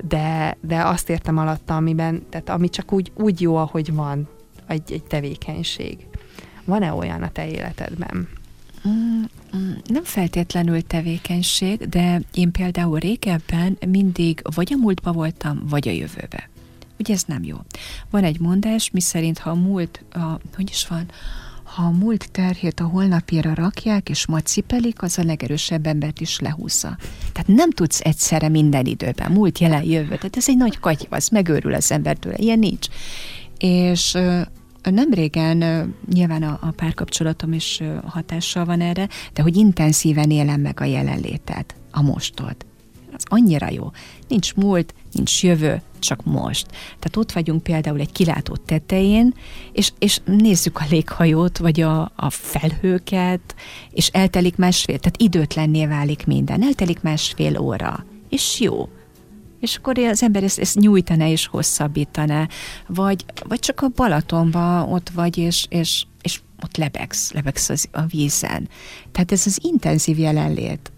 de, 0.08 0.58
de 0.62 0.82
azt 0.82 1.10
értem 1.10 1.38
alatta, 1.38 1.76
amiben, 1.76 2.24
tehát 2.30 2.50
ami 2.50 2.70
csak 2.70 2.92
úgy, 2.92 3.12
úgy 3.16 3.42
jó, 3.42 3.56
ahogy 3.56 3.94
van 3.94 4.28
egy, 4.68 4.92
egy 4.92 5.04
tevékenység. 5.04 6.08
Van-e 6.66 6.94
olyan 6.94 7.24
a 7.24 7.32
te 7.32 7.50
életedben? 7.50 8.28
Mm, 8.88 9.24
mm, 9.58 9.72
nem 9.86 10.04
feltétlenül 10.04 10.82
tevékenység, 10.82 11.90
de 11.90 12.22
én 12.34 12.52
például 12.52 13.00
régebben 13.00 13.78
mindig 13.88 14.42
vagy 14.56 14.74
a 14.74 14.78
múltba 14.78 15.12
voltam, 15.12 15.62
vagy 15.70 15.88
a 15.88 15.92
jövőbe. 15.92 16.50
Ugye 17.00 17.14
ez 17.14 17.24
nem 17.24 17.44
jó. 17.44 17.58
Van 18.10 18.24
egy 18.24 18.40
mondás, 18.40 18.92
mi 18.92 19.02
szerint 19.02 19.38
ha 19.38 19.50
a 19.50 19.56
múlt, 19.56 20.04
a, 20.12 20.40
hogy 20.56 20.70
is 20.70 20.88
van, 20.88 21.06
ha 21.76 21.84
a 21.84 21.90
múlt 21.90 22.32
terhét 22.32 22.80
a 22.80 22.84
holnapjára 22.84 23.54
rakják, 23.54 24.10
és 24.10 24.26
majd 24.26 24.46
cipelik, 24.46 25.02
az 25.02 25.18
a 25.18 25.24
legerősebb 25.24 25.86
embert 25.86 26.22
is 26.22 26.40
lehúzza. 26.40 26.98
Tehát 27.32 27.48
nem 27.48 27.72
tudsz 27.72 28.00
egyszerre 28.00 28.50
minden 28.50 28.86
időben, 28.86 29.32
múlt, 29.32 29.60
jelen, 29.60 29.84
jövő. 29.84 30.16
Tehát 30.16 30.38
ez 30.38 30.50
egy 30.50 30.58
nagy 30.58 30.80
katyvasz, 30.80 31.30
megőrül 31.30 31.74
az 31.74 31.92
embertől. 31.92 32.34
Ilyen 32.36 32.60
nincs. 32.60 32.88
És 33.58 34.12
nem 34.84 35.12
régen, 35.12 35.94
nyilván 36.14 36.44
a, 36.44 36.60
a 36.62 36.72
párkapcsolatom 36.72 37.54
is 37.54 37.82
hatással 38.06 38.66
van 38.66 38.82
erre, 38.82 39.08
de 39.34 39.42
hogy 39.42 39.56
intenzíven 39.56 40.32
élem 40.32 40.62
meg 40.62 40.80
a 40.80 40.86
jelenlétet, 40.86 41.76
a 41.92 42.02
mostod. 42.02 42.56
Az 43.14 43.24
annyira 43.28 43.70
jó. 43.70 43.92
Nincs 44.28 44.54
múlt, 44.54 44.94
nincs 45.12 45.44
jövő, 45.44 45.82
csak 46.02 46.24
most. 46.26 46.68
Tehát 46.70 47.16
ott 47.16 47.32
vagyunk 47.32 47.64
például 47.64 48.00
egy 48.00 48.12
kilátó 48.12 48.56
tetején, 48.56 49.34
és, 49.72 49.92
és 50.00 50.20
nézzük 50.26 50.80
a 50.80 50.86
léghajót, 50.90 51.58
vagy 51.58 51.82
a, 51.82 52.12
a 52.16 52.30
felhőket, 52.30 53.56
és 53.92 54.08
eltelik 54.08 54.56
másfél, 54.56 55.00
tehát 55.00 55.22
időtlenné 55.22 55.86
válik 55.86 56.26
minden, 56.26 56.64
eltelik 56.64 57.02
másfél 57.02 57.58
óra, 57.60 58.06
és 58.30 58.60
jó. 58.60 58.90
És 59.60 59.76
akkor 59.76 59.98
az 59.98 60.24
ember 60.24 60.44
ezt, 60.44 60.60
ezt 60.60 60.80
nyújtaná 60.80 61.28
és 61.28 61.48
hosszabbítaná, 61.48 62.48
vagy, 62.88 63.26
vagy 63.48 63.60
csak 63.60 63.82
a 63.82 63.88
Balatonban 63.88 64.92
ott 64.92 65.10
vagy, 65.10 65.38
és, 65.38 65.66
és, 65.70 66.06
és 66.22 66.42
ott 66.64 66.78
lebegsz, 66.78 67.32
lebegsz 67.32 67.70
az, 67.70 67.88
a 67.92 68.02
vízen. 68.06 68.70
Tehát 69.12 69.32
ez 69.32 69.46
az 69.46 69.60
intenzív 69.64 70.20
jelenlét. 70.20 70.92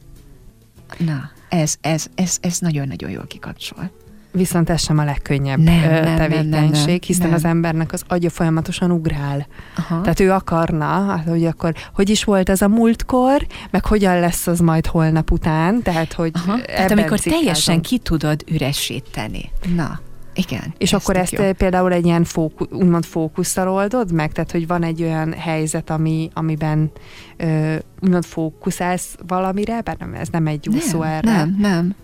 Na, 0.98 1.32
ez, 1.50 1.76
ez, 1.82 2.08
ez, 2.16 2.38
ez 2.42 2.60
nagyon-nagyon 2.60 3.10
jól 3.10 3.28
kikapcsol. 3.28 3.92
Viszont 4.36 4.70
ez 4.70 4.82
sem 4.82 4.98
a 4.98 5.04
legkönnyebb 5.04 5.60
nem, 5.60 5.90
nem, 5.90 6.16
tevékenység, 6.16 6.50
nem, 6.50 6.86
nem, 6.86 6.98
hiszen 7.06 7.28
nem. 7.28 7.34
az 7.34 7.46
embernek 7.46 7.94
az 7.94 8.04
agya 8.08 8.30
folyamatosan 8.30 8.92
ugrál. 8.92 9.48
Aha. 9.78 10.02
Tehát 10.02 10.20
ő 10.20 10.32
akarna, 10.32 10.86
hát, 10.86 11.28
hogy 11.28 11.46
akkor 11.46 11.74
hogy 11.94 12.10
is 12.10 12.24
volt 12.24 12.50
ez 12.50 12.62
a 12.62 12.68
múltkor, 12.68 13.48
meg 13.72 13.86
hogyan 13.86 14.20
lesz 14.20 14.48
az 14.48 14.60
majd 14.60 14.86
holnap 14.86 15.32
után, 15.32 15.82
tehát 15.82 16.14
hogy 16.14 16.32
Aha. 16.34 16.62
Tehát 16.62 16.92
amikor 16.92 17.20
cikázom. 17.20 17.40
teljesen 17.40 17.82
ki 17.82 17.98
tudod 17.98 18.44
üresíteni. 18.52 19.52
Na. 19.76 20.00
Igen. 20.34 20.74
És 20.78 20.94
akkor 20.94 21.18
ezt 21.18 21.32
jó. 21.32 21.52
például 21.58 21.94
egy 21.94 22.06
ilyen 22.06 22.24
fóku, 22.24 22.66
úgymond 22.72 23.06
fókusszal 23.06 23.70
oldod 23.70 24.12
meg? 24.12 24.32
Tehát, 24.32 24.52
hogy 24.52 24.68
van 24.68 24.84
egy 24.84 25.04
olyan 25.04 25.34
helyzet, 25.34 25.90
ami, 25.90 26.30
amiben 26.34 26.92
ö, 27.38 27.76
úgymond 28.02 28.26
fókuszálsz 28.26 29.16
valamire, 29.28 29.82
bár 29.82 29.98
nem, 30.00 30.14
ez 30.14 30.28
nem 30.28 30.48
egy 30.48 30.70
úszó 30.70 31.00
nem, 31.00 31.10
erre. 31.10 31.32
Nem, 31.32 31.56
nem. 31.60 31.96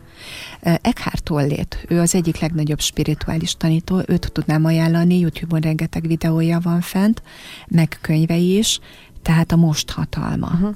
Eckhart 0.62 1.24
Tollét, 1.24 1.86
ő 1.88 2.00
az 2.00 2.16
egyik 2.16 2.40
legnagyobb 2.40 2.80
spirituális 2.80 3.56
tanító, 3.58 4.02
őt 4.08 4.32
tudnám 4.32 4.66
ajánlani, 4.66 5.20
YouTube-on 5.20 5.62
rengeteg 5.62 6.08
videója 6.08 6.60
van 6.60 6.82
fent, 6.82 7.22
meg 7.68 7.98
könyvei 8.02 8.58
is, 8.58 8.80
tehát 9.22 9.52
a 9.52 9.56
most 9.56 9.92
hatalma. 9.92 10.48
Uh-huh 10.48 10.76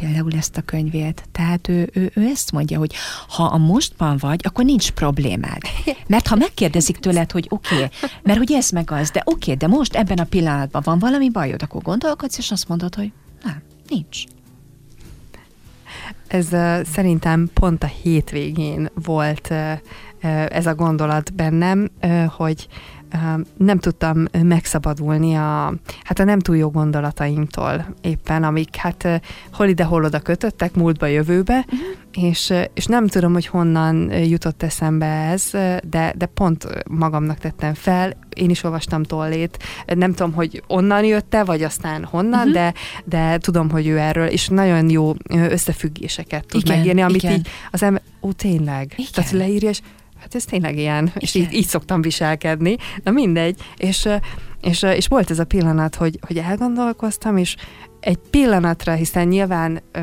például 0.00 0.32
ezt 0.32 0.56
a 0.56 0.62
könyvét. 0.62 1.24
Tehát 1.32 1.68
ő, 1.68 1.90
ő, 1.92 2.10
ő 2.14 2.26
ezt 2.26 2.52
mondja, 2.52 2.78
hogy 2.78 2.94
ha 3.28 3.44
a 3.44 3.56
mostban 3.56 4.16
vagy, 4.16 4.40
akkor 4.42 4.64
nincs 4.64 4.90
problémád. 4.90 5.60
Mert 6.06 6.26
ha 6.26 6.36
megkérdezik 6.36 6.96
tőled, 6.96 7.30
hogy 7.30 7.46
oké, 7.48 7.74
okay, 7.74 7.88
mert 8.22 8.38
hogy 8.38 8.52
ez 8.52 8.70
meg 8.70 8.90
az, 8.90 9.10
de 9.10 9.22
oké, 9.24 9.52
okay, 9.52 9.54
de 9.54 9.76
most 9.76 9.94
ebben 9.94 10.18
a 10.18 10.24
pillanatban 10.24 10.82
van 10.84 10.98
valami 10.98 11.30
bajod, 11.30 11.62
akkor 11.62 11.82
gondolkodsz, 11.82 12.38
és 12.38 12.50
azt 12.50 12.68
mondod, 12.68 12.94
hogy 12.94 13.12
nem, 13.42 13.62
nincs. 13.88 14.24
Ez 16.26 16.52
uh, 16.52 16.84
szerintem 16.84 17.50
pont 17.54 17.82
a 17.82 17.90
hétvégén 18.02 18.90
volt 18.94 19.48
uh, 19.50 19.72
ez 20.48 20.66
a 20.66 20.74
gondolat 20.74 21.34
bennem, 21.34 21.90
hogy 22.36 22.68
nem 23.56 23.78
tudtam 23.78 24.24
megszabadulni 24.42 25.34
a, 25.34 25.74
hát 26.04 26.18
a 26.18 26.24
nem 26.24 26.38
túl 26.38 26.56
jó 26.56 26.70
gondolataimtól 26.70 27.94
éppen, 28.00 28.44
amik 28.44 28.76
hát 28.76 29.22
hol 29.52 29.66
ide, 29.66 29.84
hol 29.84 30.04
oda 30.04 30.20
kötöttek, 30.20 30.74
múltba, 30.74 31.06
jövőbe, 31.06 31.64
uh-huh. 31.66 32.28
és, 32.28 32.52
és 32.74 32.86
nem 32.86 33.06
tudom, 33.06 33.32
hogy 33.32 33.46
honnan 33.46 34.12
jutott 34.12 34.62
eszembe 34.62 35.06
ez, 35.06 35.50
de, 35.84 36.12
de 36.16 36.26
pont 36.26 36.66
magamnak 36.88 37.38
tettem 37.38 37.74
fel, 37.74 38.16
én 38.34 38.50
is 38.50 38.64
olvastam 38.64 39.02
tollét, 39.02 39.58
nem 39.86 40.14
tudom, 40.14 40.32
hogy 40.32 40.62
onnan 40.66 41.04
jött-e, 41.04 41.44
vagy 41.44 41.62
aztán 41.62 42.04
honnan, 42.04 42.48
uh-huh. 42.48 42.52
de, 42.52 42.74
de 43.04 43.38
tudom, 43.38 43.70
hogy 43.70 43.86
ő 43.86 43.98
erről, 43.98 44.26
és 44.26 44.48
nagyon 44.48 44.90
jó 44.90 45.12
összefüggéseket 45.28 46.46
tud 46.46 46.60
igen, 46.64 46.76
megírni, 46.76 47.00
amit 47.00 47.22
igen. 47.22 47.32
így 47.32 47.48
az 47.70 47.82
ember, 47.82 48.02
ó, 48.20 48.32
tényleg, 48.32 48.92
igen. 48.96 49.10
tehát 49.12 49.30
leírja, 49.30 49.68
és 49.68 49.80
hát 50.20 50.34
ez 50.34 50.44
tényleg 50.44 50.76
ilyen, 50.76 51.04
Igen. 51.04 51.16
és 51.18 51.34
így, 51.34 51.52
így 51.52 51.66
szoktam 51.66 52.02
viselkedni, 52.02 52.76
na 53.02 53.10
mindegy, 53.10 53.60
és, 53.76 54.08
és, 54.60 54.82
és 54.82 55.06
volt 55.06 55.30
ez 55.30 55.38
a 55.38 55.44
pillanat, 55.44 55.94
hogy, 55.94 56.18
hogy 56.26 56.38
elgondolkoztam, 56.38 57.36
és 57.36 57.56
egy 58.00 58.18
pillanatra, 58.30 58.92
hiszen 58.92 59.28
nyilván 59.28 59.82
ö, 59.92 60.00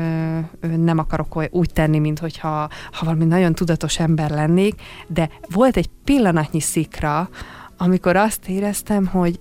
ö, 0.60 0.66
nem 0.76 0.98
akarok 0.98 1.48
úgy 1.50 1.72
tenni, 1.72 1.98
mint 1.98 2.18
hogyha 2.18 2.68
ha 2.92 3.04
valami 3.04 3.24
nagyon 3.24 3.54
tudatos 3.54 3.98
ember 3.98 4.30
lennék, 4.30 4.74
de 5.06 5.28
volt 5.48 5.76
egy 5.76 5.90
pillanatnyi 6.04 6.60
szikra, 6.60 7.28
amikor 7.76 8.16
azt 8.16 8.48
éreztem, 8.48 9.06
hogy 9.06 9.40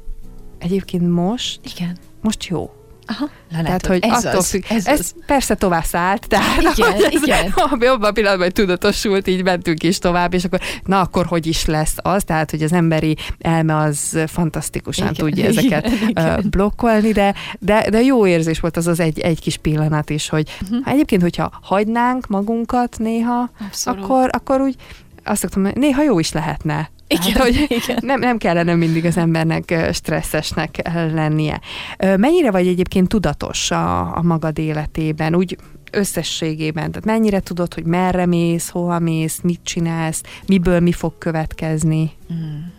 egyébként 0.60 1.10
most, 1.10 1.60
Igen. 1.76 1.98
most 2.22 2.46
jó. 2.46 2.77
Aha, 3.08 3.30
na, 3.50 3.62
tehát, 3.64 3.86
hogy 3.86 4.00
ez 4.04 4.26
attól 4.26 4.40
az, 4.40 4.50
függ, 4.50 4.64
ez, 4.70 4.88
ez 4.88 5.00
az. 5.00 5.14
persze 5.26 5.56
tovább 5.56 5.84
szállt, 5.84 6.28
tehát 6.28 6.62
igen, 6.62 6.94
ez, 6.94 7.14
igen. 7.24 7.52
abban 7.56 8.04
a 8.04 8.12
pillanatban, 8.12 8.46
hogy 8.46 8.54
tudatosult, 8.54 9.28
így 9.28 9.44
mentünk 9.44 9.84
is 9.84 10.00
tovább, 10.00 10.34
és 10.34 10.44
akkor 10.44 10.60
na 10.84 11.00
akkor 11.02 11.26
hogy 11.26 11.48
is 11.48 11.66
lesz 11.66 11.96
az, 11.98 12.24
tehát 12.24 12.52
hogy 12.52 12.64
az 12.64 12.74
emberi 12.74 13.18
elme 13.40 13.76
az 13.76 14.20
fantasztikusan 14.28 15.10
igen, 15.12 15.26
tudja 15.26 15.50
igen, 15.50 15.58
ezeket 15.58 15.92
igen. 16.08 16.46
blokkolni, 16.50 17.12
de, 17.12 17.34
de, 17.60 17.90
de 17.90 18.02
jó 18.02 18.28
érzés 18.28 18.60
volt 18.60 18.78
az 18.78 18.88
az 18.88 19.00
egy, 19.00 19.20
egy 19.20 19.40
kis 19.40 19.58
pillanat 19.58 20.10
is, 20.10 20.30
hogy 20.30 20.58
uh-huh. 20.62 20.84
ha 20.84 20.92
egyébként, 20.92 21.22
hogyha 21.22 21.52
hagynánk 21.62 22.28
magunkat 22.28 22.96
néha, 23.00 23.50
akkor, 23.84 24.30
akkor 24.32 24.62
úgy 24.62 24.76
azt 25.24 25.42
szoktam, 25.42 25.64
hogy 25.64 25.76
néha 25.76 26.04
jó 26.04 26.20
is 26.20 26.32
lehetne. 26.32 26.90
Igen, 27.08 27.32
hát, 27.34 27.42
hogy 27.42 27.66
igen. 27.70 27.98
Nem, 28.02 28.20
nem 28.20 28.38
kellene 28.38 28.76
mindig 28.76 29.06
az 29.06 29.18
embernek 29.18 29.90
stresszesnek 29.94 30.82
lennie. 30.94 31.62
Mennyire 31.98 32.52
vagy 32.52 32.68
egyébként 32.68 33.08
tudatos 33.08 33.72
a, 33.72 34.16
a 34.18 34.22
magad 34.22 34.58
életében, 34.58 35.36
úgy 35.36 35.58
összességében? 35.92 36.92
Tehát 36.92 37.06
mennyire 37.06 37.40
tudod, 37.40 37.74
hogy 37.74 37.86
merre 37.86 38.26
mész, 38.26 38.70
hova 38.70 39.00
mész, 39.00 39.40
mit 39.44 39.60
csinálsz, 39.64 40.22
miből 40.48 40.80
mi 40.80 40.92
fog 40.92 41.18
következni? 41.18 42.12
Mm 42.34 42.77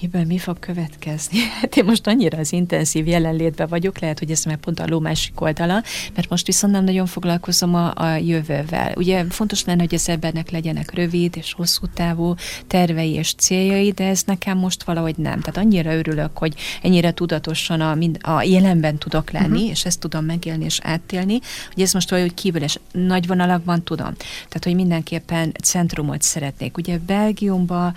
miből 0.00 0.24
mi 0.24 0.38
fog 0.38 0.58
következni? 0.58 1.38
Hát 1.60 1.76
én 1.76 1.84
most 1.84 2.06
annyira 2.06 2.38
az 2.38 2.52
intenzív 2.52 3.06
jelenlétben 3.06 3.68
vagyok, 3.68 3.98
lehet, 3.98 4.18
hogy 4.18 4.30
ez 4.30 4.44
már 4.44 4.56
pont 4.56 4.80
a 4.80 4.86
ló 4.86 4.98
másik 4.98 5.40
oldala, 5.40 5.82
mert 6.14 6.28
most 6.28 6.46
viszont 6.46 6.72
nem 6.72 6.84
nagyon 6.84 7.06
foglalkozom 7.06 7.74
a, 7.74 7.92
a 7.94 8.16
jövővel. 8.16 8.92
Ugye 8.96 9.24
fontos 9.28 9.64
lenne, 9.64 9.82
hogy 9.82 9.94
az 9.94 10.08
embernek 10.08 10.50
legyenek 10.50 10.94
rövid 10.94 11.36
és 11.36 11.52
hosszú 11.52 11.86
távú 11.94 12.34
tervei 12.66 13.12
és 13.12 13.34
céljai, 13.34 13.90
de 13.90 14.04
ez 14.04 14.22
nekem 14.26 14.58
most 14.58 14.82
valahogy 14.82 15.16
nem. 15.16 15.40
Tehát 15.40 15.56
annyira 15.56 15.94
örülök, 15.94 16.38
hogy 16.38 16.54
ennyire 16.82 17.12
tudatosan 17.12 17.80
a, 17.80 17.94
mind, 17.94 18.18
a 18.22 18.42
jelenben 18.42 18.98
tudok 18.98 19.30
lenni, 19.30 19.56
uh-huh. 19.56 19.70
és 19.70 19.84
ezt 19.84 20.00
tudom 20.00 20.24
megélni 20.24 20.64
és 20.64 20.78
átélni, 20.82 21.38
hogy 21.74 21.82
ez 21.82 21.92
most 21.92 22.10
valahogy 22.10 22.34
kívül, 22.34 22.62
és 22.62 22.78
nagy 22.92 23.26
vonalakban 23.26 23.82
tudom. 23.82 24.14
Tehát, 24.16 24.64
hogy 24.64 24.74
mindenképpen 24.74 25.52
centrumot 25.62 26.22
szeretnék. 26.22 26.76
Ugye 26.76 26.98
Belgiumban 26.98 27.94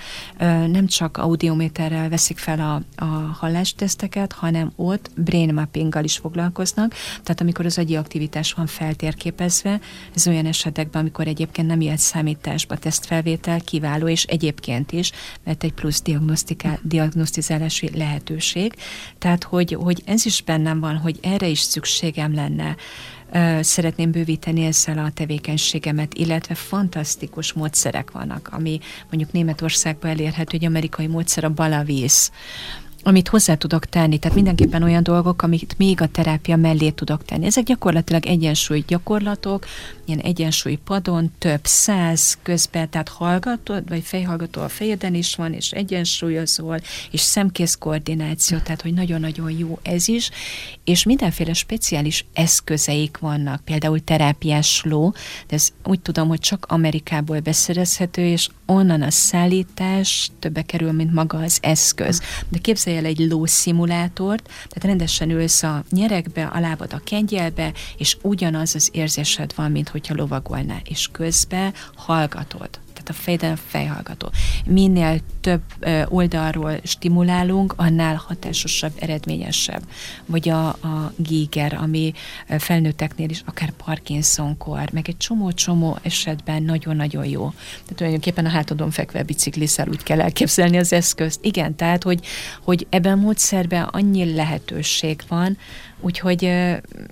nem 0.72 0.88
csak 0.88 1.18
audiométer 1.18 1.91
rendszerrel 1.92 2.10
veszik 2.10 2.38
fel 2.38 2.60
a, 2.60 3.04
a 3.04 3.06
hallásteszteket, 3.39 4.32
hanem 4.32 4.72
ott 4.76 5.10
brain 5.16 5.54
mappinggal 5.54 6.04
is 6.04 6.18
foglalkoznak, 6.18 6.94
tehát 7.24 7.42
amikor 7.42 7.66
az 7.66 7.78
agyi 7.78 7.96
aktivitás 7.96 8.54
van 8.54 8.66
feltérképezve, 8.68 9.80
ez 10.16 10.28
olyan 10.28 10.46
esetekben, 10.46 11.02
amikor 11.02 11.28
egyébként 11.28 11.68
nem 11.68 11.82
ilyen 11.82 11.98
számításba 11.98 12.78
tesztfelvétel 12.78 13.62
kiváló, 13.62 14.08
és 14.08 14.24
egyébként 14.24 14.92
is, 14.92 15.12
mert 15.44 15.64
egy 15.64 15.74
plusz 15.74 16.04
diagnosztizálási 16.82 17.98
lehetőség. 17.98 18.74
Tehát, 19.18 19.44
hogy, 19.44 19.74
hogy 19.74 20.02
ez 20.06 20.26
is 20.26 20.42
bennem 20.42 20.80
van, 20.80 20.98
hogy 20.98 21.20
erre 21.22 21.48
is 21.48 21.60
szükségem 21.60 22.34
lenne, 22.34 22.76
szeretném 23.62 24.12
bővíteni 24.12 24.64
ezzel 24.64 24.98
a 24.98 25.12
tevékenységemet, 25.14 26.14
illetve 26.14 26.56
fantasztikus 26.56 27.54
módszerek 27.54 28.12
vannak, 28.12 28.50
ami 28.52 28.80
mondjuk 29.10 29.32
Németországban 29.32 30.10
elérhető, 30.10 30.58
hogy 30.58 30.66
amerikai 30.66 31.08
módszer 31.08 31.44
a 31.44 31.50
balavíz, 31.50 32.32
amit 33.04 33.28
hozzá 33.28 33.56
tudok 33.56 33.86
tenni, 33.86 34.18
tehát 34.18 34.36
mindenképpen 34.36 34.84
olyan 34.84 35.04
dolgok, 35.04 35.41
amit 35.41 35.78
még 35.78 36.02
a 36.02 36.08
terápia 36.08 36.56
mellé 36.56 36.89
tudok 36.89 37.26
tenni. 37.26 37.45
Ezek 37.45 37.64
gyakorlatilag 37.64 38.26
egyensúly 38.26 38.84
gyakorlatok, 38.88 39.66
ilyen 40.06 40.20
egyensúly 40.20 40.76
padon, 40.76 41.32
több 41.38 41.60
száz 41.64 42.38
közben, 42.43 42.89
tehát 42.89 43.10
hallgatod, 43.10 43.89
vagy 43.89 44.04
fejhallgató 44.04 44.62
a 44.62 44.70
fejeden 44.70 45.14
is 45.14 45.36
van, 45.36 45.54
és 45.54 45.72
egyensúlyozol, 45.72 46.80
és 47.12 47.22
szemkész 47.22 47.76
koordináció, 47.76 48.58
tehát 48.58 48.82
hogy 48.82 48.93
nagyon-nagyon 48.93 49.52
jó 49.52 49.80
ez 49.82 50.08
is, 50.08 50.30
és 50.84 51.04
mindenféle 51.04 51.54
speciális 51.54 52.26
eszközeik 52.34 53.18
vannak, 53.18 53.62
például 53.64 54.04
terápiás 54.04 54.82
ló, 54.84 55.12
de 55.47 55.56
ez 55.56 55.70
úgy 55.84 55.99
tudom, 55.99 56.28
hogy 56.28 56.39
csak 56.39 56.66
Amerikából 56.70 57.39
beszerezhető, 57.39 58.26
és 58.26 58.49
onnan 58.72 59.01
a 59.01 59.11
szállítás 59.11 60.32
többe 60.39 60.61
kerül, 60.61 60.91
mint 60.91 61.13
maga 61.13 61.38
az 61.38 61.57
eszköz. 61.61 62.22
De 62.49 62.57
képzelj 62.57 62.97
el 62.97 63.05
egy 63.05 63.19
lószimulátort, 63.19 64.43
tehát 64.43 64.84
rendesen 64.84 65.30
ülsz 65.30 65.63
a 65.63 65.84
nyerekbe, 65.89 66.45
a 66.45 66.59
lábad 66.59 66.93
a 66.93 67.01
kengyelbe, 67.03 67.74
és 67.97 68.17
ugyanaz 68.22 68.76
az 68.76 68.89
érzésed 68.91 69.53
van, 69.55 69.72
mint 69.72 69.89
hogyha 69.89 70.15
lovagolnál, 70.15 70.82
és 70.84 71.09
közben 71.11 71.74
hallgatod 71.95 72.69
tehát 73.04 73.22
a 73.22 73.24
fejeden 73.24 73.52
a 73.52 73.60
fejhallgató. 73.68 74.32
Minél 74.66 75.20
több 75.41 75.62
oldalról 76.08 76.80
stimulálunk, 76.84 77.74
annál 77.78 78.16
hatásosabb, 78.16 78.91
eredményesebb. 78.99 79.82
Vagy 80.26 80.49
a, 80.49 80.68
a 80.68 81.14
Giger, 81.16 81.74
ami 81.74 82.14
felnőtteknél 82.60 83.30
is 83.30 83.43
akár 83.45 83.72
Parkinson-kor, 83.72 84.89
meg 84.91 85.08
egy 85.08 85.18
csomó-csomó 85.18 85.97
esetben 86.02 86.64
nagyon-nagyon 86.64 87.26
jó. 87.26 87.49
Tehát 87.49 87.95
tulajdonképpen 87.95 88.45
a 88.45 88.49
hátadon 88.49 88.91
fekve 88.91 89.24
bicikliszel 89.24 89.88
úgy 89.88 90.04
kell 90.04 90.22
elképzelni 90.22 90.78
az 90.78 90.93
eszközt. 90.93 91.39
Igen, 91.45 91.76
tehát, 91.76 92.04
hogy, 92.04 92.26
hogy 92.64 92.88
ebben 92.89 93.12
a 93.12 93.22
módszerben 93.22 93.84
annyi 93.84 94.34
lehetőség 94.34 95.22
van, 95.28 95.58
Úgyhogy 96.02 96.52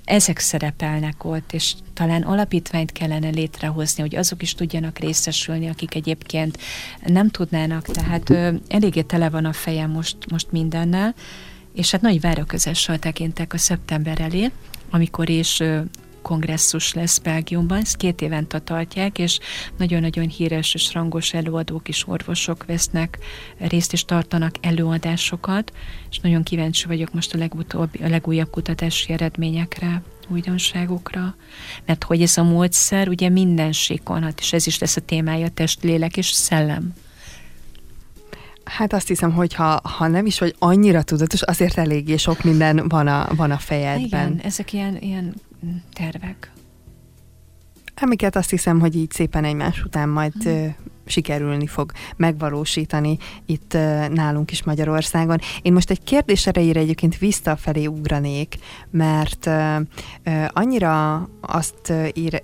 ezek 0.04 0.40
szerepelnek 0.40 1.24
ott, 1.24 1.54
és 1.54 1.74
talán 1.94 2.22
alapítványt 2.22 2.92
kellene 2.92 3.30
létrehozni, 3.30 4.02
hogy 4.02 4.16
azok 4.16 4.42
is 4.42 4.54
tudjanak 4.54 4.98
részesülni, 4.98 5.70
akik 5.70 5.96
egyébként 5.96 6.58
nem 7.06 7.30
tudnának, 7.30 7.86
tehát 7.86 8.30
eléggé 8.68 9.02
tele 9.02 9.30
van 9.30 9.46
a 9.46 9.54
fejem 9.54 9.90
most, 9.90 10.18
most 10.32 10.52
mindennel, 10.52 11.16
és 11.74 11.92
hát 11.92 12.02
nagy 12.02 12.22
várakozással 12.22 13.00
tekintek 13.00 13.54
a 13.54 13.58
szeptember 13.58 14.22
elé, 14.22 14.52
amikor 14.90 15.30
is 15.30 15.62
kongresszus 16.22 16.94
lesz 16.94 17.18
Belgiumban, 17.18 17.78
ezt 17.78 17.98
két 17.98 18.22
évente 18.22 18.60
tartják, 18.60 19.20
és 19.20 19.40
nagyon-nagyon 19.78 20.28
híres 20.28 20.74
és 20.74 20.94
rangos 20.94 21.34
előadók 21.34 21.88
és 21.88 22.08
orvosok 22.08 22.66
vesznek 22.66 23.18
részt 23.58 23.94
és 23.94 24.06
tartanak 24.06 24.56
előadásokat, 24.62 25.74
és 26.10 26.20
nagyon 26.20 26.44
kíváncsi 26.44 26.88
vagyok 26.88 27.14
most 27.14 27.34
a, 27.34 27.38
legutóbbi, 27.38 28.04
a 28.04 28.10
legújabb 28.10 28.50
kutatási 28.50 29.14
eredményekre 29.14 30.02
újdonságokra, 30.30 31.36
mert 31.86 32.04
hogy 32.04 32.22
ez 32.22 32.38
a 32.38 32.44
módszer 32.44 33.08
ugye 33.08 33.30
minden 33.30 33.72
síkon, 33.72 34.24
hát 34.24 34.40
és 34.40 34.54
ez 34.54 34.68
is 34.68 34.80
lesz 34.80 34.96
a 34.96 35.02
témája, 35.02 35.50
test, 35.50 35.84
lélek 35.84 36.18
és 36.18 36.28
szellem. 36.28 36.94
Hát 38.64 38.94
azt 38.94 39.08
hiszem, 39.08 39.32
hogy 39.32 39.54
ha, 39.54 39.80
ha 39.84 40.08
nem 40.08 40.26
is 40.26 40.40
vagy 40.40 40.56
annyira 40.60 41.04
tudatos, 41.04 41.42
azért 41.42 41.78
eléggé 41.78 42.18
sok 42.18 42.44
minden 42.44 42.88
van 42.88 43.08
a, 43.08 43.28
van 43.36 43.52
a 43.52 43.58
fejedben. 43.58 44.32
Igen, 44.32 44.40
ezek 44.44 44.74
ilyen, 44.74 44.98
ilyen 44.98 45.34
tervek. 45.94 46.52
Amiket 48.02 48.36
azt 48.36 48.50
hiszem, 48.50 48.80
hogy 48.80 48.96
így 48.96 49.12
szépen 49.12 49.44
egymás 49.44 49.84
után 49.84 50.10
majd 50.10 50.34
hmm 50.44 50.76
sikerülni 51.10 51.68
fog 51.68 51.92
megvalósítani 52.16 53.18
itt 53.46 53.74
nálunk 54.14 54.52
is 54.52 54.64
Magyarországon. 54.64 55.40
Én 55.62 55.74
most 55.74 55.90
egy 55.90 56.04
kérdés 56.04 56.48
erejére 56.48 56.80
egyébként 56.80 57.18
visszafelé 57.18 57.86
ugranék, 57.86 58.56
mert 58.90 59.50
annyira 60.48 61.28
azt 61.42 61.94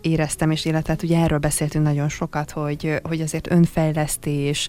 éreztem, 0.01 0.51
és 0.51 0.66
illetve 0.66 0.95
ugye 1.03 1.20
erről 1.20 1.38
beszéltünk 1.38 1.86
nagyon 1.86 2.09
sokat, 2.09 2.51
hogy, 2.51 2.99
hogy 3.03 3.22
azért 3.22 3.51
önfejlesztés, 3.51 4.68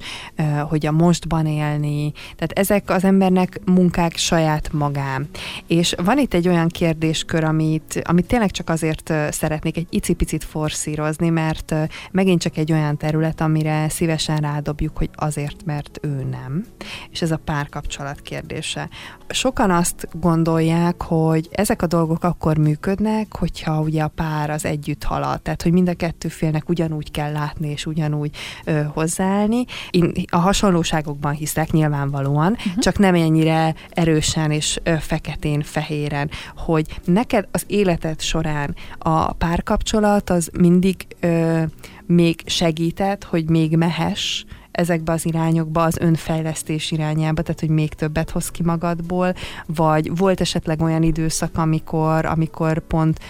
hogy 0.68 0.86
a 0.86 0.92
mostban 0.92 1.47
élni, 1.47 2.12
tehát 2.36 2.53
ezek 2.53 2.90
az 2.90 3.05
embernek 3.05 3.61
munkák 3.64 4.16
saját 4.16 4.72
magán. 4.72 5.28
És 5.66 5.94
van 6.05 6.18
itt 6.18 6.34
egy 6.34 6.49
olyan 6.49 6.68
kérdéskör, 6.68 7.44
amit, 7.44 8.03
amit 8.05 8.26
tényleg 8.26 8.51
csak 8.51 8.68
azért 8.68 9.12
szeretnék 9.30 9.76
egy 9.76 9.86
icipicit 9.90 10.44
forszírozni, 10.44 11.28
mert 11.28 11.74
megint 12.11 12.40
csak 12.40 12.57
egy 12.57 12.72
olyan 12.72 12.97
terület, 12.97 13.40
amire 13.40 13.86
szívesen 13.89 14.37
rádobjuk, 14.37 14.97
hogy 14.97 15.11
azért, 15.14 15.64
mert 15.64 15.99
ő 16.03 16.26
nem. 16.30 16.64
És 17.11 17.22
ez 17.22 17.30
a 17.30 17.37
párkapcsolat 17.37 18.20
kérdése. 18.20 18.89
Sokan 19.28 19.70
azt 19.70 20.09
gondolják, 20.12 21.03
hogy 21.03 21.49
ezek 21.51 21.82
a 21.82 21.87
dolgok 21.87 22.24
akkor 22.24 22.59
működnek, 22.59 23.37
hogyha 23.37 23.80
ugye 23.80 24.03
a 24.03 24.09
pár 24.09 24.51
az 24.51 24.64
együtt 24.64 25.05
halad, 25.05 25.43
tehát 25.43 25.62
hogy 25.62 25.72
mind 25.72 25.89
a 25.89 25.95
kettő 25.95 26.28
félnek 26.28 26.68
ugyanúgy 26.68 27.11
kell 27.11 27.32
látni 27.32 27.70
és 27.70 27.87
ugyanúgy 27.87 28.37
ö, 28.64 28.82
hozzáállni. 28.82 29.64
Én 29.91 30.12
a 30.30 30.37
hasonlóságokban 30.37 31.32
hiszek 31.32 31.70
nyilvánvalóan, 31.70 32.53
uh-huh. 32.53 32.78
csak 32.78 32.99
nem 32.99 33.14
ennyire 33.14 33.74
erősen 33.91 34.51
és 34.51 34.80
ö, 34.82 34.95
feketén-fehéren, 34.99 36.30
hogy 36.57 37.01
neked 37.05 37.49
az 37.51 37.64
életed 37.66 38.20
során 38.20 38.74
a 38.99 39.32
párkapcsolat 39.32 40.30
az 40.30 40.51
mindig 40.59 41.07
ö, 41.20 41.62
még 42.07 42.43
segített, 42.47 43.25
hogy 43.25 43.49
még 43.49 43.77
mehess 43.77 44.45
ezekbe 44.71 45.13
az 45.13 45.27
irányokba, 45.27 45.83
az 45.83 45.97
önfejlesztés 45.99 46.91
irányába, 46.91 47.43
tehát 47.43 47.61
hogy 47.61 47.69
még 47.69 47.95
többet 47.95 48.31
hoz 48.31 48.51
ki 48.51 48.63
magadból, 48.63 49.35
vagy 49.67 50.17
volt 50.17 50.41
esetleg 50.41 50.81
olyan 50.81 51.03
időszak, 51.03 51.59
amikor, 51.59 52.25
amikor 52.25 52.87
pont 52.87 53.21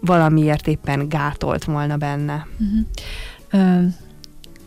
valamiért 0.00 0.66
éppen 0.68 1.08
gátolt 1.08 1.64
volna 1.64 1.96
benne. 1.96 2.46
Uh-huh. 3.50 3.84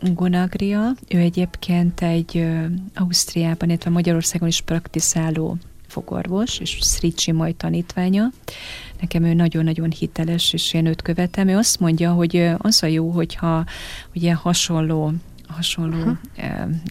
Gunagria, 0.00 0.94
ő 1.08 1.18
egyébként 1.18 2.00
egy 2.00 2.36
uh, 2.36 2.64
Ausztriában, 2.94 3.68
illetve 3.68 3.90
Magyarországon 3.90 4.48
is 4.48 4.60
praktiszáló 4.60 5.56
fogorvos, 5.96 6.58
és 6.58 6.78
Sricsi 6.80 7.32
majd 7.32 7.56
tanítványa. 7.56 8.30
Nekem 9.00 9.24
ő 9.24 9.32
nagyon-nagyon 9.34 9.90
hiteles, 9.90 10.52
és 10.52 10.74
én 10.74 10.86
őt 10.86 11.02
követem. 11.02 11.48
Ő 11.48 11.56
azt 11.56 11.80
mondja, 11.80 12.12
hogy 12.12 12.50
az 12.58 12.82
a 12.82 12.86
jó, 12.86 13.10
hogyha 13.10 13.64
ugye 14.14 14.34
hasonló 14.34 15.12
hasonló 15.48 15.96
uh-huh. 15.96 16.16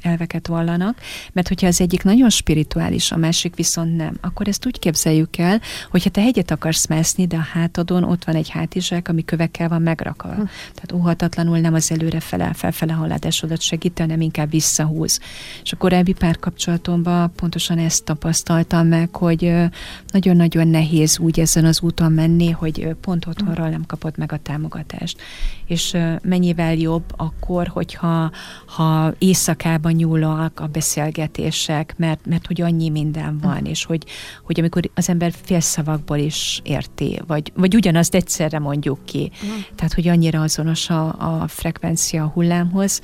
elveket 0.02 0.48
vallanak, 0.48 0.98
mert 1.34 1.48
hogyha 1.48 1.68
az 1.68 1.82
egyik 1.82 2.04
nagyon 2.04 2.30
spirituális, 2.30 3.12
a 3.12 3.18
másik 3.18 3.56
viszont 3.56 3.96
nem, 3.96 4.18
akkor 4.22 4.48
ezt 4.48 4.66
úgy 4.66 4.80
képzeljük 4.80 5.38
el, 5.38 5.62
hogyha 5.92 6.10
te 6.10 6.22
hegyet 6.22 6.52
akarsz 6.52 6.88
mászni, 6.88 7.28
de 7.28 7.36
a 7.36 7.48
hátadon 7.54 8.04
ott 8.04 8.24
van 8.24 8.36
egy 8.36 8.50
hátizsák, 8.50 9.08
ami 9.08 9.26
kövekkel 9.26 9.70
van 9.70 9.82
megrakva. 9.82 10.30
Uh-huh. 10.30 10.50
Tehát 10.74 10.92
óhatatlanul 10.94 11.60
nem 11.60 11.74
az 11.74 11.92
előre 11.92 12.20
fele, 12.20 12.54
felfele 12.54 12.94
haladásodat 12.94 13.62
segít, 13.62 14.00
hanem 14.00 14.22
inkább 14.22 14.50
visszahúz. 14.50 15.20
És 15.64 15.72
a 15.72 15.78
korábbi 15.78 16.14
párkapcsolatomban 16.14 17.32
pontosan 17.36 17.78
ezt 17.78 18.04
tapasztaltam 18.04 18.88
meg, 18.88 19.16
hogy 19.16 19.54
nagyon-nagyon 20.08 20.68
nehéz 20.68 21.20
úgy 21.20 21.40
ezen 21.40 21.66
az 21.66 21.82
úton 21.82 22.12
menni, 22.12 22.50
hogy 22.50 22.96
pont 23.02 23.26
otthonról 23.26 23.70
nem 23.70 23.86
kapod 23.86 24.18
meg 24.18 24.32
a 24.32 24.38
támogatást. 24.38 25.22
És 25.68 25.98
mennyivel 26.22 26.74
jobb 26.74 27.04
akkor, 27.18 27.68
hogyha 27.68 28.32
ha 28.66 29.14
éjszakában 29.18 29.92
nyúlnak 29.92 30.60
a 30.60 30.68
beszélgetések, 30.68 31.94
mert, 31.98 32.26
mert 32.26 32.48
hogy 32.48 32.62
annyi 32.62 32.90
minden 32.90 33.40
van, 33.40 33.60
mm. 33.62 33.66
és 33.66 33.86
hogy, 33.86 34.06
hogy 34.44 34.60
amikor 34.60 34.90
az 34.94 35.10
ember 35.10 35.34
félszavakból 35.44 36.18
is 36.18 36.62
érti, 36.64 37.22
vagy, 37.28 37.52
vagy 37.56 37.76
ugyanazt 37.76 38.16
egyszerre 38.16 38.60
mondjuk 38.60 39.06
ki. 39.06 39.32
Mm. 39.46 39.50
Tehát, 39.76 39.94
hogy 39.94 40.08
annyira 40.08 40.42
azonos 40.42 40.90
a, 40.90 41.06
a 41.42 41.48
frekvencia 41.48 42.24
a 42.24 42.28
hullámhoz, 42.28 43.02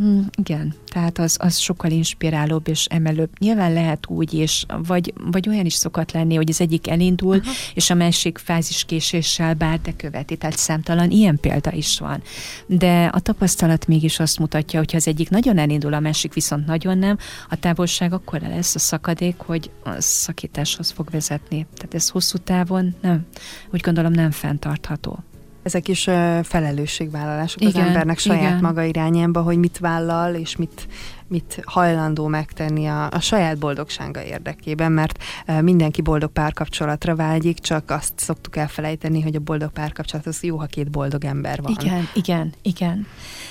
Mm, 0.00 0.20
igen, 0.38 0.74
tehát 0.86 1.18
az, 1.18 1.36
az 1.40 1.58
sokkal 1.58 1.90
inspirálóbb 1.90 2.68
és 2.68 2.84
emelőbb. 2.84 3.30
Nyilván 3.38 3.72
lehet 3.72 4.06
úgy 4.08 4.32
is, 4.32 4.66
vagy, 4.86 5.12
vagy 5.30 5.48
olyan 5.48 5.64
is 5.64 5.74
szokott 5.74 6.12
lenni, 6.12 6.34
hogy 6.34 6.48
az 6.48 6.60
egyik 6.60 6.88
elindul, 6.88 7.40
Aha. 7.42 7.50
és 7.74 7.90
a 7.90 7.94
másik 7.94 8.38
fázis 8.38 8.84
késéssel 8.84 9.54
bár 9.54 9.80
de 9.80 9.92
követi. 9.96 10.36
Tehát 10.36 10.56
számtalan 10.56 11.10
ilyen 11.10 11.38
példa 11.40 11.72
is 11.72 11.98
van. 11.98 12.22
De 12.66 13.04
a 13.12 13.20
tapasztalat 13.20 13.86
mégis 13.86 14.18
azt 14.20 14.38
mutatja, 14.38 14.78
hogy 14.78 14.90
ha 14.90 14.96
az 14.96 15.08
egyik 15.08 15.30
nagyon 15.30 15.58
elindul, 15.58 15.94
a 15.94 16.00
másik 16.00 16.34
viszont 16.34 16.66
nagyon 16.66 16.98
nem, 16.98 17.18
a 17.48 17.56
távolság 17.56 18.12
akkor 18.12 18.40
lesz 18.40 18.74
a 18.74 18.78
szakadék, 18.78 19.36
hogy 19.38 19.70
a 19.84 19.90
szakításhoz 19.98 20.90
fog 20.90 21.10
vezetni. 21.10 21.66
Tehát 21.76 21.94
ez 21.94 22.08
hosszú 22.08 22.38
távon 22.38 22.94
nem, 23.00 23.26
úgy 23.72 23.80
gondolom 23.80 24.12
nem 24.12 24.30
fenntartható. 24.30 25.18
Ezek 25.62 25.88
is 25.88 26.02
felelősségvállalások 26.42 27.62
igen, 27.62 27.82
az 27.82 27.86
embernek 27.86 28.18
saját 28.18 28.42
igen. 28.42 28.58
maga 28.60 28.82
irányába, 28.82 29.42
hogy 29.42 29.58
mit 29.58 29.78
vállal, 29.78 30.34
és 30.34 30.56
mit, 30.56 30.88
mit 31.26 31.62
hajlandó 31.64 32.26
megtenni 32.26 32.86
a, 32.86 33.10
a 33.10 33.20
saját 33.20 33.58
boldogsága 33.58 34.22
érdekében, 34.24 34.92
mert 34.92 35.22
mindenki 35.60 36.02
boldog 36.02 36.30
párkapcsolatra 36.30 37.16
vágyik, 37.16 37.58
csak 37.58 37.90
azt 37.90 38.12
szoktuk 38.16 38.56
elfelejteni, 38.56 39.20
hogy 39.22 39.34
a 39.34 39.40
boldog 39.40 39.70
párkapcsolat 39.72 40.26
az 40.26 40.42
jó, 40.42 40.56
ha 40.56 40.66
két 40.66 40.90
boldog 40.90 41.24
ember 41.24 41.62
van. 41.62 41.76
Igen, 41.80 42.08
igen, 42.14 42.52
igen. 42.62 43.06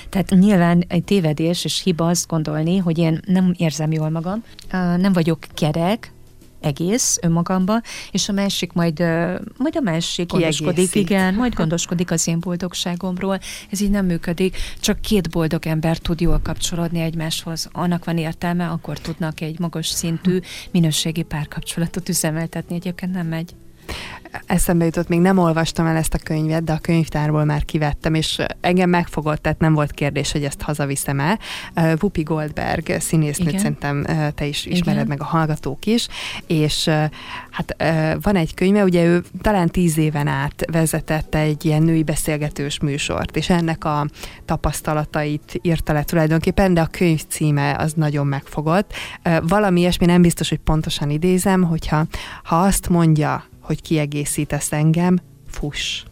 Tehát 0.08 0.30
nyilván 0.30 0.84
egy 0.88 1.04
tévedés 1.04 1.64
és 1.64 1.82
hiba 1.82 2.06
azt 2.08 2.28
gondolni, 2.28 2.76
hogy 2.76 2.98
én 2.98 3.20
nem 3.26 3.54
érzem 3.56 3.92
jól 3.92 4.10
magam, 4.10 4.42
nem 4.96 5.12
vagyok 5.12 5.38
kerek, 5.54 6.12
egész 6.62 7.18
önmagamba, 7.22 7.80
és 8.10 8.28
a 8.28 8.32
másik 8.32 8.72
majd, 8.72 8.98
majd 9.56 9.76
a 9.76 9.80
másik 9.80 10.30
gondoskodik, 10.30 10.94
igen, 10.94 11.34
majd 11.34 11.54
gondoskodik 11.54 12.10
az 12.10 12.26
én 12.28 12.40
boldogságomról. 12.40 13.38
Ez 13.70 13.80
így 13.80 13.90
nem 13.90 14.06
működik, 14.06 14.56
csak 14.80 15.00
két 15.00 15.30
boldog 15.30 15.66
ember 15.66 15.98
tud 15.98 16.20
jól 16.20 16.40
kapcsolódni 16.42 17.00
egymáshoz. 17.00 17.68
Annak 17.72 18.04
van 18.04 18.18
értelme, 18.18 18.68
akkor 18.68 18.98
tudnak 18.98 19.40
egy 19.40 19.58
magas 19.58 19.86
szintű 19.86 20.38
minőségi 20.70 21.22
párkapcsolatot 21.22 22.08
üzemeltetni, 22.08 22.74
egyébként 22.74 23.12
nem 23.12 23.26
megy 23.26 23.54
eszembe 24.46 24.84
jutott, 24.84 25.08
még 25.08 25.20
nem 25.20 25.38
olvastam 25.38 25.86
el 25.86 25.96
ezt 25.96 26.14
a 26.14 26.18
könyvet, 26.18 26.64
de 26.64 26.72
a 26.72 26.78
könyvtárból 26.78 27.44
már 27.44 27.64
kivettem, 27.64 28.14
és 28.14 28.38
engem 28.60 28.90
megfogott, 28.90 29.42
tehát 29.42 29.58
nem 29.58 29.74
volt 29.74 29.90
kérdés, 29.90 30.32
hogy 30.32 30.44
ezt 30.44 30.62
hazaviszem 30.62 31.20
el. 31.20 31.38
Whoopi 31.74 32.22
Goldberg 32.22 32.96
színésznőt 33.00 33.58
szerintem 33.58 34.04
te 34.34 34.46
is 34.46 34.66
ismered, 34.66 34.94
Igen. 34.94 35.06
meg 35.06 35.20
a 35.20 35.24
hallgatók 35.24 35.86
is, 35.86 36.08
és 36.46 36.88
hát 37.50 37.76
van 38.22 38.36
egy 38.36 38.54
könyve, 38.54 38.82
ugye 38.82 39.04
ő 39.04 39.22
talán 39.40 39.68
tíz 39.68 39.98
éven 39.98 40.26
át 40.26 40.64
vezetett 40.72 41.34
egy 41.34 41.64
ilyen 41.64 41.82
női 41.82 42.02
beszélgetős 42.02 42.80
műsort, 42.80 43.36
és 43.36 43.50
ennek 43.50 43.84
a 43.84 44.06
tapasztalatait 44.44 45.58
írta 45.62 45.92
le 45.92 46.02
tulajdonképpen, 46.02 46.74
de 46.74 46.80
a 46.80 46.86
könyv 46.86 47.22
címe 47.28 47.76
az 47.78 47.92
nagyon 47.92 48.26
megfogott. 48.26 48.92
Valami 49.42 49.80
ilyesmi, 49.80 50.06
nem 50.06 50.22
biztos, 50.22 50.48
hogy 50.48 50.58
pontosan 50.58 51.10
idézem, 51.10 51.62
hogyha 51.62 52.04
ha 52.42 52.60
azt 52.60 52.88
mondja, 52.88 53.44
hogy 53.72 53.82
kiegészítesz 53.82 54.72
engem, 54.72 55.18
fuss. 55.50 56.02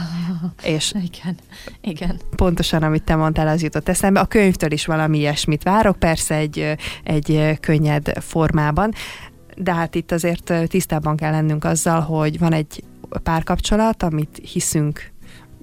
És 0.62 0.94
igen, 0.94 1.36
igen. 1.80 2.20
Pontosan, 2.36 2.82
amit 2.82 3.02
te 3.02 3.16
mondtál, 3.16 3.48
az 3.48 3.62
jutott 3.62 3.88
eszembe. 3.88 4.20
A 4.20 4.26
könyvtől 4.26 4.72
is 4.72 4.86
valami 4.86 5.18
ilyesmit 5.18 5.62
várok, 5.62 5.98
persze 5.98 6.34
egy, 6.34 6.76
egy 7.04 7.58
könnyed 7.60 8.12
formában, 8.18 8.92
de 9.56 9.74
hát 9.74 9.94
itt 9.94 10.12
azért 10.12 10.52
tisztában 10.66 11.16
kell 11.16 11.30
lennünk 11.30 11.64
azzal, 11.64 12.00
hogy 12.00 12.38
van 12.38 12.52
egy 12.52 12.84
párkapcsolat, 13.22 14.02
amit 14.02 14.40
hiszünk 14.52 15.10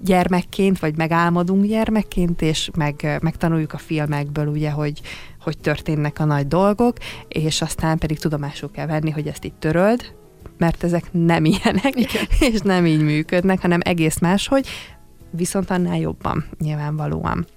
gyermekként, 0.04 0.80
vagy 0.80 0.98
megálmodunk 0.98 1.66
gyermekként, 1.66 2.42
és 2.42 2.70
meg, 2.78 3.18
megtanuljuk 3.22 3.74
a 3.74 3.78
filmekből, 3.78 4.48
ugye, 4.48 4.70
hogy, 4.70 5.02
hogy 5.40 5.58
történnek 5.58 6.20
a 6.20 6.26
nagy 6.26 6.48
dolgok, 6.48 6.98
és 7.28 7.62
aztán 7.62 7.98
pedig 7.98 8.20
tudomásul 8.20 8.72
kell 8.72 8.86
venni, 8.86 9.10
hogy 9.10 9.28
ezt 9.28 9.44
itt 9.44 9.60
töröld, 9.60 10.18
mert 10.60 10.84
ezek 10.84 11.04
nem 11.12 11.46
ilyenek, 11.46 11.96
Igen. 11.96 12.26
és 12.54 12.60
nem 12.60 12.86
így 12.86 13.02
működnek, 13.02 13.62
hanem 13.62 13.80
egész 13.84 14.20
máshogy, 14.20 14.68
viszont 15.32 15.70
annál 15.70 15.98
jobban, 15.98 16.46
nyilvánvalóan. 16.60 17.48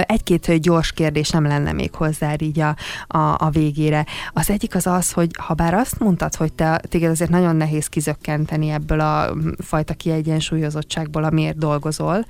Egy-két 0.00 0.60
gyors 0.60 0.92
kérdés 0.92 1.30
nem 1.30 1.46
lenne 1.46 1.72
még 1.72 1.94
hozzá 1.94 2.34
így 2.38 2.60
a, 2.60 2.76
a, 3.06 3.18
a 3.18 3.50
végére. 3.50 4.06
Az 4.32 4.50
egyik 4.50 4.74
az 4.74 4.86
az, 4.86 5.12
hogy 5.12 5.30
ha 5.38 5.54
bár 5.54 5.74
azt 5.74 5.98
mondtad, 5.98 6.34
hogy 6.34 6.52
te, 6.52 6.80
téged 6.88 7.10
azért 7.10 7.30
nagyon 7.30 7.56
nehéz 7.56 7.86
kizökkenteni 7.86 8.70
ebből 8.70 9.00
a 9.00 9.34
fajta 9.58 9.94
kiegyensúlyozottságból, 9.94 11.24
amiért 11.24 11.58
dolgozol, 11.58 12.24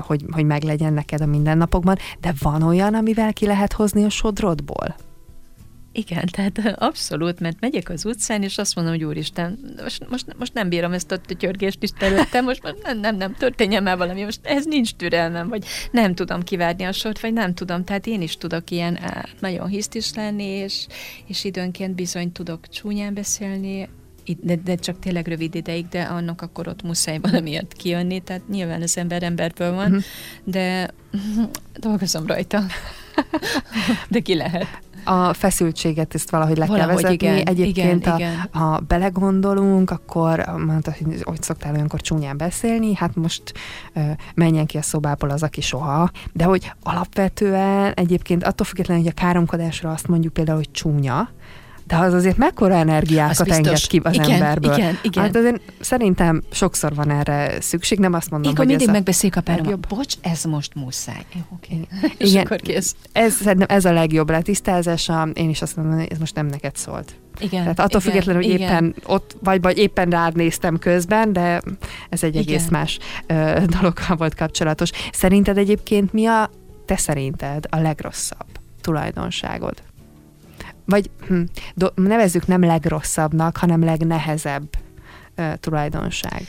hogy, 0.00 0.24
hogy 0.30 0.44
meglegyen 0.44 0.92
neked 0.92 1.20
a 1.20 1.26
mindennapokban, 1.26 1.96
de 2.20 2.34
van 2.42 2.62
olyan, 2.62 2.94
amivel 2.94 3.32
ki 3.32 3.46
lehet 3.46 3.72
hozni 3.72 4.04
a 4.04 4.10
sodrodból? 4.10 4.94
Igen, 5.96 6.26
tehát 6.30 6.74
abszolút, 6.78 7.40
mert 7.40 7.60
megyek 7.60 7.88
az 7.88 8.04
utcán, 8.04 8.42
és 8.42 8.58
azt 8.58 8.74
mondom, 8.74 8.94
hogy 8.94 9.04
úristen, 9.04 9.58
most, 9.82 10.08
most, 10.08 10.26
most 10.38 10.54
nem 10.54 10.68
bírom 10.68 10.92
ezt 10.92 11.12
a 11.12 11.18
työrgést 11.18 11.82
is 11.82 11.90
terültem, 11.98 12.44
most, 12.44 12.62
most 12.62 12.82
nem, 12.82 12.98
nem, 12.98 13.16
nem, 13.16 13.34
történjen 13.34 13.82
már 13.82 13.96
valami, 13.96 14.22
most 14.22 14.40
ez 14.42 14.64
nincs 14.64 14.94
türelmem, 14.94 15.48
vagy 15.48 15.64
nem 15.90 16.14
tudom 16.14 16.42
kivárni 16.42 16.84
a 16.84 16.92
sort, 16.92 17.20
vagy 17.20 17.32
nem 17.32 17.54
tudom, 17.54 17.84
tehát 17.84 18.06
én 18.06 18.22
is 18.22 18.36
tudok 18.36 18.70
ilyen 18.70 18.98
nagyon 19.40 19.66
hisztis 19.68 20.14
lenni, 20.14 20.44
és, 20.44 20.86
és 21.26 21.44
időnként 21.44 21.94
bizony 21.94 22.32
tudok 22.32 22.68
csúnyán 22.68 23.14
beszélni, 23.14 23.88
de, 24.40 24.56
de 24.56 24.74
csak 24.74 24.98
tényleg 24.98 25.26
rövid 25.26 25.54
ideig, 25.54 25.88
de 25.88 26.02
annak 26.02 26.42
akkor 26.42 26.68
ott 26.68 26.82
muszáj 26.82 27.18
valamiért 27.18 27.72
kijönni, 27.72 28.20
tehát 28.20 28.48
nyilván 28.48 28.82
az 28.82 28.96
ember 28.96 29.22
emberből 29.22 29.74
van, 29.74 29.86
uh-huh. 29.86 30.04
de 30.44 30.90
dolgozom 31.86 32.26
rajta. 32.26 32.62
de 34.08 34.20
ki 34.20 34.34
lehet 34.34 34.84
a 35.06 35.32
feszültséget 35.32 36.14
ezt 36.14 36.30
valahogy 36.30 36.56
le 36.56 36.66
valahogy 36.66 36.94
kell 36.94 37.04
vezetni. 37.04 37.26
Igen, 37.26 37.46
Egyébként, 37.46 38.06
igen, 38.06 38.12
a, 38.12 38.16
igen. 38.16 38.48
ha 38.50 38.80
belegondolunk, 38.86 39.90
akkor 39.90 40.44
mondta, 40.66 40.94
hogy 40.98 41.22
hogy 41.22 41.42
szoktál 41.42 41.74
olyankor 41.74 42.00
csúnyán 42.00 42.36
beszélni, 42.36 42.94
hát 42.94 43.14
most 43.14 43.42
uh, 43.94 44.04
menjen 44.34 44.66
ki 44.66 44.76
a 44.76 44.82
szobából 44.82 45.30
az, 45.30 45.42
aki 45.42 45.60
soha. 45.60 46.10
De 46.32 46.44
hogy 46.44 46.72
alapvetően 46.82 47.92
egyébként 47.92 48.44
attól 48.44 48.66
függetlenül, 48.66 49.02
hogy 49.02 49.12
a 49.16 49.20
káromkodásra 49.20 49.90
azt 49.90 50.08
mondjuk 50.08 50.32
például, 50.32 50.56
hogy 50.56 50.70
csúnya, 50.70 51.28
de 51.86 51.96
az 51.96 52.12
azért 52.12 52.36
mekkora 52.36 52.74
energiákat 52.74 53.40
az 53.40 53.50
enged 53.50 53.86
ki 53.86 54.00
az 54.04 54.14
igen, 54.14 54.30
emberből. 54.30 54.72
Igen, 54.72 54.98
igen. 55.02 55.22
Hát 55.22 55.36
azért 55.36 55.60
szerintem 55.80 56.42
sokszor 56.50 56.94
van 56.94 57.10
erre 57.10 57.60
szükség, 57.60 57.98
nem 57.98 58.12
azt 58.12 58.30
mondom, 58.30 58.50
Én 58.50 58.56
hogy 58.56 58.66
mindig 58.66 58.90
megbeszéljük 58.90 59.36
a 59.36 59.40
párom, 59.40 59.80
bocs, 59.88 60.14
ez 60.20 60.44
most 60.44 60.74
muszáj. 60.74 61.26
Okay. 61.54 61.86
Igen, 62.28 62.44
akkor 62.44 62.60
kész. 62.60 62.94
Ez, 63.12 63.34
szerintem 63.34 63.76
ez 63.76 63.84
a 63.84 63.92
legjobb 63.92 64.30
letisztázása, 64.30 65.28
én 65.34 65.48
is 65.48 65.62
azt 65.62 65.76
mondom, 65.76 65.98
hogy 65.98 66.08
ez 66.10 66.18
most 66.18 66.34
nem 66.34 66.46
neked 66.46 66.76
szólt. 66.76 67.14
Igen, 67.38 67.60
Tehát 67.62 67.78
attól 67.78 68.00
igen, 68.00 68.00
függetlenül, 68.00 68.42
hogy 68.42 68.50
igen. 68.50 68.68
éppen 68.68 68.94
ott 69.04 69.36
vagy, 69.42 69.60
vagy 69.60 69.78
éppen 69.78 70.10
rád 70.10 70.36
néztem 70.36 70.78
közben, 70.78 71.32
de 71.32 71.62
ez 72.08 72.22
egy 72.22 72.34
igen. 72.34 72.46
egész 72.46 72.68
más 72.68 72.98
ö, 73.26 73.60
dologgal 73.66 74.16
volt 74.16 74.34
kapcsolatos. 74.34 74.90
Szerinted 75.12 75.58
egyébként 75.58 76.12
mi 76.12 76.26
a, 76.26 76.50
te 76.86 76.96
szerinted 76.96 77.64
a 77.70 77.76
legrosszabb 77.76 78.46
tulajdonságod? 78.80 79.82
Vagy 80.86 81.10
hm, 81.26 81.42
do, 81.74 81.86
nevezzük 81.94 82.46
nem 82.46 82.60
legrosszabbnak, 82.60 83.56
hanem 83.56 83.84
legnehezebb 83.84 84.68
uh, 85.36 85.52
tulajdonság. 85.54 86.42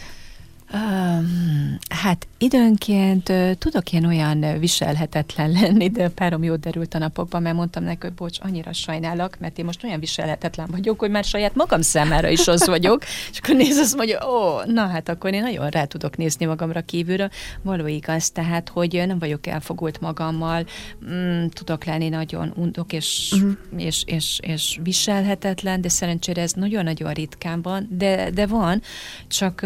Um, 0.73 1.77
hát 1.89 2.27
időnként 2.37 3.29
uh, 3.29 3.51
tudok 3.51 3.93
én 3.93 4.05
olyan 4.05 4.59
viselhetetlen 4.59 5.51
lenni, 5.51 5.89
de 5.89 6.09
párom 6.09 6.43
jót 6.43 6.59
derült 6.59 6.93
a 6.93 6.97
napokban, 6.97 7.41
mert 7.41 7.55
mondtam 7.55 7.83
neki, 7.83 7.97
hogy 8.01 8.13
bocs, 8.13 8.37
annyira 8.41 8.73
sajnálok, 8.73 9.39
mert 9.39 9.57
én 9.57 9.65
most 9.65 9.83
olyan 9.83 9.99
viselhetetlen 9.99 10.67
vagyok, 10.71 10.99
hogy 10.99 11.09
már 11.09 11.23
saját 11.23 11.55
magam 11.55 11.81
számára 11.81 12.29
is 12.29 12.47
az 12.47 12.65
vagyok, 12.65 13.03
és 13.31 13.39
akkor 13.39 13.55
néz 13.55 13.77
azt 13.77 13.95
mondja, 13.95 14.29
ó, 14.29 14.61
na 14.65 14.87
hát 14.87 15.09
akkor 15.09 15.33
én 15.33 15.41
nagyon 15.41 15.69
rá 15.69 15.83
tudok 15.83 16.17
nézni 16.17 16.45
magamra 16.45 16.81
kívülről. 16.81 17.29
Való 17.61 17.87
igaz, 17.87 18.31
tehát, 18.31 18.69
hogy 18.69 19.03
nem 19.07 19.19
vagyok 19.19 19.47
elfogult 19.47 20.01
magammal, 20.01 20.65
mm, 21.09 21.45
tudok 21.45 21.83
lenni 21.83 22.09
nagyon 22.09 22.53
undok 22.55 22.93
és, 22.93 23.33
uh-huh. 23.35 23.51
és, 23.77 24.03
és, 24.05 24.39
és 24.41 24.79
viselhetetlen, 24.83 25.81
de 25.81 25.89
szerencsére 25.89 26.41
ez 26.41 26.51
nagyon-nagyon 26.51 27.13
ritkán 27.13 27.61
van, 27.61 27.87
de, 27.89 28.29
de 28.29 28.45
van, 28.45 28.81
csak 29.27 29.65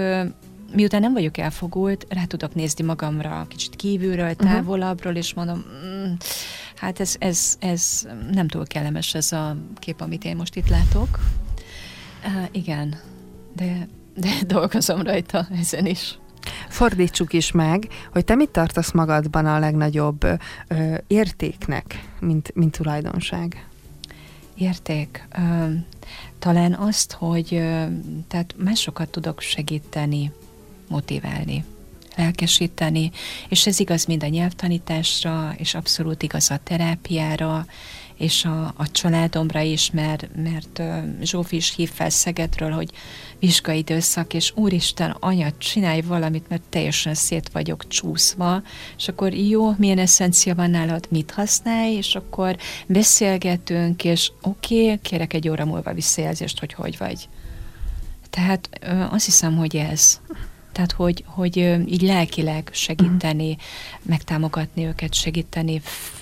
miután 0.73 1.01
nem 1.01 1.13
vagyok 1.13 1.37
elfogult, 1.37 2.05
rá 2.09 2.25
tudok 2.25 2.55
nézni 2.55 2.83
magamra 2.83 3.45
kicsit 3.49 3.75
kívülről, 3.75 4.29
mhm. 4.29 4.47
távolabbról, 4.47 5.15
és 5.15 5.33
mondom, 5.33 5.65
mm, 5.85 6.13
hát 6.75 6.99
ez, 6.99 7.15
ez, 7.19 7.55
ez 7.59 8.07
nem 8.31 8.47
túl 8.47 8.67
kellemes 8.67 9.13
ez 9.13 9.31
a 9.31 9.57
kép, 9.79 10.01
amit 10.01 10.25
én 10.25 10.35
most 10.35 10.55
itt 10.55 10.69
látok. 10.69 11.19
Uh, 12.25 12.47
igen, 12.51 12.95
de, 13.55 13.87
de 14.15 14.29
dolgozom 14.55 15.01
rajta 15.01 15.47
ezen 15.59 15.85
is. 15.85 16.19
Fordítsuk 16.69 17.33
is 17.33 17.51
meg, 17.51 17.87
hogy 18.11 18.25
te 18.25 18.35
mit 18.35 18.49
tartasz 18.49 18.91
magadban 18.91 19.45
a 19.45 19.59
legnagyobb 19.59 20.23
ö, 20.67 20.95
értéknek, 21.07 22.09
mint, 22.19 22.55
mint 22.55 22.77
tulajdonság? 22.77 23.67
Érték? 24.55 25.27
Ö, 25.37 25.71
talán 26.39 26.73
azt, 26.73 27.11
hogy 27.11 27.53
ö, 27.55 27.85
tehát 28.27 28.55
másokat 28.57 29.09
tudok 29.09 29.41
segíteni, 29.41 30.31
motiválni, 30.91 31.63
lelkesíteni, 32.15 33.11
és 33.49 33.67
ez 33.67 33.79
igaz 33.79 34.05
mind 34.05 34.23
a 34.23 34.27
nyelvtanításra, 34.27 35.53
és 35.57 35.73
abszolút 35.73 36.23
igaz 36.23 36.51
a 36.51 36.59
terápiára, 36.63 37.65
és 38.21 38.45
a, 38.45 38.73
a 38.77 38.91
családomra 38.91 39.59
is, 39.59 39.91
mert, 39.91 40.27
mert 40.35 40.81
Zsófi 41.21 41.55
is 41.55 41.75
hív 41.75 41.91
fel 41.91 42.09
Szegedről, 42.09 42.71
hogy 42.71 42.89
vizsgai 43.39 43.77
időszak, 43.77 44.33
és 44.33 44.51
úristen, 44.55 45.15
anya, 45.19 45.51
csinálj 45.57 46.01
valamit, 46.01 46.49
mert 46.49 46.61
teljesen 46.69 47.13
szét 47.13 47.49
vagyok 47.49 47.87
csúszva, 47.87 48.61
és 48.97 49.07
akkor 49.07 49.33
jó, 49.33 49.73
milyen 49.77 49.97
eszencia 49.97 50.55
van 50.55 50.69
nálad, 50.69 51.07
mit 51.09 51.31
használj, 51.31 51.93
és 51.93 52.15
akkor 52.15 52.57
beszélgetünk, 52.87 54.03
és 54.03 54.31
oké, 54.41 54.83
okay, 54.83 54.99
kérek 55.01 55.33
egy 55.33 55.49
óra 55.49 55.65
múlva 55.65 55.93
visszajelzést, 55.93 56.59
hogy 56.59 56.73
hogy 56.73 56.97
vagy. 56.97 57.29
Tehát 58.29 58.69
azt 59.09 59.25
hiszem, 59.25 59.57
hogy 59.57 59.75
ez. 59.75 60.19
Tehát, 60.71 60.91
hogy, 60.91 61.23
hogy 61.27 61.57
így 61.87 62.01
lelkileg 62.01 62.69
segíteni, 62.71 63.49
uh-huh. 63.49 63.61
megtámogatni 64.01 64.85
őket, 64.85 65.13
segíteni, 65.13 65.81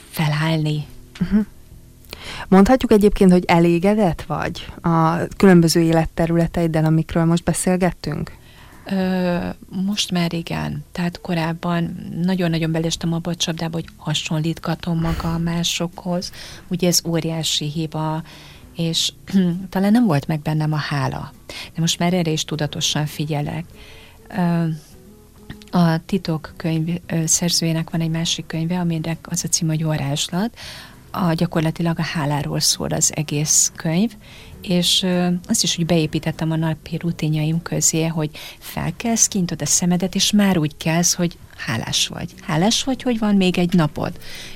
felállni. 0.09 0.85
Uh-huh. 1.21 1.45
Mondhatjuk 2.47 2.91
egyébként, 2.91 3.31
hogy 3.31 3.43
elégedett 3.47 4.21
vagy 4.21 4.65
a 4.81 5.17
különböző 5.37 5.81
életterületeiddel, 5.81 6.85
amikről 6.85 7.25
most 7.25 7.43
beszélgettünk? 7.43 8.37
Most 9.85 10.11
már 10.11 10.33
igen. 10.33 10.85
Tehát 10.91 11.21
korábban 11.21 12.09
nagyon-nagyon 12.23 12.71
belestem 12.71 13.13
abba 13.13 13.31
a 13.31 13.35
csapdába, 13.35 13.73
hogy 13.73 13.87
hasonlítgatom 13.97 14.99
maga 14.99 15.37
másokhoz. 15.37 16.31
Ugye 16.67 16.87
ez 16.87 17.01
óriási 17.07 17.65
hiba, 17.65 18.23
és 18.75 19.13
talán 19.69 19.91
nem 19.91 20.05
volt 20.05 20.27
meg 20.27 20.39
bennem 20.39 20.73
a 20.73 20.77
hála. 20.77 21.31
De 21.73 21.81
most 21.81 21.99
már 21.99 22.13
erre 22.13 22.31
is 22.31 22.45
tudatosan 22.45 23.05
figyelek. 23.05 23.65
A 25.71 26.05
titok 26.05 26.53
könyv 26.57 26.99
szerzőjének 27.25 27.89
van 27.89 28.01
egy 28.01 28.09
másik 28.09 28.45
könyve, 28.45 28.79
aminek 28.79 29.27
az 29.29 29.43
a 29.43 29.47
cím, 29.47 29.67
hogy 29.67 29.83
varázslat. 29.83 30.57
A, 31.11 31.33
gyakorlatilag 31.33 31.99
a 31.99 32.03
háláról 32.03 32.59
szól 32.59 32.91
az 32.91 33.11
egész 33.15 33.71
könyv, 33.75 34.11
és 34.61 35.05
azt 35.47 35.63
is, 35.63 35.75
hogy 35.75 35.85
beépítettem 35.85 36.51
a 36.51 36.55
napi 36.55 36.97
rutinjaim 36.97 37.61
közé, 37.61 38.05
hogy 38.05 38.29
felkelsz, 38.59 39.27
kintod 39.27 39.61
a 39.61 39.65
szemedet, 39.65 40.15
és 40.15 40.31
már 40.31 40.57
úgy 40.57 40.77
kelsz, 40.77 41.13
hogy 41.13 41.37
hálás 41.65 42.07
vagy. 42.07 42.33
Hálás 42.41 42.83
vagy, 42.83 43.01
hogy 43.01 43.19
van 43.19 43.35
még 43.35 43.57
egy 43.57 43.73
napod. 43.73 44.11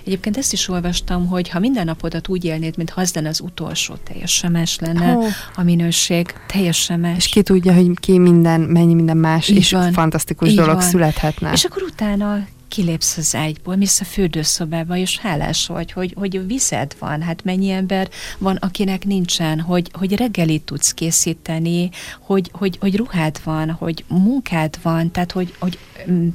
Egyébként 0.05 0.37
ezt 0.37 0.53
is 0.53 0.67
olvastam, 0.67 1.27
hogy 1.27 1.49
ha 1.49 1.59
minden 1.59 1.85
napodat 1.85 2.27
úgy 2.27 2.45
élnéd, 2.45 2.77
mint 2.77 2.93
az 2.95 3.13
lenne 3.13 3.29
az 3.29 3.39
utolsó, 3.39 3.95
teljesen 4.03 4.51
más 4.51 4.79
lenne 4.79 5.15
oh. 5.15 5.25
a 5.55 5.63
minőség, 5.63 6.33
teljesen 6.47 6.99
más. 6.99 7.17
És 7.17 7.27
ki 7.27 7.41
tudja, 7.41 7.73
hogy 7.73 7.91
ki 7.99 8.17
minden, 8.17 8.61
mennyi 8.61 8.93
minden 8.93 9.17
más, 9.17 9.49
Így 9.49 9.57
és 9.57 9.71
van. 9.71 9.91
fantasztikus 9.91 10.49
Így 10.49 10.55
dolog 10.55 10.75
van. 10.75 10.81
születhetne. 10.81 11.51
És 11.51 11.63
akkor 11.63 11.81
utána 11.81 12.45
kilépsz 12.73 13.17
az 13.17 13.35
ágyból, 13.35 13.75
mész 13.75 14.01
a 14.01 14.03
fürdőszobába, 14.03 14.97
és 14.97 15.17
hálás 15.17 15.67
vagy, 15.67 15.91
hogy, 15.91 16.13
hogy 16.17 16.47
vized 16.47 16.95
van. 16.99 17.21
Hát 17.21 17.43
mennyi 17.43 17.69
ember 17.69 18.09
van, 18.37 18.55
akinek 18.55 19.05
nincsen, 19.05 19.59
hogy, 19.59 19.89
hogy 19.91 20.15
reggelit 20.15 20.63
tudsz 20.63 20.93
készíteni, 20.93 21.89
hogy, 22.19 22.49
hogy, 22.53 22.77
hogy 22.79 22.95
ruhád 22.95 23.39
van, 23.43 23.71
hogy 23.71 24.03
munkád 24.07 24.77
van, 24.81 25.11
tehát 25.11 25.31
hogy, 25.31 25.55
hogy 25.59 25.77
mm, 26.11 26.27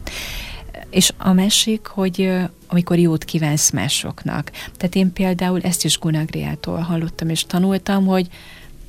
és 0.90 1.12
a 1.16 1.32
másik, 1.32 1.86
hogy 1.86 2.32
amikor 2.66 2.98
jót 2.98 3.24
kívánsz 3.24 3.70
másoknak. 3.70 4.50
Tehát 4.76 4.94
én 4.94 5.12
például 5.12 5.60
ezt 5.60 5.84
is 5.84 5.98
Gunagriától 5.98 6.78
hallottam 6.78 7.28
és 7.28 7.44
tanultam, 7.44 8.06
hogy 8.06 8.26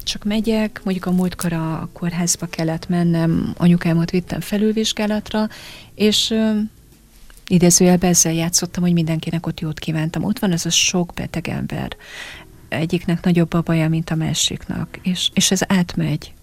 csak 0.03 0.23
megyek, 0.23 0.81
mondjuk 0.83 1.05
a 1.05 1.11
múltkor 1.11 1.53
a 1.53 1.89
kórházba 1.93 2.45
kellett 2.45 2.89
mennem, 2.89 3.53
anyukámat 3.57 4.11
vittem 4.11 4.39
felülvizsgálatra, 4.39 5.47
és 5.95 6.33
idézőjelben 7.49 8.09
ezzel 8.09 8.33
játszottam, 8.33 8.83
hogy 8.83 8.93
mindenkinek 8.93 9.45
ott 9.45 9.59
jót 9.59 9.79
kívántam. 9.79 10.23
Ott 10.23 10.39
van 10.39 10.51
ez 10.51 10.65
a 10.65 10.69
sok 10.69 11.11
beteg 11.13 11.47
ember. 11.47 11.95
Egyiknek 12.69 13.23
nagyobb 13.23 13.53
a 13.53 13.61
baja, 13.61 13.89
mint 13.89 14.09
a 14.09 14.15
másiknak. 14.15 14.99
És, 15.01 15.29
és 15.33 15.51
ez 15.51 15.61
átmegy 15.67 16.33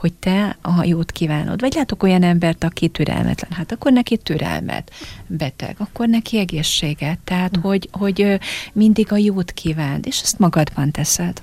hogy 0.00 0.12
te 0.12 0.56
a 0.60 0.84
jót 0.84 1.12
kívánod. 1.12 1.60
Vagy 1.60 1.74
látok 1.74 2.02
olyan 2.02 2.22
embert, 2.22 2.64
aki 2.64 2.88
türelmetlen, 2.88 3.52
hát 3.52 3.72
akkor 3.72 3.92
neki 3.92 4.16
türelmet, 4.16 4.92
beteg, 5.26 5.76
akkor 5.78 6.08
neki 6.08 6.38
egészséget. 6.38 7.18
Tehát, 7.18 7.58
mm. 7.58 7.60
hogy, 7.60 7.88
hogy 7.92 8.38
mindig 8.72 9.12
a 9.12 9.16
jót 9.16 9.52
kívánt, 9.52 10.06
és 10.06 10.20
ezt 10.20 10.38
magadban 10.38 10.90
teszed. 10.90 11.42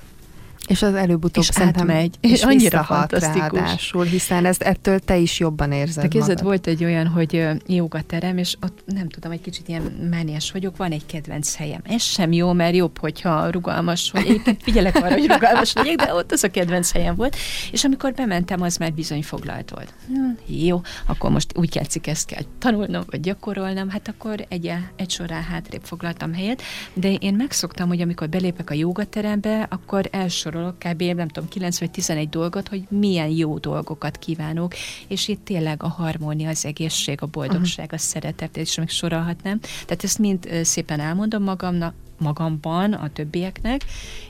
És 0.68 0.82
az 0.82 0.94
előbb-utóbb 0.94 1.44
és 1.48 1.58
átmegy, 1.58 2.14
és 2.20 2.42
annyira 2.42 2.82
fantasztikus. 2.82 3.58
Ráadásul, 3.58 4.04
hiszen 4.04 4.44
ezt 4.44 4.62
ettől 4.62 4.98
te 4.98 5.16
is 5.16 5.38
jobban 5.38 5.72
érzed 5.72 6.02
Te 6.02 6.08
kézed, 6.08 6.42
volt 6.42 6.66
egy 6.66 6.84
olyan, 6.84 7.06
hogy 7.06 7.46
jogaterem, 7.66 8.38
és 8.38 8.56
ott 8.62 8.82
nem 8.86 9.08
tudom, 9.08 9.32
egy 9.32 9.40
kicsit 9.40 9.68
ilyen 9.68 9.82
mániás 10.10 10.52
vagyok, 10.52 10.76
van 10.76 10.90
egy 10.90 11.06
kedvenc 11.06 11.56
helyem. 11.56 11.80
Ez 11.84 12.02
sem 12.02 12.32
jó, 12.32 12.52
mert 12.52 12.74
jobb, 12.74 12.98
hogyha 12.98 13.50
rugalmas 13.50 14.10
vagy. 14.10 14.26
Éppen 14.26 14.56
figyelek 14.60 14.96
arra, 14.96 15.12
hogy 15.12 15.26
rugalmas 15.26 15.72
legyek, 15.72 15.96
de 15.96 16.14
ott 16.14 16.32
az 16.32 16.44
a 16.44 16.50
kedvenc 16.50 16.92
helyem 16.92 17.14
volt. 17.14 17.36
És 17.72 17.84
amikor 17.84 18.12
bementem, 18.12 18.62
az 18.62 18.76
már 18.76 18.92
bizony 18.92 19.22
foglalt 19.22 19.70
volt. 19.70 19.94
Hm, 20.06 20.54
jó, 20.54 20.80
akkor 21.06 21.30
most 21.30 21.52
úgy 21.56 21.74
játszik, 21.74 22.06
ezt 22.06 22.26
kell 22.26 22.42
tanulnom, 22.58 23.02
vagy 23.10 23.20
gyakorolnom, 23.20 23.90
hát 23.90 24.08
akkor 24.08 24.46
egy, 24.48 24.72
egy 24.96 25.10
során 25.10 25.42
hátrébb 25.42 25.82
foglaltam 25.82 26.32
helyet, 26.32 26.62
de 26.92 27.12
én 27.12 27.34
megszoktam, 27.34 27.88
hogy 27.88 28.00
amikor 28.00 28.28
belépek 28.28 28.70
a 28.70 28.74
jogaterembe, 28.74 29.66
akkor 29.70 30.08
elsor 30.10 30.56
sorolok 30.58 30.78
kb. 30.78 31.16
nem 31.16 31.28
tudom, 31.28 31.48
9 31.48 31.80
vagy 31.80 31.90
11 31.90 32.28
dolgot, 32.28 32.68
hogy 32.68 32.82
milyen 32.88 33.28
jó 33.28 33.58
dolgokat 33.58 34.18
kívánok, 34.18 34.74
és 35.08 35.28
itt 35.28 35.44
tényleg 35.44 35.82
a 35.82 35.88
harmónia, 35.88 36.48
az 36.48 36.64
egészség, 36.64 37.22
a 37.22 37.26
boldogság, 37.26 37.92
a 37.92 37.98
szeretet, 37.98 38.56
és 38.56 38.76
még 38.76 38.88
sorolhatnám. 38.88 39.60
Tehát 39.60 40.04
ezt 40.04 40.18
mind 40.18 40.48
szépen 40.62 41.00
elmondom 41.00 41.42
magamnak, 41.42 41.94
magamban, 42.18 42.92
a 42.92 43.12
többieknek, 43.12 43.84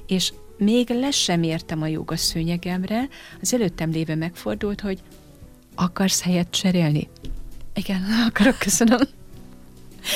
és 0.07 0.33
még 0.59 0.89
le 0.89 1.11
sem 1.11 1.43
értem 1.43 1.83
a 1.83 1.87
joga 1.87 2.17
szőnyegemre, 2.17 3.09
az 3.41 3.55
előttem 3.55 3.91
lévő 3.91 4.17
megfordult, 4.17 4.81
hogy 4.81 4.99
akarsz 5.75 6.23
helyet 6.23 6.51
cserélni? 6.51 7.09
Igen, 7.75 8.03
akarok, 8.29 8.59
köszönöm. 8.59 9.01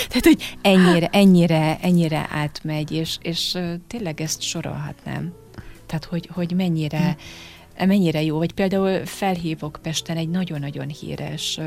Tehát, 0.08 0.24
hogy 0.24 0.56
ennyire, 0.62 1.06
ennyire, 1.06 1.78
ennyire 1.80 2.26
átmegy, 2.30 2.92
és, 2.92 3.16
és 3.20 3.58
tényleg 3.86 4.20
ezt 4.20 4.40
sorolhatnám. 4.40 5.41
Tehát, 5.92 6.06
hogy, 6.06 6.28
hogy 6.32 6.52
mennyire, 6.52 7.16
hm. 7.76 7.86
mennyire 7.86 8.22
jó. 8.22 8.38
Vagy 8.38 8.52
például 8.52 9.06
felhívok 9.06 9.78
Pesten 9.82 10.16
egy 10.16 10.28
nagyon-nagyon 10.28 10.88
híres 10.88 11.60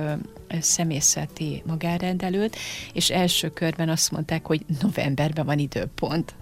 személyzeti 0.59 1.63
magárendelőt, 1.65 2.55
és 2.93 3.09
első 3.09 3.49
körben 3.49 3.89
azt 3.89 4.11
mondták, 4.11 4.45
hogy 4.45 4.65
novemberben 4.81 5.45
van 5.45 5.59
időpont. 5.59 6.35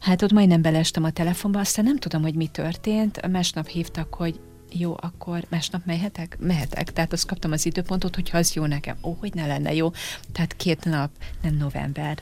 Hát 0.00 0.22
ott 0.22 0.32
majdnem 0.32 0.62
beleestem 0.62 1.04
a 1.04 1.10
telefonba, 1.10 1.58
aztán 1.58 1.84
nem 1.84 1.98
tudom, 1.98 2.22
hogy 2.22 2.34
mi 2.34 2.46
történt. 2.46 3.30
Másnap 3.30 3.66
hívtak, 3.66 4.14
hogy 4.14 4.40
jó, 4.72 4.94
akkor 5.00 5.44
másnap 5.48 5.84
mehetek? 5.84 6.36
Mehetek. 6.40 6.92
Tehát 6.92 7.12
azt 7.12 7.26
kaptam 7.26 7.52
az 7.52 7.66
időpontot, 7.66 8.14
hogyha 8.14 8.38
az 8.38 8.54
jó 8.54 8.66
nekem. 8.66 8.96
Ó, 9.02 9.16
hogy 9.20 9.34
ne 9.34 9.46
lenne 9.46 9.74
jó. 9.74 9.90
Tehát 10.32 10.56
két 10.56 10.84
nap, 10.84 11.10
nem 11.42 11.56
november 11.56 12.18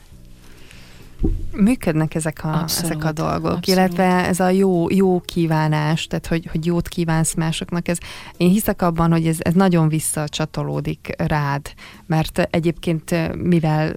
működnek 1.52 2.14
ezek 2.14 2.44
a, 2.44 2.60
abszolút, 2.60 2.90
ezek 2.90 3.04
a 3.04 3.12
dolgok, 3.12 3.34
abszolút. 3.34 3.66
illetve 3.66 4.04
ez 4.04 4.40
a 4.40 4.48
jó, 4.48 4.90
jó 4.90 5.20
kívánás, 5.20 6.06
tehát 6.06 6.26
hogy, 6.26 6.48
hogy 6.50 6.66
jót 6.66 6.88
kívánsz 6.88 7.34
másoknak, 7.34 7.88
ez, 7.88 7.98
én 8.36 8.48
hiszek 8.48 8.82
abban, 8.82 9.10
hogy 9.10 9.26
ez, 9.26 9.36
ez 9.40 9.54
nagyon 9.54 9.88
visszacsatolódik 9.88 11.14
rád, 11.16 11.72
mert 12.06 12.48
egyébként 12.50 13.34
mivel 13.42 13.92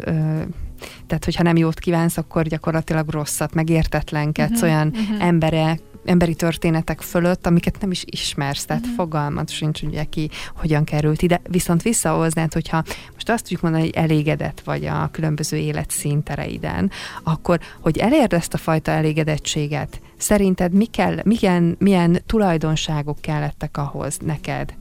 tehát, 1.08 1.26
hogyha 1.26 1.44
nem 1.44 1.58
jót 1.58 1.80
kívánsz, 1.80 2.18
akkor 2.18 2.48
gyakorlatilag 2.48 3.10
rosszat, 3.10 3.54
meg 3.54 3.70
értetlenkedsz 3.70 4.52
uh-huh, 4.52 4.70
olyan 4.70 4.88
uh-huh. 4.88 5.26
emberek, 5.26 5.80
emberi 6.06 6.36
történetek 6.36 7.02
fölött, 7.02 7.46
amiket 7.46 7.82
nem 7.82 7.92
is 7.92 8.04
ismersz, 8.06 8.66
tehát 8.66 8.82
uh-huh. 8.82 8.98
fogalmat 8.98 9.50
sincs, 9.50 9.82
ugye 9.82 10.04
ki 10.04 10.30
hogyan 10.56 10.84
került 10.84 11.22
ide. 11.22 11.42
Viszont 11.50 11.82
visszahoznád, 11.82 12.54
hogyha 12.54 12.84
most 13.14 13.30
azt 13.30 13.42
tudjuk 13.42 13.62
mondani, 13.62 13.84
hogy 13.84 13.96
elégedett 13.96 14.62
vagy 14.66 14.86
a 14.86 15.10
különböző 15.12 15.58
életszíntereiden, 15.58 16.92
akkor, 17.24 17.60
hogy 17.80 17.98
elérd 17.98 18.34
ezt 18.34 18.54
a 18.54 18.58
fajta 18.58 18.92
elégedettséget, 18.92 20.02
szerinted 20.18 20.74
mi 20.74 20.86
kell, 20.86 21.20
milyen, 21.24 21.76
milyen 21.80 22.22
tulajdonságok 22.26 23.22
kellettek 23.22 23.78
ahhoz 23.78 24.18
neked, 24.26 24.74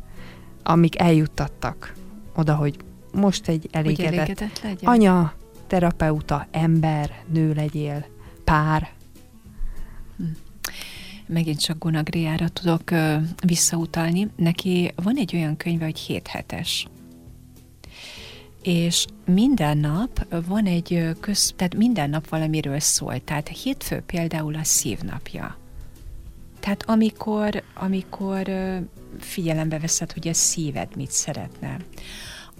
amik 0.63 1.01
eljuttattak 1.01 1.95
oda, 2.35 2.55
hogy 2.55 2.77
most 3.13 3.49
egy 3.49 3.69
elégedett, 3.71 4.09
hogy 4.09 4.19
elégedett 4.19 4.61
legyen. 4.63 4.91
anya, 4.91 5.33
terapeuta, 5.67 6.47
ember, 6.51 7.11
nő 7.33 7.53
legyél, 7.53 8.07
pár. 8.45 8.91
Megint 11.33 11.61
csak 11.61 11.79
Gunagriára 11.79 12.49
tudok 12.49 12.91
ö, 12.91 13.17
visszautalni. 13.47 14.29
Neki 14.37 14.93
van 14.95 15.17
egy 15.17 15.35
olyan 15.35 15.57
könyve, 15.57 15.85
hogy 15.85 15.99
7 15.99 16.27
hetes. 16.27 16.87
És 18.63 19.07
minden 19.25 19.79
nap 19.79 20.27
van 20.47 20.67
egy 20.67 21.09
köz, 21.21 21.53
tehát 21.57 21.75
minden 21.75 22.11
nap 22.11 22.29
valamiről 22.29 22.79
szól. 22.79 23.25
Tehát 23.25 23.49
hétfő 23.49 24.01
például 24.07 24.55
a 24.55 24.65
szívnapja. 24.65 25.57
Tehát 26.61 26.83
amikor, 26.89 27.63
amikor 27.75 28.51
figyelembe 29.19 29.79
veszed, 29.79 30.13
hogy 30.13 30.29
a 30.29 30.35
szíved 30.35 30.97
mit 30.97 31.11
szeretne. 31.11 31.77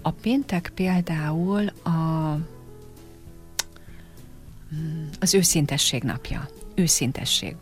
A 0.01 0.11
péntek 0.11 0.71
például 0.75 1.67
a, 1.83 1.89
mm, 4.75 5.07
az 5.19 5.33
őszintesség 5.33 6.03
napja. 6.03 6.49
Őszintesség. 6.75 7.55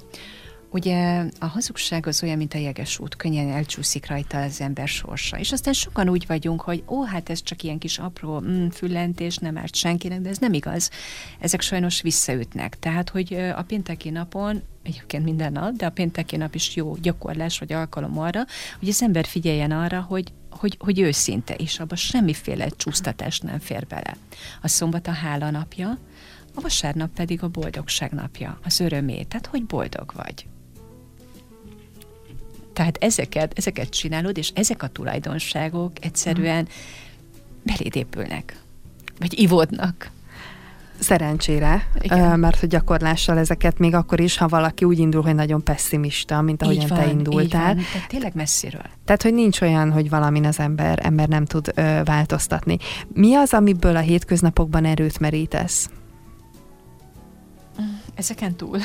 Ugye 0.72 1.26
a 1.40 1.46
hazugság 1.46 2.08
az 2.08 2.24
olyan, 2.24 2.38
mint 2.38 2.54
a 2.54 2.58
jeges 2.58 3.00
út, 3.00 3.16
könnyen 3.16 3.50
elcsúszik 3.50 4.08
rajta 4.08 4.42
az 4.42 4.62
ember 4.62 4.88
sorsa. 4.88 5.40
És 5.40 5.52
aztán 5.52 5.74
sokan 5.74 6.10
úgy 6.10 6.28
vagyunk, 6.28 6.62
hogy 6.62 6.84
ó, 6.88 7.04
hát 7.04 7.30
ez 7.30 7.44
csak 7.44 7.64
ilyen 7.64 7.78
kis 7.78 7.98
apró 7.98 8.40
mm, 8.40 8.68
füllentés, 8.68 9.38
nem 9.38 9.58
árt 9.58 9.76
senkinek, 9.76 10.22
de 10.22 10.30
ez 10.30 10.38
nem 10.38 10.54
igaz. 10.54 10.90
Ezek 11.40 11.62
sajnos 11.62 12.02
visszaütnek. 12.02 12.80
Tehát, 12.80 13.10
hogy 13.10 13.34
a 13.34 13.62
pénteki 13.62 14.10
napon 14.10 14.62
egyébként 14.84 15.24
minden 15.24 15.52
nap, 15.52 15.72
de 15.72 15.86
a 15.86 15.90
pénteki 15.90 16.38
nap 16.38 16.56
is 16.56 16.76
jó 16.76 16.96
gyakorlás 17.02 17.60
vagy 17.60 17.74
alkalom 17.74 18.20
arra, 18.20 18.46
hogy 18.80 18.90
az 18.90 19.02
ember 19.02 19.26
figyeljen 19.26 19.72
arra, 19.72 20.02
hogy 20.02 20.34
hogy, 20.50 20.78
hogy 20.80 21.00
őszinte, 21.00 21.54
és 21.56 21.80
abban 21.80 21.98
semmiféle 21.98 22.70
csúsztatás 22.70 23.40
nem 23.40 23.60
fér 23.60 23.88
bele. 23.88 24.18
A 24.62 24.68
szombat 24.68 25.08
a 25.08 25.12
hála 25.12 25.50
napja, 25.50 25.98
a 26.56 26.62
vasárnap 26.62 27.10
pedig 27.10 27.44
a 27.44 27.48
boldogság 27.48 28.12
napja, 28.12 28.60
az 28.64 28.80
örömé, 28.80 29.24
tehát 29.24 29.46
hogy 29.46 29.66
boldog 29.66 30.12
vagy. 30.16 30.48
Tehát 32.80 32.98
ezeket, 33.00 33.54
ezeket 33.58 33.90
csinálod, 33.90 34.38
és 34.38 34.52
ezek 34.54 34.84
a 34.84 34.88
tulajdonságok 34.88 35.92
egyszerűen 36.02 36.68
beléd 37.64 37.96
épülnek, 37.96 38.58
vagy 39.20 39.40
ivódnak. 39.40 40.12
Szerencsére, 41.00 41.88
Igen. 42.02 42.40
mert 42.40 42.60
hogy 42.60 42.70
gyakorlással 42.70 43.38
ezeket 43.38 43.78
még 43.78 43.94
akkor 43.94 44.20
is, 44.20 44.38
ha 44.38 44.48
valaki 44.48 44.86
úgy 44.86 45.00
indul, 45.00 45.22
hogy 45.22 45.36
nagyon 45.36 45.64
pessimista, 45.64 46.42
mint 46.42 46.62
ahogyan 46.62 46.88
van, 46.88 47.00
te 47.00 47.10
indultál. 47.10 47.70
Így 47.70 47.76
van. 47.76 47.86
Tehát 47.92 48.08
tényleg 48.08 48.36
messziről. 48.36 48.86
Tehát, 49.06 49.22
hogy 49.22 49.34
nincs 49.34 49.62
olyan, 49.62 49.92
hogy 49.92 50.10
valamin 50.10 50.46
az 50.46 50.60
ember, 50.60 51.00
ember 51.04 51.28
nem 51.28 51.46
tud 51.46 51.72
ö, 51.76 52.02
változtatni. 52.04 52.78
Mi 53.08 53.36
az, 53.36 53.54
amiből 53.54 53.96
a 53.96 54.00
hétköznapokban 54.00 54.86
erőt 54.86 55.20
merítesz? 55.20 55.90
Ezeken 58.16 58.56
túl. 58.56 58.80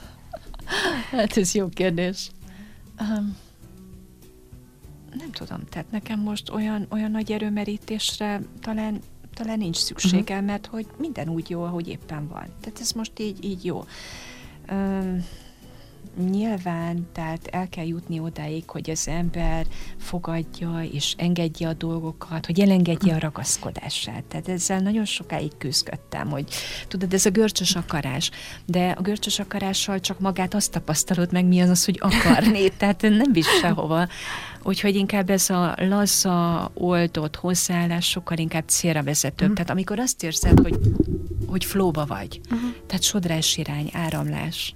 hát 1.10 1.36
ez 1.36 1.54
jó 1.54 1.68
kérdés. 1.68 2.30
Um, 3.00 3.36
nem 5.18 5.30
tudom, 5.30 5.64
tehát 5.68 5.90
nekem 5.90 6.20
most 6.20 6.50
olyan, 6.50 6.86
olyan 6.88 7.10
nagy 7.10 7.32
erőmerítésre 7.32 8.40
talán, 8.60 9.00
talán 9.34 9.58
nincs 9.58 9.76
szükségem, 9.76 10.36
uh-huh. 10.36 10.50
mert 10.50 10.66
hogy 10.66 10.86
minden 10.98 11.28
úgy 11.28 11.50
jó, 11.50 11.62
ahogy 11.62 11.88
éppen 11.88 12.28
van. 12.28 12.46
Tehát 12.60 12.80
ez 12.80 12.92
most 12.92 13.18
így, 13.18 13.44
így 13.44 13.64
jó. 13.64 13.84
Um, 14.70 15.24
nyilván, 16.30 17.06
tehát 17.12 17.46
el 17.46 17.68
kell 17.68 17.86
jutni 17.86 18.18
odáig, 18.18 18.70
hogy 18.70 18.90
az 18.90 19.08
ember 19.08 19.66
fogadja 19.98 20.82
és 20.92 21.14
engedje 21.18 21.68
a 21.68 21.72
dolgokat, 21.72 22.46
hogy 22.46 22.60
elengedje 22.60 23.14
a 23.14 23.18
ragaszkodását. 23.18 24.24
Tehát 24.24 24.48
ezzel 24.48 24.80
nagyon 24.80 25.04
sokáig 25.04 25.52
küzdöttem, 25.58 26.28
hogy 26.28 26.48
tudod, 26.88 27.12
ez 27.12 27.26
a 27.26 27.30
görcsös 27.30 27.74
akarás, 27.74 28.30
de 28.66 28.90
a 28.98 29.02
görcsös 29.02 29.38
akarással 29.38 30.00
csak 30.00 30.20
magát 30.20 30.54
azt 30.54 30.70
tapasztalod 30.70 31.32
meg, 31.32 31.44
mi 31.44 31.60
az 31.60 31.68
az, 31.68 31.84
hogy 31.84 31.98
akarni, 32.00 32.68
tehát 32.78 33.02
nem 33.02 33.32
visz 33.32 33.58
sehova. 33.60 34.08
Úgyhogy 34.62 34.94
inkább 34.94 35.30
ez 35.30 35.50
a 35.50 35.74
laza, 35.78 36.70
oldott 36.74 37.36
hozzáállás 37.36 38.08
sokkal 38.08 38.38
inkább 38.38 38.64
célra 38.68 39.02
vezetőbb. 39.02 39.50
Mm. 39.50 39.52
Tehát 39.52 39.70
amikor 39.70 39.98
azt 39.98 40.22
érzed, 40.22 40.58
hogy, 40.58 40.78
hogy 41.46 41.64
flóba 41.64 42.06
vagy, 42.06 42.40
uh-huh. 42.44 42.70
tehát 42.86 43.02
sodrás 43.02 43.56
irány, 43.56 43.90
áramlás, 43.92 44.74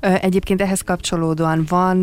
Egyébként 0.00 0.62
ehhez 0.62 0.80
kapcsolódóan 0.80 1.64
van, 1.68 1.96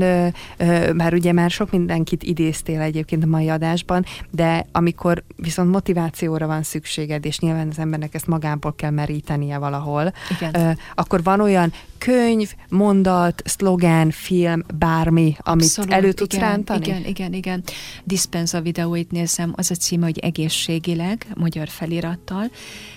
már 0.95 1.13
ugye 1.13 1.32
már 1.32 1.49
sok 1.49 1.72
mindenkit 1.72 2.24
idéztél 2.24 2.82
egyébként 2.82 3.24
a 3.24 3.28
mai 3.28 3.49
adásban, 3.49 4.05
de 4.32 4.65
amikor 4.72 5.24
viszont 5.36 5.72
motivációra 5.72 6.47
van 6.47 6.63
szükséged, 6.63 7.26
és 7.26 7.39
nyilván 7.39 7.68
az 7.68 7.80
embernek 7.80 8.13
ezt 8.13 8.28
magából 8.28 8.76
kell 8.76 8.91
merítenie 8.91 9.57
valahol, 9.57 10.13
Igen. 10.39 10.78
akkor 10.95 11.24
van 11.24 11.41
olyan 11.41 11.74
könyv, 11.97 12.53
mondat, 12.70 13.41
szlogán, 13.45 14.11
film, 14.11 14.63
bármi, 14.78 15.36
amit 15.39 15.63
Abszolút, 15.63 15.91
elő 15.91 16.11
tudsz 16.11 16.36
igen, 16.36 16.49
rántani? 16.49 16.86
Igen, 16.86 17.05
igen, 17.05 17.34
igen. 17.34 17.63
Dispenza 18.03 18.61
videóit 18.61 19.11
nézem, 19.11 19.53
az 19.55 19.72
a 19.72 19.76
címe, 19.76 20.05
hogy 20.05 20.20
egészségileg, 20.20 21.26
magyar 21.36 21.68
felirattal. 21.68 22.49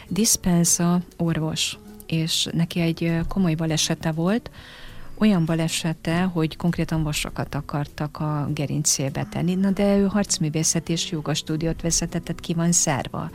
Dispenza 0.08 1.00
orvos 1.16 1.78
és 2.10 2.48
neki 2.52 2.80
egy 2.80 3.20
komoly 3.28 3.54
balesete 3.54 4.12
volt, 4.12 4.50
olyan 5.20 5.44
balesete, 5.44 6.22
hogy 6.22 6.56
konkrétan 6.56 7.02
vasakat 7.02 7.54
akartak 7.54 8.20
a 8.20 8.48
gerincébe 8.54 9.26
tenni, 9.30 9.54
na 9.54 9.70
de 9.70 9.96
ő 9.96 10.06
harcművészet 10.06 10.88
és 10.88 11.10
jogastúdiót 11.10 11.82
vezetett, 11.82 12.24
tehát 12.24 12.40
ki 12.40 12.54
van 12.54 12.72
szárva. 12.72 13.30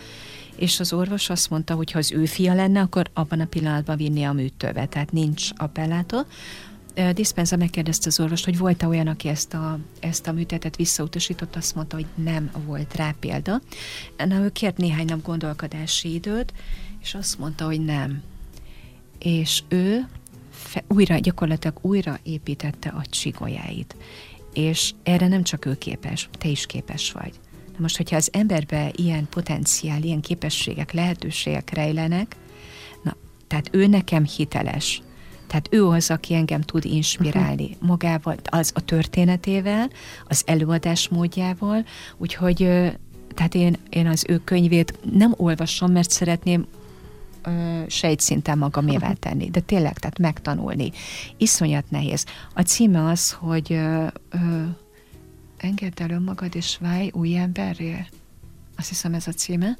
És 0.55 0.79
az 0.79 0.93
orvos 0.93 1.29
azt 1.29 1.49
mondta, 1.49 1.73
hogy 1.73 1.91
ha 1.91 1.97
az 1.97 2.11
ő 2.11 2.25
fia 2.25 2.53
lenne, 2.53 2.81
akkor 2.81 3.09
abban 3.13 3.39
a 3.39 3.45
pillanatban 3.45 3.97
vinni 3.97 4.23
a 4.23 4.33
műtőbe, 4.33 4.85
tehát 4.85 5.11
nincs 5.11 5.49
appellátó. 5.55 6.25
Dispenza 7.13 7.55
megkérdezte 7.55 8.07
az 8.07 8.19
orvost, 8.19 8.45
hogy 8.45 8.57
volt-e 8.57 8.87
olyan, 8.87 9.07
aki 9.07 9.27
ezt 9.27 9.53
a, 9.53 9.79
ezt 9.99 10.27
a 10.27 10.31
műtetet 10.31 10.75
visszautasított, 10.75 11.55
azt 11.55 11.75
mondta, 11.75 11.95
hogy 11.95 12.05
nem 12.15 12.51
volt 12.65 12.95
rá 12.95 13.15
példa. 13.19 13.61
Na, 14.17 14.35
ő 14.35 14.49
kért 14.49 14.77
néhány 14.77 15.05
nap 15.05 15.21
gondolkodási 15.21 16.13
időt, 16.13 16.53
és 17.01 17.13
azt 17.13 17.39
mondta, 17.39 17.65
hogy 17.65 17.85
nem, 17.85 18.21
és 19.25 19.63
ő 19.67 20.07
fe, 20.51 20.83
újra, 20.87 21.17
gyakorlatilag 21.17 21.77
újra 21.81 22.19
építette 22.23 22.89
a 22.89 23.01
csigolyáit. 23.09 23.95
És 24.53 24.93
erre 25.03 25.27
nem 25.27 25.43
csak 25.43 25.65
ő 25.65 25.77
képes, 25.77 26.29
te 26.37 26.47
is 26.47 26.65
képes 26.65 27.11
vagy. 27.11 27.33
Na 27.65 27.77
most, 27.77 27.97
hogyha 27.97 28.15
az 28.15 28.29
emberbe 28.31 28.91
ilyen 28.95 29.27
potenciál, 29.29 30.03
ilyen 30.03 30.21
képességek, 30.21 30.91
lehetőségek 30.91 31.73
rejlenek, 31.73 32.35
na, 33.03 33.15
tehát 33.47 33.69
ő 33.71 33.87
nekem 33.87 34.25
hiteles. 34.25 35.01
Tehát 35.47 35.67
ő 35.71 35.85
az, 35.85 36.09
aki 36.09 36.33
engem 36.33 36.61
tud 36.61 36.85
inspirálni 36.85 37.63
uh-huh. 37.63 37.87
magával, 37.87 38.35
az 38.43 38.71
a 38.75 38.81
történetével, 38.81 39.89
az 40.27 40.43
előadás 40.45 41.07
módjával, 41.07 41.85
úgyhogy 42.17 42.57
tehát 43.33 43.55
én, 43.55 43.77
én 43.89 44.07
az 44.07 44.25
ő 44.27 44.37
könyvét 44.43 44.99
nem 45.11 45.33
olvasom, 45.37 45.91
mert 45.91 46.09
szeretném 46.09 46.65
sejtszinten 47.87 48.57
magamévá 48.57 49.13
tenni, 49.25 49.49
de 49.49 49.59
tényleg, 49.59 49.97
tehát 49.97 50.19
megtanulni. 50.19 50.91
Iszonyat 51.37 51.89
nehéz. 51.89 52.25
A 52.53 52.61
címe 52.61 53.05
az, 53.05 53.31
hogy 53.31 53.73
ö, 53.73 54.05
ö, 54.29 54.63
engedd 55.57 56.01
el 56.01 56.09
önmagad 56.09 56.55
és 56.55 56.77
válj 56.79 57.09
új 57.13 57.37
emberré. 57.37 58.05
Azt 58.77 58.89
hiszem 58.89 59.13
ez 59.13 59.27
a 59.27 59.31
címe 59.31 59.77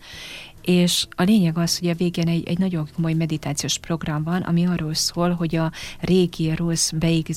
és 0.66 1.08
a 1.16 1.24
lényeg 1.24 1.58
az, 1.58 1.80
hogy 1.80 1.90
a 1.90 1.94
végén 1.94 2.28
egy, 2.28 2.48
egy 2.48 2.58
nagyon 2.58 2.88
komoly 2.96 3.14
meditációs 3.14 3.78
program 3.78 4.24
van, 4.24 4.42
ami 4.42 4.66
arról 4.66 4.94
szól, 4.94 5.32
hogy 5.32 5.56
a 5.56 5.72
régi 6.00 6.54
rossz 6.56 6.92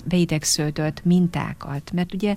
beidegződött 0.04 1.04
mintákat, 1.04 1.92
mert 1.92 2.14
ugye 2.14 2.36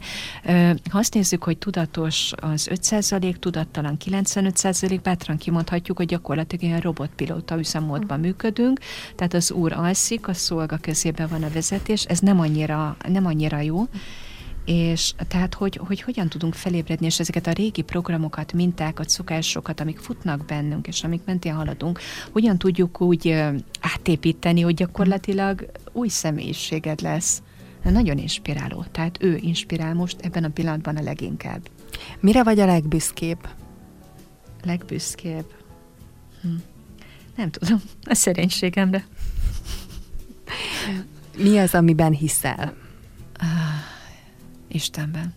ha 0.89 0.97
azt 0.97 1.13
nézzük, 1.13 1.43
hogy 1.43 1.57
tudatos 1.57 2.31
az 2.35 2.67
5%, 2.71 3.35
tudattalan 3.35 3.97
95%, 4.05 4.99
bátran 5.03 5.37
kimondhatjuk, 5.37 5.97
hogy 5.97 6.07
gyakorlatilag 6.07 6.63
ilyen 6.63 6.79
robotpilóta 6.79 7.57
üzemmódban 7.57 8.19
működünk, 8.19 8.79
tehát 9.15 9.33
az 9.33 9.51
úr 9.51 9.73
alszik, 9.73 10.27
a 10.27 10.33
szolga 10.33 10.77
kezében 10.77 11.27
van 11.27 11.43
a 11.43 11.49
vezetés, 11.53 12.03
ez 12.03 12.19
nem 12.19 12.39
annyira, 12.39 12.97
nem 13.07 13.25
annyira 13.25 13.59
jó, 13.59 13.87
és 14.71 15.13
tehát, 15.27 15.53
hogy, 15.53 15.79
hogy 15.87 16.01
hogyan 16.01 16.29
tudunk 16.29 16.53
felébredni, 16.53 17.05
és 17.05 17.19
ezeket 17.19 17.47
a 17.47 17.51
régi 17.51 17.81
programokat, 17.81 18.53
mintákat, 18.53 19.09
szokásokat, 19.09 19.79
amik 19.79 19.99
futnak 19.99 20.45
bennünk, 20.45 20.87
és 20.87 21.03
amik 21.03 21.21
mentén 21.25 21.53
haladunk, 21.53 21.99
hogyan 22.31 22.57
tudjuk 22.57 23.01
úgy 23.01 23.35
átépíteni, 23.81 24.61
hogy 24.61 24.73
gyakorlatilag 24.73 25.71
új 25.91 26.07
személyiséged 26.07 27.01
lesz. 27.01 27.41
Nagyon 27.83 28.17
inspiráló. 28.17 28.85
Tehát 28.91 29.17
ő 29.23 29.39
inspirál 29.41 29.93
most 29.93 30.21
ebben 30.21 30.43
a 30.43 30.49
pillanatban 30.49 30.97
a 30.97 31.01
leginkább. 31.01 31.69
Mire 32.19 32.43
vagy 32.43 32.59
a 32.59 32.65
legbüszkébb? 32.65 33.47
Legbüszkébb? 34.63 35.45
Hm. 36.41 36.49
Nem 37.35 37.49
tudom. 37.49 37.81
A 38.03 38.13
szerénységemre. 38.13 39.07
Mi 41.37 41.57
az, 41.57 41.73
amiben 41.73 42.11
hiszel? 42.11 42.73
Ah 43.33 43.90
Istenben. 44.71 45.33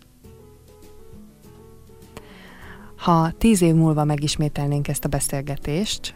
Ha 2.95 3.31
tíz 3.31 3.61
év 3.61 3.75
múlva 3.75 4.03
megismételnénk 4.03 4.87
ezt 4.87 5.05
a 5.05 5.07
beszélgetést, 5.07 6.15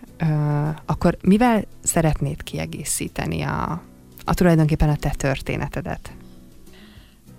akkor 0.85 1.17
mivel 1.21 1.65
szeretnéd 1.83 2.43
kiegészíteni 2.43 3.41
a, 3.41 3.81
a 4.23 4.33
tulajdonképpen 4.33 4.89
a 4.89 4.95
te 4.95 5.09
történetedet? 5.09 6.11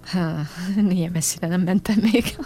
Ha, 0.07 0.37
ilyen 0.89 1.13
messzire 1.13 1.49
nem 1.49 1.61
mentem 1.61 1.97
még. 2.13 2.37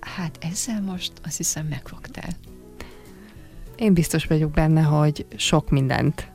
hát 0.00 0.38
ezzel 0.40 0.80
most 0.80 1.12
azt 1.24 1.36
hiszem 1.36 1.66
megfogtál. 1.66 2.30
Én 3.76 3.94
biztos 3.94 4.24
vagyok 4.24 4.50
benne, 4.50 4.82
hogy 4.82 5.26
sok 5.36 5.70
mindent 5.70 6.30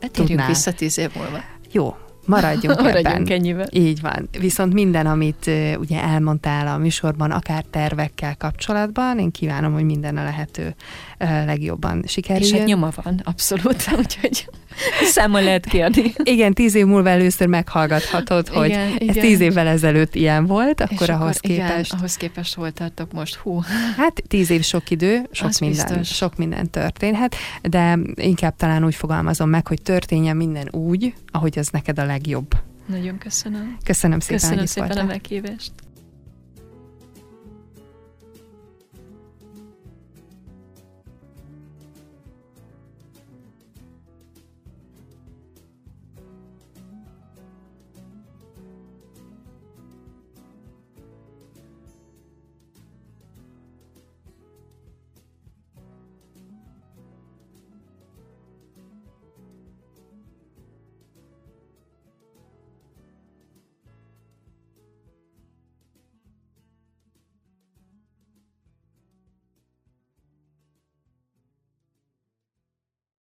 Betérjünk 0.00 0.46
vissza 0.46 0.72
tíz 0.72 0.98
év 0.98 1.14
múlva. 1.16 1.40
Jó, 1.72 1.96
Maradjunk, 2.26 2.80
Maradjunk 2.82 3.30
ebben. 3.30 3.68
Így 3.70 4.00
van. 4.00 4.28
Viszont 4.38 4.72
minden, 4.72 5.06
amit 5.06 5.50
ugye 5.78 6.02
elmondtál 6.02 6.66
a 6.66 6.78
műsorban, 6.78 7.30
akár 7.30 7.64
tervekkel 7.70 8.36
kapcsolatban, 8.36 9.18
én 9.18 9.30
kívánom, 9.30 9.72
hogy 9.72 9.84
minden 9.84 10.16
a 10.16 10.22
lehető 10.22 10.74
legjobban 11.18 12.02
sikerüljön. 12.06 12.52
És 12.52 12.58
hát 12.58 12.68
nyoma 12.68 12.88
van, 13.02 13.20
abszolút, 13.24 13.84
úgyhogy 13.98 14.48
számon 15.14 15.42
lehet 15.42 15.66
kérni. 15.66 16.12
Igen, 16.22 16.52
tíz 16.52 16.74
év 16.74 16.86
múlva 16.86 17.08
először 17.08 17.46
meghallgathatod, 17.46 18.48
hogy 18.48 18.68
igen, 18.68 18.88
ez 18.88 18.96
igen. 18.98 19.24
tíz 19.24 19.40
évvel 19.40 19.66
ezelőtt 19.66 20.14
ilyen 20.14 20.46
volt, 20.46 20.80
akkor 20.80 21.08
És 21.08 21.08
ahhoz 21.08 21.36
akkor, 21.36 21.40
képest... 21.40 21.86
Igen, 21.86 21.98
ahhoz 21.98 22.16
képest 22.16 22.54
voltatok 22.54 23.12
most, 23.12 23.34
hú. 23.34 23.60
Hát 23.96 24.22
tíz 24.28 24.50
év 24.50 24.62
sok 24.62 24.90
idő, 24.90 25.28
sok 25.30 25.58
minden, 25.58 26.02
sok 26.02 26.36
minden 26.36 26.70
történhet, 26.70 27.36
de 27.62 27.98
inkább 28.14 28.56
talán 28.56 28.84
úgy 28.84 28.94
fogalmazom 28.94 29.48
meg, 29.48 29.66
hogy 29.66 29.82
történjen 29.82 30.36
minden 30.36 30.68
úgy, 30.70 31.14
ahogy 31.30 31.58
az 31.58 31.68
neked 31.68 31.98
a 31.98 32.04
legjobb. 32.04 32.54
Nagyon 32.86 33.18
köszönöm. 33.18 33.76
Köszönöm 33.84 34.20
szépen, 34.20 34.40
Köszönöm 34.40 34.66
szépen 34.66 34.96
a 34.96 35.04
meghívást. 35.04 35.72